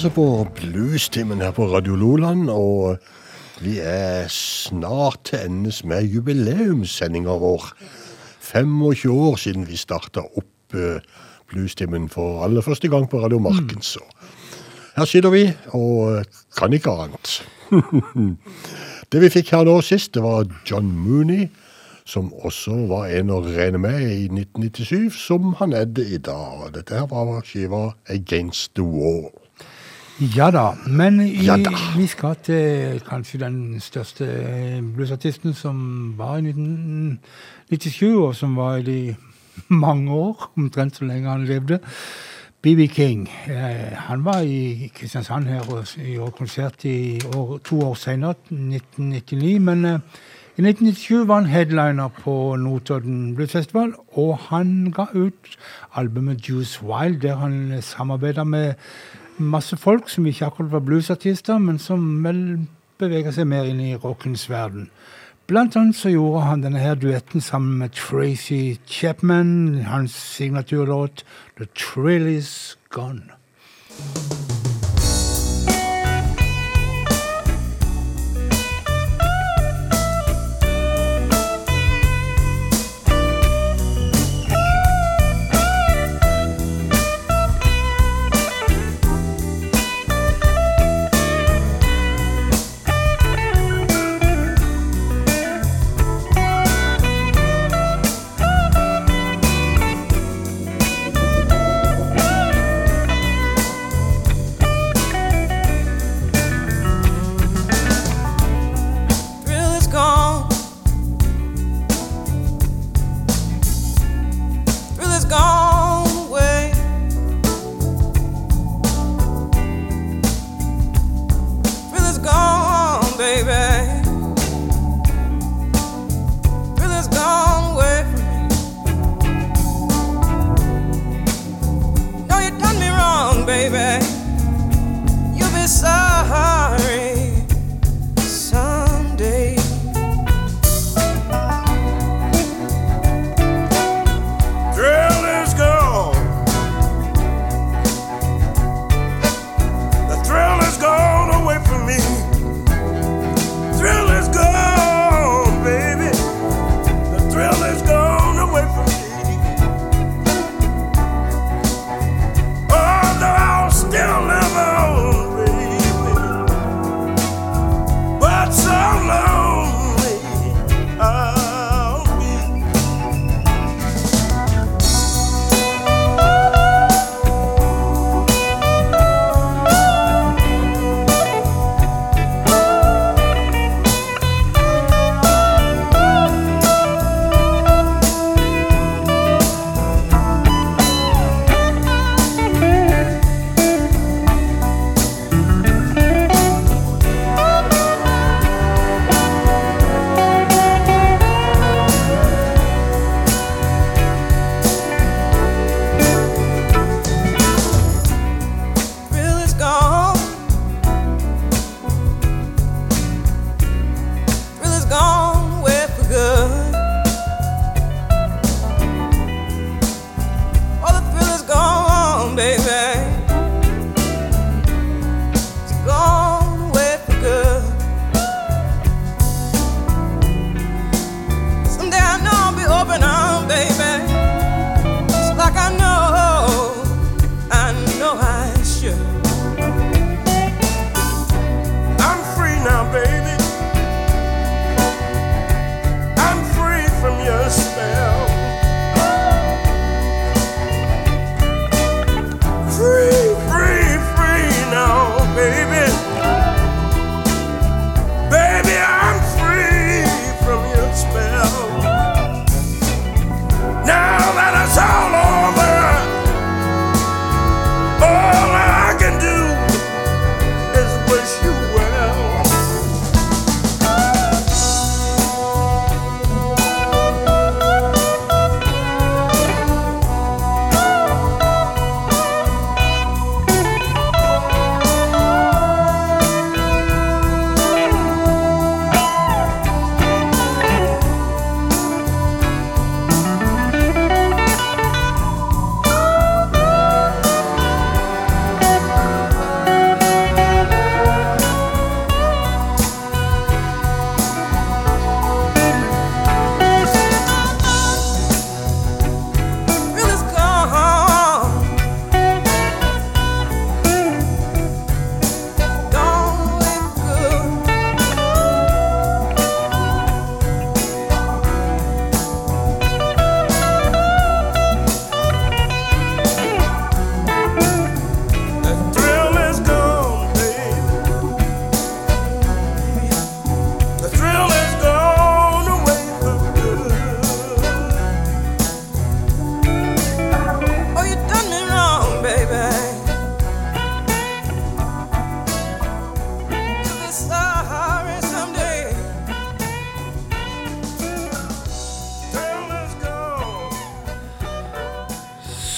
Altså 0.02 0.14
på 0.14 0.48
Bluestimen 0.58 1.38
her 1.38 1.52
på 1.54 1.68
Radio 1.70 1.94
Loland, 1.94 2.48
og 2.50 2.96
vi 3.62 3.76
er 3.78 4.26
snart 4.26 5.20
til 5.28 5.44
endes 5.46 5.84
med 5.86 6.08
jubileumssendinga 6.10 7.36
vår. 7.38 7.68
25 8.40 9.12
år 9.14 9.36
siden 9.38 9.68
vi 9.68 9.78
starta 9.78 10.24
opp 10.26 10.74
uh, 10.74 10.98
Bluestimen 11.46 12.08
for 12.10 12.42
aller 12.42 12.66
første 12.66 12.90
gang 12.90 13.06
på 13.10 13.20
Radio 13.22 13.38
Marken. 13.38 13.78
Så 13.78 14.02
her 14.96 15.06
sitter 15.06 15.30
vi 15.30 15.44
og 15.70 16.24
kan 16.58 16.74
ikke 16.74 16.90
annet. 17.04 17.36
det 19.12 19.22
vi 19.22 19.30
fikk 19.30 19.52
her 19.54 19.62
nå 19.70 19.76
sist, 19.86 20.16
det 20.16 20.24
var 20.26 20.50
John 20.66 20.90
Mooney, 20.90 21.46
som 22.04 22.32
også 22.42 22.88
var 22.90 23.06
en 23.20 23.30
å 23.30 23.38
regne 23.46 23.78
med 23.78 24.02
i 24.02 24.26
1997, 24.26 25.14
som 25.28 25.54
han 25.62 25.78
er 25.78 25.86
i 26.02 26.18
dag. 26.18 26.72
Dette 26.74 26.98
her 26.98 27.06
var 27.06 27.46
skiva 27.46 27.92
Against 28.10 28.74
the 28.74 28.82
Wall. 28.82 29.30
Ja 30.22 30.50
da, 30.54 30.76
men 30.86 31.20
i, 31.20 31.44
Ja 31.44 31.56
da. 31.58 31.70
vi 31.96 32.04
skal 32.06 32.36
til 32.46 33.00
kanskje 33.02 33.40
den 33.42 33.80
største 33.82 34.26
bluesartisten 34.94 35.54
som 35.54 35.78
var 36.18 36.36
i 36.38 36.52
1997, 36.52 38.02
og 38.14 38.36
som 38.38 38.54
var 38.56 38.86
i 38.86 39.14
mange 39.84 40.12
år, 40.12 40.52
omtrent 40.56 40.96
så 40.96 41.08
lenge 41.08 41.30
han 41.30 41.46
levde. 41.48 41.80
B.B. 42.62 42.86
King. 42.86 43.24
Eh, 43.50 43.98
han 43.98 44.22
var 44.24 44.44
i 44.46 44.92
Kristiansand 44.94 45.48
her 45.50 45.66
og 45.66 45.90
gjorde 45.96 46.36
konsert 46.38 46.84
i 46.84 47.18
år, 47.34 47.58
to 47.58 47.80
år 47.82 47.94
senere, 47.98 48.36
1999. 48.50 49.58
Men 49.60 49.84
eh, 49.84 49.98
i 50.52 50.62
1997 50.62 51.28
var 51.28 51.40
han 51.40 51.50
headliner 51.50 52.08
på 52.22 52.56
Notodden 52.56 53.34
Bluesfestival, 53.34 53.94
og 54.12 54.38
han 54.38 54.92
ga 54.94 55.08
ut 55.14 55.58
albumet 55.94 56.48
Juice 56.48 56.82
Wild, 56.82 57.20
der 57.20 57.36
han 57.36 57.82
samarbeida 57.82 58.44
med 58.44 58.74
masse 59.38 59.76
folk 59.76 60.10
som 60.10 60.26
ikke 60.26 60.46
akkurat 60.46 60.72
var 60.72 60.84
bluesartister, 60.86 61.58
men 61.58 61.78
som 61.78 62.24
vel 62.24 62.42
beveger 63.00 63.34
seg 63.34 63.48
mer 63.50 63.68
inn 63.68 63.80
i 63.80 63.96
rockens 63.96 64.48
verden. 64.50 64.90
Blant 65.50 65.76
annet 65.76 65.98
så 65.98 66.12
gjorde 66.12 66.44
han 66.46 66.62
denne 66.62 66.80
her 66.80 66.94
duetten 66.94 67.42
sammen 67.42 67.78
med 67.82 67.96
Tracy 67.98 68.76
Chapman, 68.86 69.82
hans 69.88 70.14
signaturlåt 70.36 71.24
The 71.58 71.66
Trill 71.74 72.30
Is 72.36 72.78
Gone. 72.94 73.32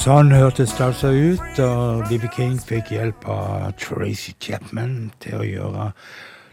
Sånn 0.05 0.35
hørtes 0.37 0.75
det 0.77 0.83
altså 0.85 1.09
ut 1.17 1.59
og 1.65 2.03
BB 2.11 2.27
King 2.35 2.59
fikk 2.61 2.91
hjelp 2.93 3.23
av 3.31 3.71
Tracy 3.81 4.35
Chapman 4.37 5.07
til 5.25 5.39
å 5.39 5.47
gjøre 5.49 5.87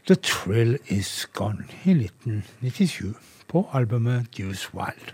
The 0.07 0.15
Trill 0.23 0.77
Is 0.87 1.09
Gone 1.35 1.65
i 1.83 1.97
1997 1.97 3.11
på 3.51 3.65
albumet 3.75 4.39
Juice 4.39 4.71
Wild. 4.71 5.11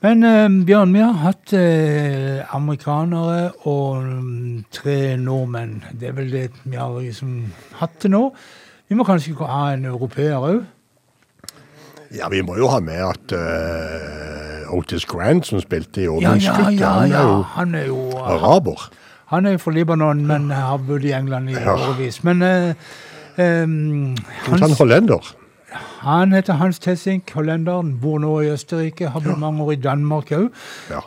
Men 0.00 0.24
eh, 0.24 0.48
Bjørn, 0.64 0.96
vi 0.96 1.04
har 1.04 1.20
hatt 1.26 1.52
eh, 1.58 2.40
amerikanere 2.56 3.50
og 3.68 4.00
mm, 4.00 4.64
tre 4.72 5.18
nordmenn. 5.20 5.82
Det 5.92 6.08
er 6.08 6.16
vel 6.22 6.32
det 6.32 6.46
vi 6.64 6.80
har 6.80 6.96
liksom 6.96 7.50
hatt 7.82 8.00
til 8.00 8.16
nå. 8.16 8.22
Vi 8.88 8.96
må 8.96 9.04
kanskje 9.04 9.36
ha 9.44 9.74
en 9.74 9.90
europeer 9.92 10.40
òg? 10.40 10.62
Ja, 12.16 12.28
vi 12.28 12.42
må 12.44 12.56
jo 12.58 12.68
ha 12.68 12.80
med 12.80 13.00
at 13.00 13.32
uh, 13.32 14.74
Otis 14.76 15.04
Grant, 15.08 15.46
som 15.46 15.60
spilte 15.60 16.02
i 16.02 16.04
Ja, 16.04 16.10
ja, 16.12 16.32
åpningsstykket, 16.32 16.80
ja, 16.80 16.90
han 16.98 17.12
er 17.12 17.22
jo 17.28 17.42
Han 17.54 17.74
er 17.74 17.86
jo 17.86 18.00
araber. 18.20 18.88
Han 19.32 19.46
er 19.46 19.54
jo 19.56 19.58
fra 19.58 19.72
Libanon, 19.72 20.26
men 20.26 20.50
har 20.50 20.76
bodd 20.76 21.04
i 21.08 21.12
England 21.16 21.50
i 21.50 21.52
Ja. 21.56 21.72
årevis. 21.76 22.22
Men 22.24 22.42
uh, 22.42 22.74
um, 23.38 24.16
Hans, 24.48 24.60
Han 24.60 24.70
hollender. 24.78 25.34
han 26.02 26.32
heter 26.32 26.52
Hans 26.60 26.78
Tessink, 26.78 27.30
hollenderen, 27.32 27.94
bor 28.00 28.18
nå 28.18 28.40
i 28.40 28.50
Østerrike, 28.52 29.08
har 29.08 29.20
bodd 29.20 29.38
mange 29.40 29.62
år 29.64 29.72
i 29.72 29.76
Danmark 29.80 30.32
òg. 30.32 30.50
Ja. 30.90 31.00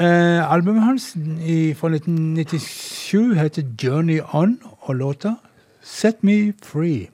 Uh, 0.00 0.52
albumet 0.52 0.82
hans 0.84 1.16
i, 1.44 1.74
fra 1.74 1.88
1997 1.88 3.34
heter 3.40 3.62
'Journey 3.82 4.20
On', 4.32 4.58
og 4.80 4.94
låta 4.94 5.34
'Set 5.82 6.22
Me 6.24 6.52
Free'. 6.64 7.10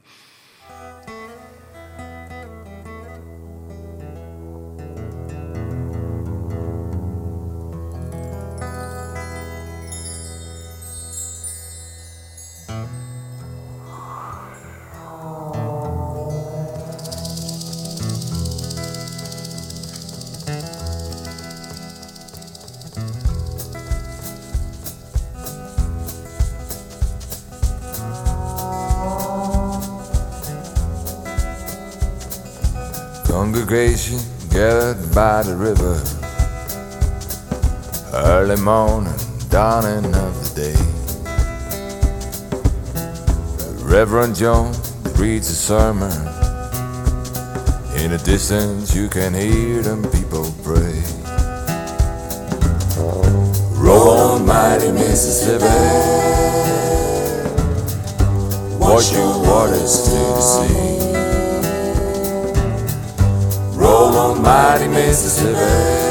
Early 38.56 38.64
morning, 38.64 39.12
dawning 39.50 40.14
of 40.14 40.54
the 40.54 40.72
day. 40.72 40.76
Reverend 43.84 44.34
John 44.34 44.72
reads 45.16 45.50
a 45.50 45.54
sermon. 45.54 46.10
In 48.00 48.12
the 48.12 48.18
distance, 48.24 48.94
you 48.94 49.08
can 49.10 49.34
hear 49.34 49.82
them 49.82 50.04
people 50.10 50.54
pray. 50.64 51.02
Roll 53.76 54.08
on, 54.08 54.46
mighty 54.46 54.90
Mississippi. 54.90 55.64
Wash 58.78 59.12
your 59.12 59.38
waters 59.42 60.02
to 60.04 60.10
the 60.10 60.40
sea. 60.40 60.98
Roll 63.76 64.16
on, 64.16 64.40
mighty 64.40 64.88
Mississippi. 64.88 66.05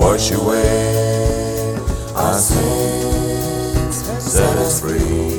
Wash 0.00 0.30
away 0.32 1.76
our 2.14 2.38
sins, 2.38 3.96
set 4.18 4.56
us 4.56 4.80
free. 4.80 5.38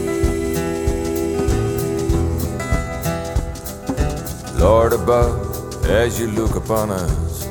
Lord 4.60 4.94
above, 4.94 5.84
as 5.88 6.20
you 6.20 6.28
look 6.28 6.56
upon 6.56 6.92
us, 6.92 7.46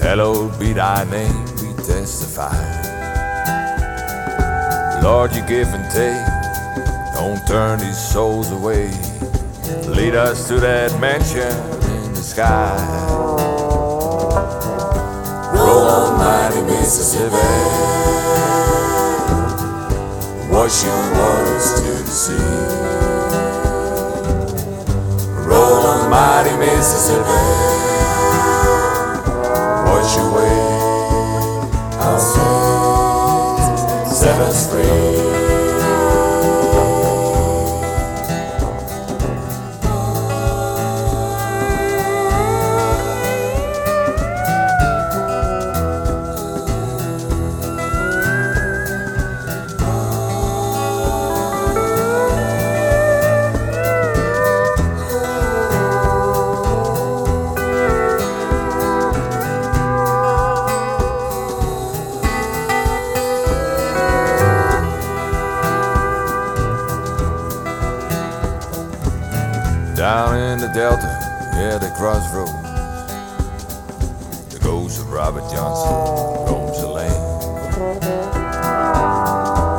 hallowed 0.00 0.58
be 0.58 0.72
thy 0.72 1.04
name, 1.04 1.44
we 1.60 1.72
testify. 1.84 2.56
Lord, 5.02 5.32
you 5.36 5.42
give 5.46 5.68
and 5.68 5.88
take, 5.92 6.26
don't 7.14 7.46
turn 7.46 7.78
these 7.78 7.96
souls 8.12 8.50
away. 8.50 8.90
Lead 9.86 10.16
us 10.16 10.48
to 10.48 10.58
that 10.58 11.00
mansion 11.00 11.54
in 11.94 12.12
the 12.12 12.22
sky. 12.22 13.25
On, 15.76 16.16
mighty 16.18 16.62
Mississippi. 16.62 17.36
Wash 20.50 20.84
your 20.84 21.12
waters 21.12 21.74
to 21.80 21.90
the 22.02 22.10
sea. 22.10 22.34
Roll 25.46 25.86
on, 25.86 26.10
mighty 26.10 26.56
Mississippi. 26.56 27.42
Wash 29.86 30.16
away 30.16 30.58
our 32.00 32.18
sins, 32.18 34.16
set 34.18 34.40
us 34.40 34.66
free. 34.70 35.35
Crossroads. 71.96 72.52
The 74.52 74.58
ghost 74.58 75.00
of 75.00 75.10
Robert 75.10 75.50
Johnson 75.50 75.94
roams 76.46 76.78
the 76.82 76.88
land. 76.88 77.22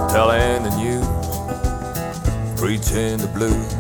Telling 0.10 0.64
the 0.64 0.76
news, 0.78 1.06
preaching 2.60 3.18
the 3.18 3.28
blues, 3.28 3.74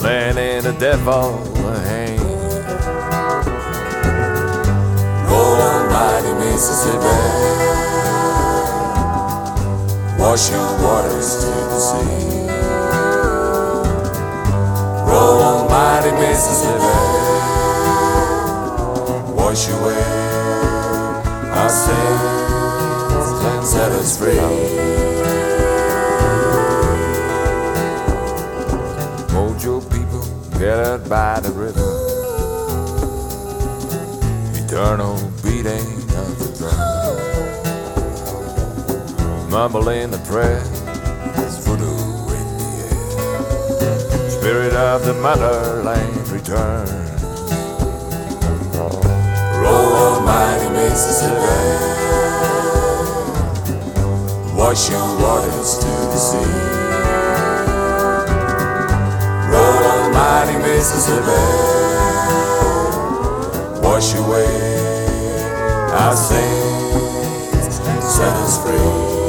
planning 0.00 0.62
the 0.64 0.72
devil 0.80 1.38
a 1.68 1.78
hand. 1.86 2.20
Roll 5.30 5.60
on, 5.70 5.82
mighty 5.92 6.32
Mississippi. 6.44 7.16
Wash 10.18 10.50
your 10.50 10.68
waters 10.82 11.30
to 11.42 11.50
the 11.70 11.78
sea. 11.78 12.48
Roll 15.08 15.38
on, 15.42 15.68
mighty 15.70 16.10
Mississippi. 16.10 16.93
Wash 19.54 19.68
away 19.68 20.02
our 21.52 21.68
sins 21.68 23.26
and 23.44 23.64
set 23.64 23.92
us 23.92 24.18
free. 24.18 24.34
Mojo 29.32 29.80
people 29.92 30.24
gathered 30.58 31.08
by 31.08 31.38
the 31.38 31.52
river. 31.52 31.88
Eternal 34.58 35.18
beating 35.44 35.86
of 36.18 36.36
the 36.40 36.48
drum. 36.58 36.78
Mumbling 39.50 40.10
the 40.10 40.18
prayer 40.26 40.64
as 41.36 41.64
voodoo 41.64 41.94
in 42.40 42.46
the 42.58 42.70
air. 43.78 44.30
Spirit 44.30 44.74
of 44.74 45.04
the 45.04 45.14
motherland 45.14 46.28
return. 46.28 47.03
Mighty 50.94 51.02
Mississippi. 51.02 52.54
Wash 54.54 54.90
your 54.90 55.18
waters 55.20 55.78
to 55.78 55.86
the 55.86 56.16
sea. 56.16 56.52
Roll 59.50 59.84
on, 59.90 60.12
mighty 60.12 60.56
Mississippi. 60.58 61.42
Wash 63.82 64.14
away 64.14 64.46
our 65.92 66.16
sins, 66.16 67.74
set 68.02 68.34
us 68.36 68.62
free. 68.62 69.24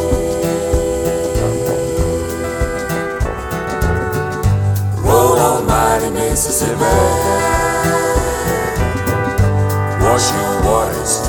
Mississippi. 6.13 7.55
Wash 10.01 10.31
your 10.31 10.63
waters 10.63 11.24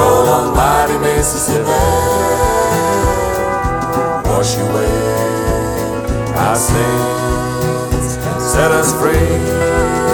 Roll 0.00 0.28
on 0.28 0.54
mighty 0.56 0.96
Mississippi, 0.98 1.68
wash 4.28 4.56
away 4.56 4.92
our 6.36 6.56
sins, 6.56 8.14
set 8.52 8.70
us 8.70 8.98
free. 8.98 10.09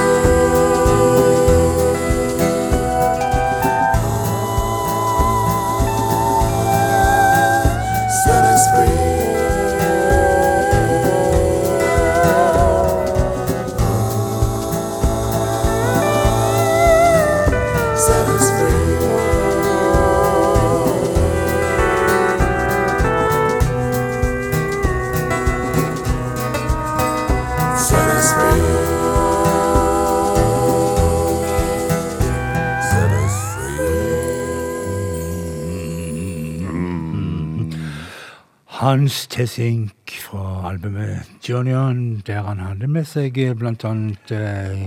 Hans 38.97 39.27
Tessink 39.28 40.09
fra 40.24 40.70
albumet 40.70 41.28
Johnny 41.44 41.74
On, 41.77 42.23
der 42.27 42.47
han 42.47 42.62
hadde 42.64 42.89
med 42.89 43.05
seg 43.05 43.36
eh, 43.36 43.52
blant 43.52 43.85
annet 43.85 44.31
eh, 44.32 44.86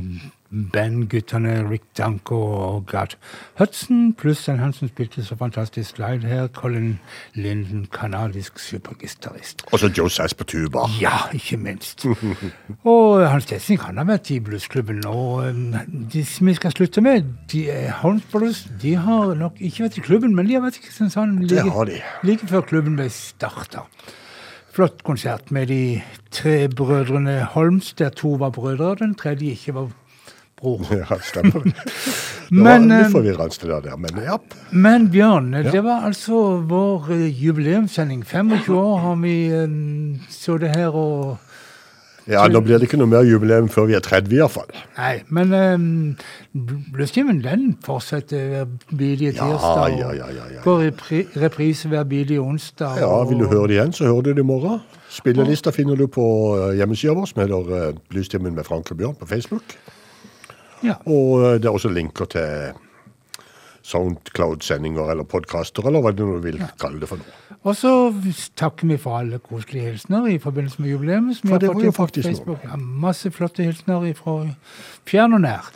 Rick 1.69 1.86
Danko 1.94 2.40
og 2.56 2.88
Gart 2.90 3.19
Hudson, 3.60 4.14
pluss 4.15 4.45
en 4.48 4.60
han 4.61 4.72
som 4.73 4.88
spilte 4.88 5.19
så 5.26 5.36
fantastisk 5.36 5.98
live 5.99 6.23
her, 6.27 6.48
Colin 6.56 6.94
Linden, 7.36 7.88
kanadisk 7.91 8.60
supergitarist. 8.60 9.65
Og 9.73 9.80
så 9.81 9.90
Joe 9.98 10.10
Sass 10.10 10.34
på 10.34 10.44
tuba. 10.48 10.86
Ja, 11.02 11.26
ikke 11.36 11.57
minst. 11.60 12.06
Og 12.88 13.26
Hans 13.30 13.45
Tessing, 13.49 13.81
han 13.84 13.99
har 13.99 14.07
vært 14.07 14.31
i 14.31 14.40
bluesklubben, 14.40 15.02
og 15.11 15.44
eh, 15.49 15.84
de 16.14 16.23
som 16.26 16.48
vi 16.48 16.56
skal 16.56 16.72
slutte 16.72 17.03
med, 17.03 17.27
de 17.52 17.65
er 17.73 17.91
Holmes 17.99 18.23
Brothers. 18.31 18.64
De 18.81 18.95
har 18.95 19.36
nok 19.36 19.60
ikke 19.60 19.84
vært 19.90 19.99
i 19.99 20.06
klubben, 20.07 20.36
men 20.36 20.48
de 20.48 20.56
har 20.56 20.64
vært 20.64 20.80
i 20.80 20.86
Kristiansand 20.88 21.41
Det 21.44 21.60
like, 21.60 21.76
har 21.76 21.91
de. 21.91 21.99
like 22.23 22.48
før 22.48 22.64
klubben 22.72 22.95
ble 22.95 23.10
starta. 23.11 23.84
Flott 24.72 25.03
konsert 25.03 25.52
med 25.52 25.68
de 25.68 26.02
tre 26.31 26.69
brødrene 26.72 27.41
Holms, 27.57 27.91
der 27.99 28.10
to 28.15 28.38
var 28.40 28.56
brødre, 28.56 28.94
og 28.94 28.99
den 29.03 29.15
tredje 29.19 29.52
ikke 29.52 29.76
var 29.81 29.90
bror. 30.56 30.88
Ja, 30.95 31.19
stemmer. 31.19 31.68
Det 32.50 32.58
Men, 32.58 32.90
var 32.90 32.96
eh, 32.96 33.04
litt 33.04 33.14
forvirrende 33.14 33.68
det 33.70 33.84
der, 33.86 33.98
men 34.02 34.24
ja. 34.26 34.38
Men 34.72 35.10
Bjørn, 35.14 35.52
det 35.70 35.84
var 35.86 36.08
altså 36.08 36.58
vår 36.66 37.12
eh, 37.14 37.28
jubileumssending. 37.44 38.24
25 38.26 38.74
år 38.74 38.98
har 39.04 39.20
vi 39.22 39.36
så 40.30 40.58
sittet 40.58 40.76
her 40.76 40.96
og 40.98 41.38
Ja, 42.30 42.44
Nå 42.48 42.60
blir 42.62 42.78
det 42.78 42.86
ikke 42.86 42.98
noe 43.00 43.10
mer 43.10 43.24
jubileum 43.26 43.70
før 43.74 43.88
vi 43.90 43.96
er 43.98 44.04
30 44.06 44.36
iallfall. 44.38 44.68
Nei, 45.00 45.16
men 45.34 45.54
um, 45.54 45.86
Bluestimen 46.94 47.40
den 47.42 47.72
fortsetter 47.86 48.44
hver 48.52 48.68
bidige 48.92 49.32
tirsdag. 49.38 49.96
ja, 49.98 50.12
ja, 50.14 50.28
ja, 50.36 50.46
ja. 50.54 50.62
Går 50.62 50.84
i 50.84 50.92
pri 50.94 51.24
reprise 51.42 51.90
hver 51.90 52.06
bidige 52.10 52.42
onsdag. 52.42 53.00
Ja, 53.02 53.24
Vil 53.30 53.42
du 53.42 53.48
høre 53.50 53.68
det 53.68 53.80
igjen, 53.80 53.94
så 53.98 54.06
hører 54.12 54.30
du 54.30 54.34
det 54.34 54.46
i 54.46 54.50
morgen. 54.52 54.82
Spillelista 55.10 55.74
finner 55.74 55.98
du 55.98 56.06
på 56.06 56.26
eh, 56.58 56.76
hjemmesida 56.78 57.18
vår, 57.18 57.32
som 57.32 57.42
heter 57.42 57.74
eh, 57.80 57.96
Bluestimen 58.14 58.54
med 58.54 58.68
Frank 58.68 58.92
og 58.92 59.02
Bjørn 59.02 59.18
på 59.18 59.26
Facebook. 59.26 59.78
Ja. 60.86 60.96
Og 61.06 61.44
eh, 61.44 61.58
det 61.60 61.66
er 61.70 61.76
også 61.76 61.92
linker 61.92 62.26
til 62.32 62.74
Soundcloud-sendinger 63.90 65.12
eller 65.12 65.26
podkaster, 65.28 65.86
eller 65.90 66.04
hva 66.04 66.12
du 66.14 66.26
vil 66.28 66.42
vil 66.44 66.60
kalle 66.82 67.00
det 67.02 67.10
for 67.10 67.22
noe. 67.22 67.58
Og 67.68 67.76
så 67.76 67.92
takker 68.60 68.88
vi 68.92 68.98
for 69.02 69.18
alle 69.20 69.40
koselige 69.44 69.90
hilsener 69.94 70.28
i 70.30 70.38
forbindelse 70.42 70.82
med 70.84 70.92
jubileet. 70.94 71.40
For 71.46 71.58
det 71.62 71.72
var 71.74 71.84
jo 71.88 71.92
faktisk 71.96 72.28
Facebook. 72.28 72.62
noe. 72.64 72.70
Ja, 72.74 72.78
masse 73.08 73.32
flotte 73.32 73.66
hilsener 73.66 74.06
fra 74.18 74.36
fjern 75.10 75.34
og 75.40 75.42
nær. 75.48 75.72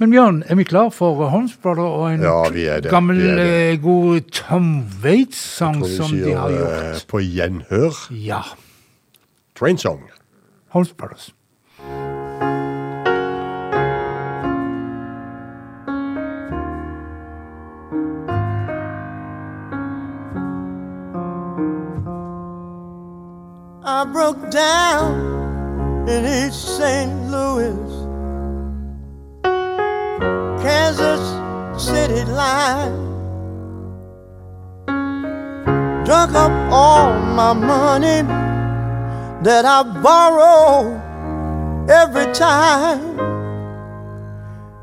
Men 0.00 0.10
Bjørn, 0.10 0.40
er 0.50 0.56
vi 0.58 0.64
klar 0.66 0.88
for 0.90 1.28
Holmes 1.30 1.52
Brother 1.62 1.84
og 1.86 2.08
en 2.10 2.22
Ja, 2.26 2.80
gammel, 2.90 3.20
eh, 3.38 3.76
god 3.78 4.20
Tom 4.32 4.84
Waits-sang 5.04 5.84
som 5.86 6.10
sier, 6.10 6.24
de 6.26 6.32
har 6.34 6.50
eh, 6.50 6.56
gjort? 6.58 7.06
på 7.12 7.20
gjenhør. 7.22 8.00
Ja. 8.10 8.40
Train 9.54 9.78
Song. 9.78 10.02
Holmes 10.74 10.92
Brothers. 10.92 11.30
I 24.02 24.04
broke 24.04 24.50
down 24.50 26.08
in 26.08 26.24
East 26.26 26.76
St. 26.76 27.30
Louis, 27.30 27.78
Kansas 30.60 31.22
City 31.80 32.24
line. 32.24 32.96
Drunk 36.04 36.34
up 36.34 36.50
all 36.72 37.12
my 37.12 37.52
money 37.52 38.26
that 39.44 39.64
I 39.64 39.84
borrow 40.02 40.98
every 41.88 42.26
time. 42.34 43.20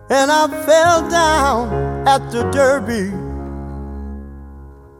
And 0.09 0.31
I 0.31 0.47
fell 0.65 1.09
down 1.09 2.07
at 2.07 2.31
the 2.31 2.43
Derby. 2.51 3.11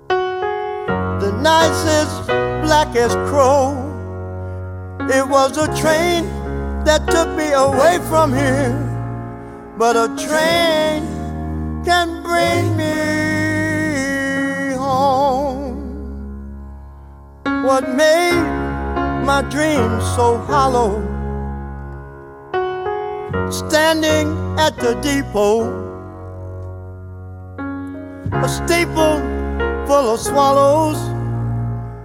The 0.10 1.32
nicest, 1.42 2.28
blackest 2.28 3.16
crow. 3.30 3.89
It 5.12 5.28
was 5.28 5.58
a 5.58 5.66
train 5.76 6.26
that 6.86 7.08
took 7.08 7.30
me 7.36 7.52
away 7.52 7.98
from 8.10 8.32
here. 8.32 8.78
But 9.76 9.96
a 9.96 10.08
train 10.16 11.02
can 11.84 12.22
bring 12.22 12.78
me 12.78 14.76
home. 14.76 15.82
What 17.64 17.90
made 17.90 18.46
my 19.26 19.42
dreams 19.50 20.04
so 20.16 20.38
hollow? 20.38 21.02
Standing 23.50 24.28
at 24.60 24.78
the 24.78 24.94
depot, 25.02 25.74
a 28.32 28.48
steeple 28.48 29.18
full 29.88 30.14
of 30.14 30.20
swallows 30.20 31.00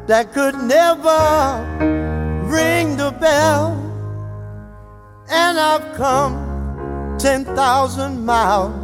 that 0.06 0.32
could 0.32 0.54
never 0.54 2.03
ring 2.44 2.96
the 2.96 3.10
bell. 3.12 3.80
And 5.28 5.58
I've 5.58 5.94
come 5.96 7.16
10,000 7.18 8.24
miles. 8.24 8.74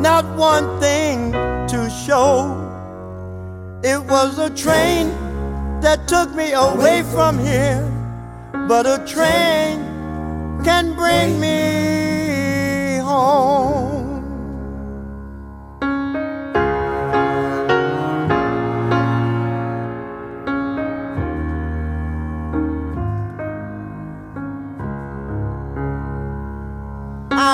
Not 0.00 0.24
one 0.36 0.80
thing 0.80 1.32
to 1.32 1.90
show. 2.06 2.62
It 3.82 4.00
was 4.04 4.38
a 4.38 4.50
train 4.50 5.08
that 5.80 6.08
took 6.08 6.34
me 6.34 6.52
away 6.52 7.02
from 7.02 7.38
here. 7.38 7.82
But 8.68 8.86
a 8.86 8.98
train 9.06 9.84
can 10.64 10.94
bring 10.94 11.38
me 11.38 12.98
home. 13.02 13.65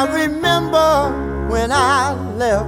I 0.03 0.24
remember 0.24 1.47
when 1.49 1.70
I 1.70 2.12
left 2.35 2.66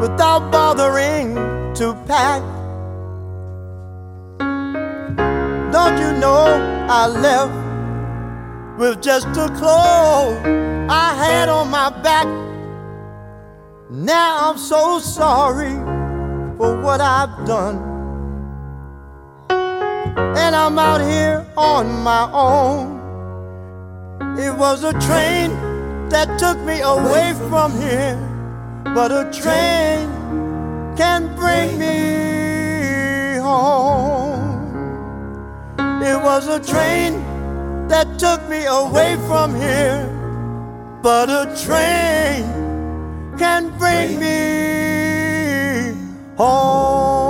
without 0.00 0.50
bothering 0.50 1.34
to 1.74 1.92
pack. 2.06 2.40
Don't 5.70 5.98
you 5.98 6.18
know 6.18 6.46
I 6.88 7.08
left 7.08 8.80
with 8.80 9.02
just 9.02 9.26
the 9.34 9.48
clothes 9.48 10.40
I 10.90 11.14
had 11.22 11.50
on 11.50 11.68
my 11.68 11.90
back? 12.02 12.26
Now 13.90 14.48
I'm 14.48 14.56
so 14.56 14.98
sorry 14.98 15.74
for 16.56 16.80
what 16.80 17.02
I've 17.02 17.46
done. 17.46 17.76
And 19.50 20.56
I'm 20.56 20.78
out 20.78 21.02
here 21.02 21.46
on 21.54 22.02
my 22.02 22.30
own. 22.32 22.97
It 24.38 24.54
was 24.56 24.84
a 24.84 24.92
train 24.92 25.50
that 26.10 26.38
took 26.38 26.60
me 26.60 26.80
away 26.80 27.34
from 27.48 27.72
here, 27.72 28.16
but 28.84 29.10
a 29.10 29.24
train 29.32 30.06
can 30.96 31.34
bring 31.34 31.76
me 31.76 33.38
home. 33.40 34.62
It 36.00 36.22
was 36.22 36.46
a 36.46 36.60
train 36.60 37.14
that 37.88 38.16
took 38.20 38.48
me 38.48 38.64
away 38.66 39.16
from 39.26 39.56
here, 39.56 40.06
but 41.02 41.28
a 41.28 41.44
train 41.64 42.44
can 43.38 43.76
bring 43.76 44.20
me 44.20 45.98
home. 46.36 47.27